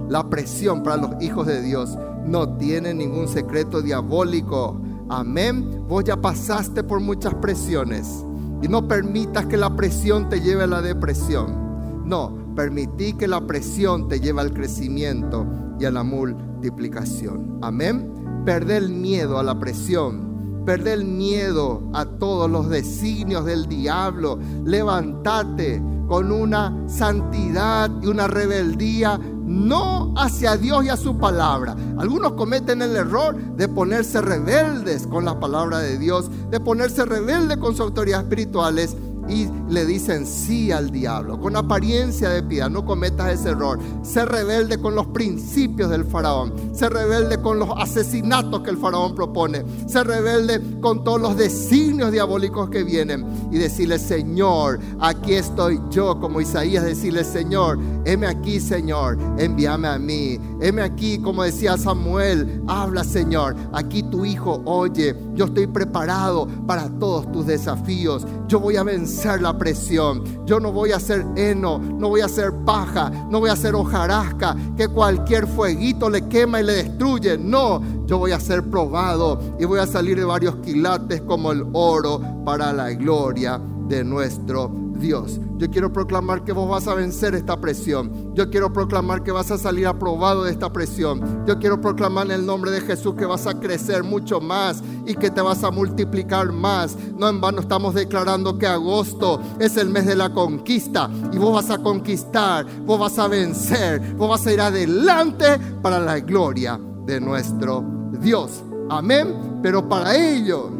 La 0.08 0.28
presión 0.28 0.82
para 0.82 0.98
los 0.98 1.22
hijos 1.22 1.46
de 1.46 1.62
Dios 1.62 1.96
no 2.26 2.56
tiene 2.56 2.92
ningún 2.92 3.28
secreto 3.28 3.80
diabólico. 3.80 4.78
Amén. 5.08 5.86
Vos 5.88 6.04
ya 6.04 6.16
pasaste 6.16 6.84
por 6.84 7.00
muchas 7.00 7.34
presiones. 7.34 8.24
Y 8.62 8.68
no 8.68 8.86
permitas 8.86 9.46
que 9.46 9.56
la 9.56 9.74
presión 9.74 10.28
te 10.28 10.40
lleve 10.40 10.64
a 10.64 10.66
la 10.66 10.82
depresión. 10.82 12.04
No, 12.04 12.36
permití 12.54 13.14
que 13.14 13.26
la 13.26 13.46
presión 13.46 14.08
te 14.08 14.20
lleve 14.20 14.42
al 14.42 14.52
crecimiento 14.52 15.46
y 15.80 15.86
a 15.86 15.90
la 15.90 16.02
multiplicación. 16.02 17.58
Amén. 17.62 18.42
Perder 18.44 18.84
el 18.84 18.90
miedo 18.90 19.38
a 19.38 19.42
la 19.42 19.58
presión. 19.58 20.33
Perder 20.64 21.00
el 21.00 21.04
miedo 21.04 21.82
a 21.92 22.04
todos 22.04 22.50
los 22.50 22.68
designios 22.68 23.44
del 23.44 23.66
diablo. 23.66 24.38
Levántate 24.64 25.82
con 26.08 26.32
una 26.32 26.72
santidad 26.88 27.90
y 28.02 28.06
una 28.06 28.26
rebeldía 28.26 29.18
no 29.44 30.14
hacia 30.16 30.56
Dios 30.56 30.84
y 30.84 30.88
a 30.88 30.96
su 30.96 31.18
palabra. 31.18 31.76
Algunos 31.98 32.32
cometen 32.32 32.82
el 32.82 32.96
error 32.96 33.36
de 33.36 33.68
ponerse 33.68 34.20
rebeldes 34.20 35.06
con 35.06 35.24
la 35.24 35.38
palabra 35.38 35.78
de 35.78 35.98
Dios, 35.98 36.30
de 36.50 36.60
ponerse 36.60 37.04
rebeldes 37.04 37.58
con 37.58 37.72
sus 37.72 37.80
autoridades 37.80 38.24
espirituales 38.24 38.96
y 39.28 39.48
le 39.68 39.86
dicen 39.86 40.26
sí 40.26 40.70
al 40.70 40.90
diablo, 40.90 41.40
con 41.40 41.56
apariencia 41.56 42.28
de 42.28 42.42
piedad. 42.42 42.70
No 42.70 42.84
cometas 42.84 43.32
ese 43.32 43.50
error. 43.50 43.78
Sé 44.02 44.24
rebelde 44.24 44.78
con 44.78 44.94
los 44.94 45.06
principios 45.06 45.90
del 45.90 46.04
faraón. 46.04 46.52
Sé 46.72 46.88
rebelde 46.88 47.40
con 47.40 47.58
los 47.58 47.70
asesinatos 47.76 48.60
que 48.60 48.70
el 48.70 48.76
faraón 48.76 49.14
propone. 49.14 49.64
Sé 49.86 50.04
rebelde 50.04 50.60
con 50.80 51.04
todos 51.04 51.20
los 51.20 51.36
designios 51.36 52.12
diabólicos 52.12 52.68
que 52.70 52.84
vienen. 52.84 53.24
Y 53.50 53.58
decirle, 53.58 53.98
Señor, 53.98 54.78
aquí 55.00 55.34
estoy 55.34 55.80
yo, 55.90 56.20
como 56.20 56.40
Isaías, 56.40 56.84
decirle, 56.84 57.24
Señor, 57.24 57.78
heme 58.04 58.26
aquí, 58.26 58.60
Señor, 58.60 59.18
envíame 59.38 59.88
a 59.88 59.98
mí. 59.98 60.38
Heme 60.60 60.82
aquí, 60.82 61.18
como 61.18 61.42
decía 61.42 61.76
Samuel, 61.76 62.62
habla, 62.66 63.04
Señor. 63.04 63.56
Aquí 63.72 64.02
tu 64.14 64.24
hijo 64.24 64.62
oye. 64.64 65.16
Yo 65.34 65.46
estoy 65.46 65.66
preparado 65.66 66.46
para 66.68 66.88
todos 66.88 67.30
tus 67.32 67.46
desafíos. 67.46 68.24
Yo 68.46 68.60
voy 68.60 68.76
a 68.76 68.84
vencer 68.84 69.42
la 69.42 69.58
presión. 69.58 70.22
Yo 70.46 70.60
no 70.60 70.70
voy 70.70 70.92
a 70.92 71.00
ser 71.00 71.26
heno, 71.34 71.80
no 71.80 72.10
voy 72.10 72.20
a 72.20 72.28
ser 72.28 72.52
paja, 72.64 73.10
no 73.28 73.40
voy 73.40 73.50
a 73.50 73.56
ser 73.56 73.74
hojarasca, 73.74 74.54
que 74.76 74.86
cualquier 74.86 75.48
fueguito 75.48 76.08
le 76.08 76.28
quema 76.28 76.60
y 76.60 76.64
le 76.64 76.74
destruye. 76.74 77.36
No, 77.36 77.82
yo 78.06 78.18
voy 78.18 78.30
a 78.30 78.38
ser 78.38 78.62
probado 78.62 79.40
y 79.58 79.64
voy 79.64 79.80
a 79.80 79.86
salir 79.86 80.16
de 80.16 80.24
varios 80.24 80.54
quilates 80.56 81.20
como 81.22 81.50
el 81.50 81.64
oro 81.72 82.20
para 82.44 82.72
la 82.72 82.92
gloria 82.92 83.60
de 83.88 84.04
nuestro 84.04 84.83
Dios. 84.98 85.40
Yo 85.58 85.70
quiero 85.70 85.92
proclamar 85.92 86.44
que 86.44 86.52
vos 86.52 86.68
vas 86.68 86.88
a 86.88 86.94
vencer 86.94 87.34
esta 87.34 87.60
presión. 87.60 88.34
Yo 88.34 88.50
quiero 88.50 88.72
proclamar 88.72 89.22
que 89.22 89.32
vas 89.32 89.50
a 89.50 89.58
salir 89.58 89.86
aprobado 89.86 90.44
de 90.44 90.50
esta 90.50 90.72
presión. 90.72 91.44
Yo 91.46 91.58
quiero 91.58 91.80
proclamar 91.80 92.26
en 92.26 92.32
el 92.32 92.46
nombre 92.46 92.70
de 92.70 92.80
Jesús 92.80 93.14
que 93.14 93.26
vas 93.26 93.46
a 93.46 93.58
crecer 93.58 94.02
mucho 94.02 94.40
más 94.40 94.82
y 95.06 95.14
que 95.14 95.30
te 95.30 95.40
vas 95.40 95.64
a 95.64 95.70
multiplicar 95.70 96.52
más. 96.52 96.96
No 97.16 97.28
en 97.28 97.40
vano 97.40 97.60
estamos 97.60 97.94
declarando 97.94 98.58
que 98.58 98.66
agosto 98.66 99.40
es 99.58 99.76
el 99.76 99.88
mes 99.90 100.06
de 100.06 100.16
la 100.16 100.32
conquista 100.32 101.10
y 101.32 101.38
vos 101.38 101.54
vas 101.54 101.70
a 101.70 101.78
conquistar, 101.78 102.66
vos 102.84 102.98
vas 102.98 103.18
a 103.18 103.28
vencer, 103.28 104.14
vos 104.16 104.28
vas 104.28 104.46
a 104.46 104.52
ir 104.52 104.60
adelante 104.60 105.58
para 105.82 105.98
la 105.98 106.20
gloria 106.20 106.80
de 107.06 107.20
nuestro 107.20 107.84
Dios. 108.20 108.62
Amén. 108.90 109.60
Pero 109.62 109.88
para 109.88 110.16
ello 110.16 110.70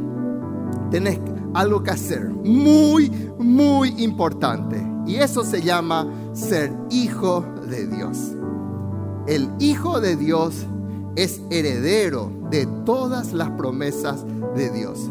tenés 0.90 1.18
algo 1.54 1.82
que 1.82 1.92
hacer 1.92 2.28
muy, 2.28 3.10
muy 3.38 3.90
importante. 4.02 4.84
Y 5.06 5.16
eso 5.16 5.44
se 5.44 5.62
llama 5.62 6.06
ser 6.32 6.72
hijo 6.90 7.44
de 7.68 7.86
Dios. 7.86 8.32
El 9.26 9.48
hijo 9.58 10.00
de 10.00 10.16
Dios 10.16 10.66
es 11.16 11.40
heredero 11.50 12.30
de 12.50 12.66
todas 12.84 13.32
las 13.32 13.50
promesas 13.50 14.24
de 14.54 14.70
Dios. 14.70 15.08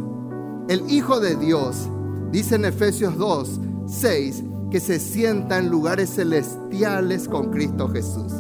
El 0.68 0.90
hijo 0.92 1.20
de 1.20 1.36
Dios, 1.36 1.88
dice 2.32 2.56
en 2.56 2.66
Efesios 2.66 3.18
2, 3.18 3.60
6, 3.88 4.44
que 4.70 4.80
se 4.80 5.00
sienta 5.00 5.58
en 5.58 5.70
lugares 5.70 6.16
celestiales 6.16 7.28
con 7.28 7.52
Cristo 7.52 7.90
Jesús. 7.90 8.34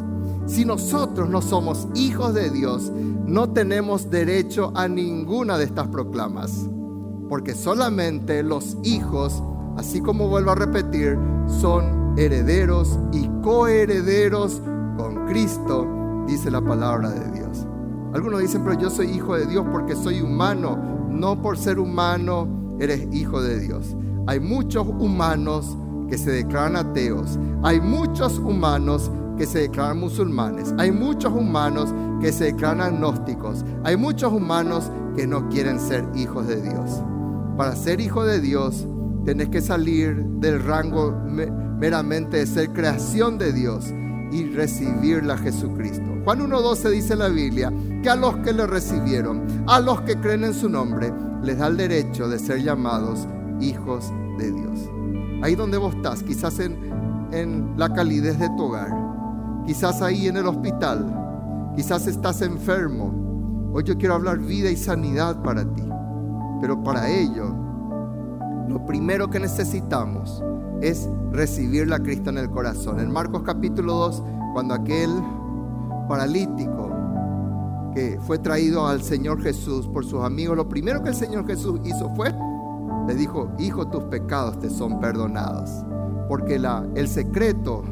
Si 0.45 0.65
nosotros 0.65 1.29
no 1.29 1.41
somos 1.41 1.87
hijos 1.95 2.33
de 2.33 2.49
Dios, 2.49 2.91
no 3.25 3.51
tenemos 3.51 4.09
derecho 4.09 4.71
a 4.75 4.87
ninguna 4.87 5.57
de 5.57 5.65
estas 5.65 5.87
proclamas 5.87 6.67
porque 7.29 7.53
solamente 7.55 8.43
los 8.43 8.77
hijos 8.83 9.41
así 9.77 10.01
como 10.01 10.27
vuelvo 10.27 10.51
a 10.51 10.55
repetir, 10.55 11.17
son 11.47 12.13
herederos 12.17 12.99
y 13.11 13.27
coherederos 13.41 14.61
con 14.97 15.25
Cristo, 15.27 15.87
dice 16.27 16.51
la 16.51 16.61
palabra 16.61 17.09
de 17.09 17.31
Dios. 17.31 17.65
Algunos 18.13 18.41
dicen, 18.41 18.63
pero 18.63 18.79
yo 18.79 18.89
soy 18.89 19.07
hijo 19.07 19.35
de 19.35 19.47
Dios 19.47 19.65
porque 19.71 19.95
soy 19.95 20.21
humano. 20.21 20.77
No 21.09 21.41
por 21.41 21.57
ser 21.57 21.79
humano 21.79 22.47
eres 22.79 23.07
hijo 23.11 23.41
de 23.41 23.59
Dios. 23.59 23.95
Hay 24.27 24.39
muchos 24.39 24.87
humanos 24.87 25.75
que 26.09 26.17
se 26.17 26.31
declaran 26.31 26.75
ateos. 26.75 27.39
Hay 27.63 27.81
muchos 27.81 28.37
humanos 28.37 29.09
que 29.37 29.47
se 29.47 29.61
declaran 29.61 29.99
musulmanes. 29.99 30.73
Hay 30.77 30.91
muchos 30.91 31.33
humanos 31.33 31.93
que 32.21 32.31
se 32.31 32.45
declaran 32.45 32.81
agnósticos. 32.81 33.65
Hay 33.83 33.97
muchos 33.97 34.31
humanos 34.31 34.91
que 35.15 35.25
no 35.25 35.49
quieren 35.49 35.79
ser 35.79 36.05
hijos 36.15 36.47
de 36.47 36.61
Dios. 36.61 37.01
Para 37.57 37.75
ser 37.75 38.01
hijo 38.01 38.25
de 38.25 38.41
Dios, 38.41 38.87
tenés 39.25 39.49
que 39.49 39.61
salir 39.61 40.15
del 40.39 40.63
rango 40.63 41.11
meramente 41.79 42.37
de 42.37 42.47
ser 42.47 42.69
creación 42.73 43.37
de 43.37 43.53
Dios 43.53 43.93
y 44.31 44.45
recibirla 44.45 45.35
a 45.35 45.37
Jesucristo. 45.37 46.03
Juan 46.23 46.39
1.12 46.39 46.89
dice 46.89 47.15
la 47.15 47.27
Biblia 47.27 47.71
que 48.01 48.09
a 48.09 48.15
los 48.15 48.37
que 48.37 48.53
le 48.53 48.65
recibieron, 48.65 49.43
a 49.67 49.79
los 49.79 50.01
que 50.01 50.15
creen 50.19 50.45
en 50.45 50.53
su 50.53 50.67
nombre, 50.67 51.13
les 51.43 51.59
da 51.59 51.67
el 51.67 51.77
derecho 51.77 52.27
de 52.27 52.39
ser 52.39 52.63
llamados 52.63 53.27
hijos 53.61 54.11
de 54.39 54.51
Dios. 54.51 54.89
Ahí 55.43 55.53
donde 55.53 55.77
vos 55.77 55.93
estás, 55.93 56.23
quizás 56.23 56.59
en, 56.59 56.75
en 57.31 57.75
la 57.77 57.93
calidez 57.93 58.39
de 58.39 58.47
tu 58.57 58.63
hogar, 58.63 58.89
quizás 59.67 60.01
ahí 60.01 60.27
en 60.27 60.37
el 60.37 60.47
hospital, 60.47 61.71
quizás 61.75 62.07
estás 62.07 62.41
enfermo. 62.41 63.71
Hoy 63.73 63.83
yo 63.83 63.97
quiero 63.97 64.15
hablar 64.15 64.39
vida 64.39 64.71
y 64.71 64.75
sanidad 64.75 65.43
para 65.43 65.63
ti. 65.63 65.83
Pero 66.63 66.81
para 66.81 67.09
ello, 67.09 67.53
lo 68.69 68.85
primero 68.85 69.29
que 69.29 69.37
necesitamos 69.37 70.41
es 70.79 71.09
recibir 71.33 71.91
a 71.91 71.99
Cristo 71.99 72.29
en 72.29 72.37
el 72.37 72.49
corazón. 72.49 73.01
En 73.01 73.11
Marcos 73.11 73.43
capítulo 73.43 73.95
2, 73.95 74.23
cuando 74.53 74.73
aquel 74.73 75.09
paralítico 76.07 76.89
que 77.93 78.17
fue 78.25 78.39
traído 78.39 78.87
al 78.87 79.03
Señor 79.03 79.43
Jesús 79.43 79.89
por 79.89 80.05
sus 80.05 80.23
amigos, 80.23 80.55
lo 80.55 80.69
primero 80.69 81.03
que 81.03 81.09
el 81.09 81.15
Señor 81.15 81.45
Jesús 81.45 81.81
hizo 81.83 82.09
fue, 82.15 82.33
le 83.09 83.15
dijo, 83.15 83.51
hijo, 83.59 83.89
tus 83.89 84.05
pecados 84.05 84.57
te 84.59 84.69
son 84.69 85.01
perdonados. 85.01 85.69
Porque 86.29 86.59
la, 86.59 86.85
el 86.95 87.09
secreto, 87.09 87.83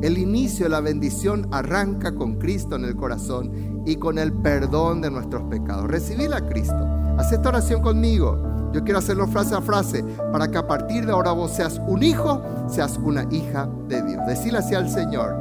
el 0.00 0.16
inicio 0.16 0.64
de 0.64 0.70
la 0.70 0.80
bendición 0.80 1.48
arranca 1.50 2.14
con 2.14 2.36
Cristo 2.36 2.76
en 2.76 2.86
el 2.86 2.96
corazón 2.96 3.82
y 3.84 3.96
con 3.96 4.16
el 4.16 4.32
perdón 4.32 5.02
de 5.02 5.10
nuestros 5.10 5.42
pecados. 5.50 5.84
Recibir 5.90 6.32
a 6.32 6.40
Cristo. 6.40 6.95
Haz 7.18 7.32
esta 7.32 7.48
oración 7.48 7.82
conmigo. 7.82 8.70
Yo 8.72 8.84
quiero 8.84 8.98
hacerlo 8.98 9.26
frase 9.26 9.54
a 9.54 9.62
frase 9.62 10.04
para 10.32 10.50
que 10.50 10.58
a 10.58 10.66
partir 10.66 11.06
de 11.06 11.12
ahora 11.12 11.32
vos 11.32 11.50
seas 11.52 11.80
un 11.86 12.02
hijo, 12.02 12.42
seas 12.68 12.98
una 12.98 13.24
hija 13.30 13.68
de 13.88 14.02
Dios. 14.02 14.26
Decirle 14.26 14.58
así 14.58 14.74
al 14.74 14.90
Señor, 14.90 15.34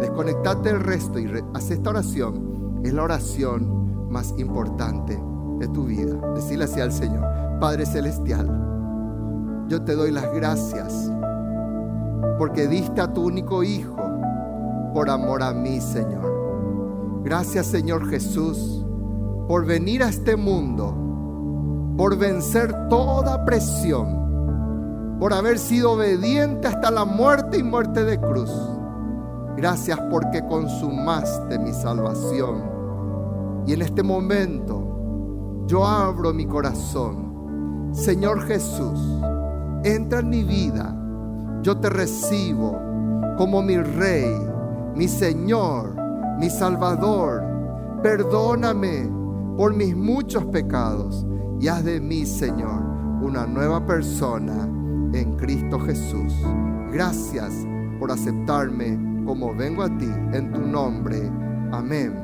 desconectate 0.00 0.72
del 0.72 0.80
resto 0.80 1.18
y 1.18 1.30
haz 1.52 1.70
esta 1.70 1.90
oración. 1.90 2.80
Es 2.84 2.94
la 2.94 3.02
oración 3.02 4.08
más 4.10 4.32
importante 4.38 5.20
de 5.58 5.68
tu 5.68 5.84
vida. 5.84 6.16
Decirle 6.34 6.64
así 6.64 6.80
al 6.80 6.92
Señor, 6.92 7.22
Padre 7.60 7.84
Celestial, 7.84 8.46
yo 9.68 9.82
te 9.82 9.94
doy 9.94 10.10
las 10.10 10.32
gracias 10.32 11.12
porque 12.38 12.66
diste 12.66 13.02
a 13.02 13.12
tu 13.12 13.24
único 13.26 13.62
Hijo 13.62 13.96
por 14.94 15.10
amor 15.10 15.42
a 15.42 15.52
mí, 15.52 15.80
Señor. 15.80 17.20
Gracias, 17.22 17.66
Señor 17.66 18.08
Jesús, 18.08 18.84
por 19.46 19.66
venir 19.66 20.02
a 20.02 20.08
este 20.08 20.36
mundo 20.36 20.99
por 21.96 22.16
vencer 22.16 22.88
toda 22.88 23.44
presión, 23.44 25.16
por 25.18 25.32
haber 25.32 25.58
sido 25.58 25.92
obediente 25.92 26.68
hasta 26.68 26.90
la 26.90 27.04
muerte 27.04 27.58
y 27.58 27.62
muerte 27.62 28.04
de 28.04 28.18
cruz. 28.18 28.50
Gracias 29.56 29.98
porque 30.10 30.44
consumaste 30.46 31.58
mi 31.58 31.72
salvación. 31.72 32.62
Y 33.66 33.74
en 33.74 33.82
este 33.82 34.02
momento 34.02 35.64
yo 35.66 35.86
abro 35.86 36.32
mi 36.32 36.46
corazón. 36.46 37.90
Señor 37.92 38.42
Jesús, 38.42 38.98
entra 39.84 40.20
en 40.20 40.30
mi 40.30 40.44
vida. 40.44 40.96
Yo 41.62 41.76
te 41.78 41.90
recibo 41.90 42.78
como 43.36 43.62
mi 43.62 43.76
Rey, 43.76 44.34
mi 44.94 45.08
Señor, 45.08 45.94
mi 46.38 46.48
Salvador. 46.48 47.44
Perdóname 48.02 49.10
por 49.56 49.74
mis 49.74 49.94
muchos 49.94 50.44
pecados 50.46 51.26
y 51.60 51.68
haz 51.68 51.84
de 51.84 52.00
mí, 52.00 52.24
Señor, 52.24 52.82
una 53.22 53.46
nueva 53.46 53.84
persona 53.84 54.64
en 55.12 55.36
Cristo 55.36 55.78
Jesús. 55.78 56.34
Gracias 56.90 57.52
por 57.98 58.10
aceptarme 58.10 58.98
como 59.26 59.54
vengo 59.54 59.82
a 59.82 59.98
ti 59.98 60.08
en 60.32 60.52
tu 60.52 60.60
nombre. 60.60 61.30
Amén 61.70 62.14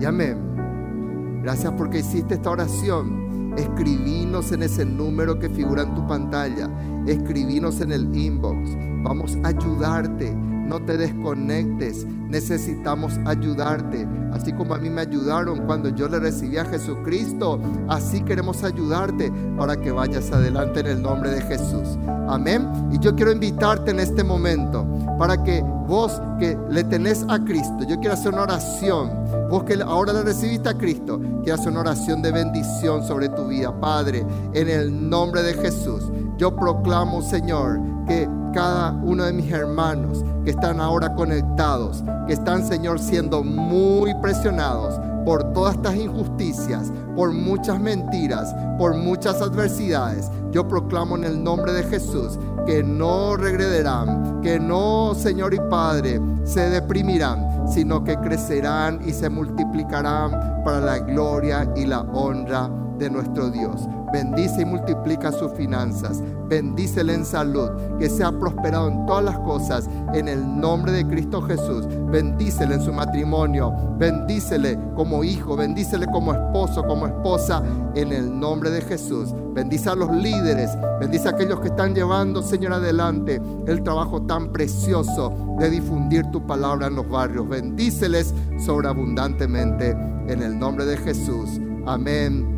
y 0.00 0.04
amén. 0.04 1.40
Gracias 1.42 1.72
porque 1.76 1.98
hiciste 1.98 2.34
esta 2.34 2.50
oración. 2.50 3.54
Escribinos 3.58 4.52
en 4.52 4.62
ese 4.62 4.84
número 4.84 5.38
que 5.38 5.48
figura 5.50 5.82
en 5.82 5.94
tu 5.94 6.06
pantalla. 6.06 6.70
Escribinos 7.06 7.80
en 7.80 7.90
el 7.90 8.14
inbox. 8.14 8.76
Vamos 9.02 9.36
a 9.42 9.48
ayudarte 9.48 10.30
no 10.70 10.80
te 10.80 10.96
desconectes, 10.96 12.06
necesitamos 12.06 13.18
ayudarte. 13.26 14.06
Así 14.32 14.52
como 14.52 14.74
a 14.74 14.78
mí 14.78 14.88
me 14.88 15.00
ayudaron 15.00 15.66
cuando 15.66 15.88
yo 15.88 16.08
le 16.08 16.20
recibí 16.20 16.58
a 16.58 16.64
Jesucristo, 16.64 17.60
así 17.88 18.22
queremos 18.22 18.62
ayudarte 18.62 19.32
para 19.58 19.76
que 19.76 19.90
vayas 19.90 20.30
adelante 20.30 20.80
en 20.80 20.86
el 20.86 21.02
nombre 21.02 21.30
de 21.30 21.42
Jesús. 21.42 21.98
Amén. 22.28 22.68
Y 22.92 23.00
yo 23.00 23.16
quiero 23.16 23.32
invitarte 23.32 23.90
en 23.90 23.98
este 23.98 24.22
momento 24.22 24.86
para 25.18 25.42
que 25.42 25.60
vos 25.60 26.22
que 26.38 26.56
le 26.70 26.84
tenés 26.84 27.26
a 27.28 27.40
Cristo, 27.40 27.84
yo 27.88 27.98
quiero 27.98 28.14
hacer 28.14 28.32
una 28.32 28.42
oración. 28.42 29.10
Vos 29.50 29.64
que 29.64 29.74
ahora 29.82 30.12
le 30.12 30.22
recibiste 30.22 30.68
a 30.68 30.78
Cristo, 30.78 31.20
quiero 31.42 31.54
hacer 31.54 31.72
una 31.72 31.80
oración 31.80 32.22
de 32.22 32.30
bendición 32.30 33.04
sobre 33.04 33.28
tu 33.28 33.48
vida. 33.48 33.72
Padre, 33.80 34.24
en 34.54 34.68
el 34.68 35.10
nombre 35.10 35.42
de 35.42 35.54
Jesús, 35.54 36.04
yo 36.40 36.56
proclamo, 36.56 37.20
Señor, 37.20 37.78
que 38.06 38.26
cada 38.54 38.92
uno 38.92 39.24
de 39.24 39.32
mis 39.34 39.52
hermanos 39.52 40.24
que 40.42 40.52
están 40.52 40.80
ahora 40.80 41.14
conectados, 41.14 42.02
que 42.26 42.32
están, 42.32 42.66
Señor, 42.66 42.98
siendo 42.98 43.44
muy 43.44 44.14
presionados 44.22 44.98
por 45.26 45.52
todas 45.52 45.74
estas 45.74 45.96
injusticias, 45.96 46.90
por 47.14 47.34
muchas 47.34 47.78
mentiras, 47.78 48.54
por 48.78 48.94
muchas 48.94 49.42
adversidades. 49.42 50.30
Yo 50.50 50.66
proclamo 50.66 51.14
en 51.18 51.24
el 51.24 51.44
nombre 51.44 51.74
de 51.74 51.82
Jesús 51.82 52.38
que 52.64 52.82
no 52.82 53.36
regrederán, 53.36 54.40
que 54.40 54.58
no, 54.58 55.12
Señor 55.14 55.52
y 55.52 55.60
Padre, 55.68 56.22
se 56.44 56.70
deprimirán, 56.70 57.68
sino 57.68 58.02
que 58.02 58.16
crecerán 58.16 59.00
y 59.06 59.12
se 59.12 59.28
multiplicarán 59.28 60.62
para 60.64 60.80
la 60.80 60.98
gloria 61.00 61.70
y 61.76 61.84
la 61.84 62.00
honra 62.00 62.70
de 63.00 63.10
nuestro 63.10 63.50
Dios. 63.50 63.88
Bendice 64.12 64.62
y 64.62 64.64
multiplica 64.64 65.32
sus 65.32 65.52
finanzas. 65.52 66.22
Bendícele 66.46 67.14
en 67.14 67.24
salud, 67.24 67.70
que 67.98 68.08
sea 68.08 68.30
prosperado 68.30 68.88
en 68.88 69.06
todas 69.06 69.24
las 69.24 69.38
cosas 69.38 69.88
en 70.12 70.28
el 70.28 70.60
nombre 70.60 70.92
de 70.92 71.06
Cristo 71.06 71.40
Jesús. 71.40 71.86
Bendícele 72.10 72.74
en 72.74 72.82
su 72.82 72.92
matrimonio. 72.92 73.72
Bendícele 73.98 74.78
como 74.94 75.24
hijo. 75.24 75.56
Bendícele 75.56 76.06
como 76.06 76.34
esposo, 76.34 76.84
como 76.84 77.06
esposa 77.06 77.62
en 77.94 78.12
el 78.12 78.38
nombre 78.38 78.70
de 78.70 78.82
Jesús. 78.82 79.34
Bendice 79.54 79.90
a 79.90 79.94
los 79.94 80.10
líderes. 80.10 80.70
Bendice 81.00 81.28
a 81.28 81.32
aquellos 81.32 81.60
que 81.60 81.68
están 81.68 81.94
llevando, 81.94 82.42
Señor, 82.42 82.74
adelante 82.74 83.40
el 83.66 83.82
trabajo 83.82 84.22
tan 84.22 84.52
precioso 84.52 85.56
de 85.58 85.70
difundir 85.70 86.26
tu 86.30 86.44
palabra 86.46 86.88
en 86.88 86.96
los 86.96 87.08
barrios. 87.08 87.48
Bendíceles 87.48 88.34
sobreabundantemente 88.58 89.90
en 90.26 90.42
el 90.42 90.58
nombre 90.58 90.84
de 90.84 90.96
Jesús. 90.96 91.60
Amén 91.86 92.49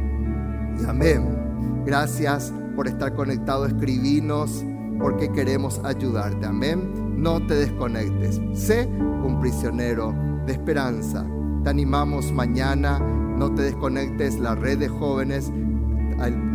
amén. 0.86 1.84
Gracias 1.84 2.52
por 2.76 2.88
estar 2.88 3.14
conectado. 3.14 3.66
Escribinos 3.66 4.64
porque 5.00 5.30
queremos 5.32 5.80
ayudarte. 5.84 6.46
Amén. 6.46 7.20
No 7.20 7.44
te 7.46 7.54
desconectes. 7.54 8.40
Sé 8.54 8.86
un 8.86 9.38
prisionero 9.40 10.14
de 10.46 10.52
esperanza. 10.52 11.26
Te 11.64 11.70
animamos 11.70 12.32
mañana. 12.32 12.98
No 12.98 13.52
te 13.54 13.62
desconectes. 13.62 14.38
La 14.38 14.54
red 14.54 14.78
de 14.78 14.88
jóvenes. 14.88 15.52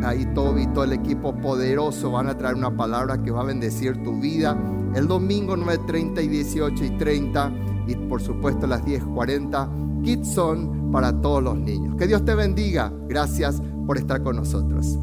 Ahí 0.03 0.25
Toby 0.33 0.63
y 0.63 0.67
todo 0.67 0.85
el 0.85 0.93
equipo 0.93 1.35
poderoso 1.35 2.11
van 2.11 2.27
a 2.27 2.37
traer 2.37 2.55
una 2.55 2.75
palabra 2.75 3.21
que 3.21 3.31
va 3.31 3.41
a 3.41 3.45
bendecir 3.45 4.01
tu 4.03 4.19
vida. 4.19 4.57
El 4.95 5.07
domingo 5.07 5.57
9.30 5.57 6.23
y 6.23 6.27
18 6.27 6.85
y 6.85 6.89
30. 6.91 7.51
Y 7.87 7.95
por 8.07 8.21
supuesto 8.21 8.65
las 8.67 8.83
10.40. 8.85 10.03
Kids 10.03 10.33
son 10.33 10.91
para 10.91 11.11
todos 11.21 11.43
los 11.43 11.57
niños. 11.57 11.95
Que 11.97 12.07
Dios 12.07 12.23
te 12.23 12.35
bendiga. 12.35 12.93
Gracias 13.07 13.61
por 13.87 13.97
estar 13.97 14.21
con 14.21 14.35
nosotros. 14.35 14.99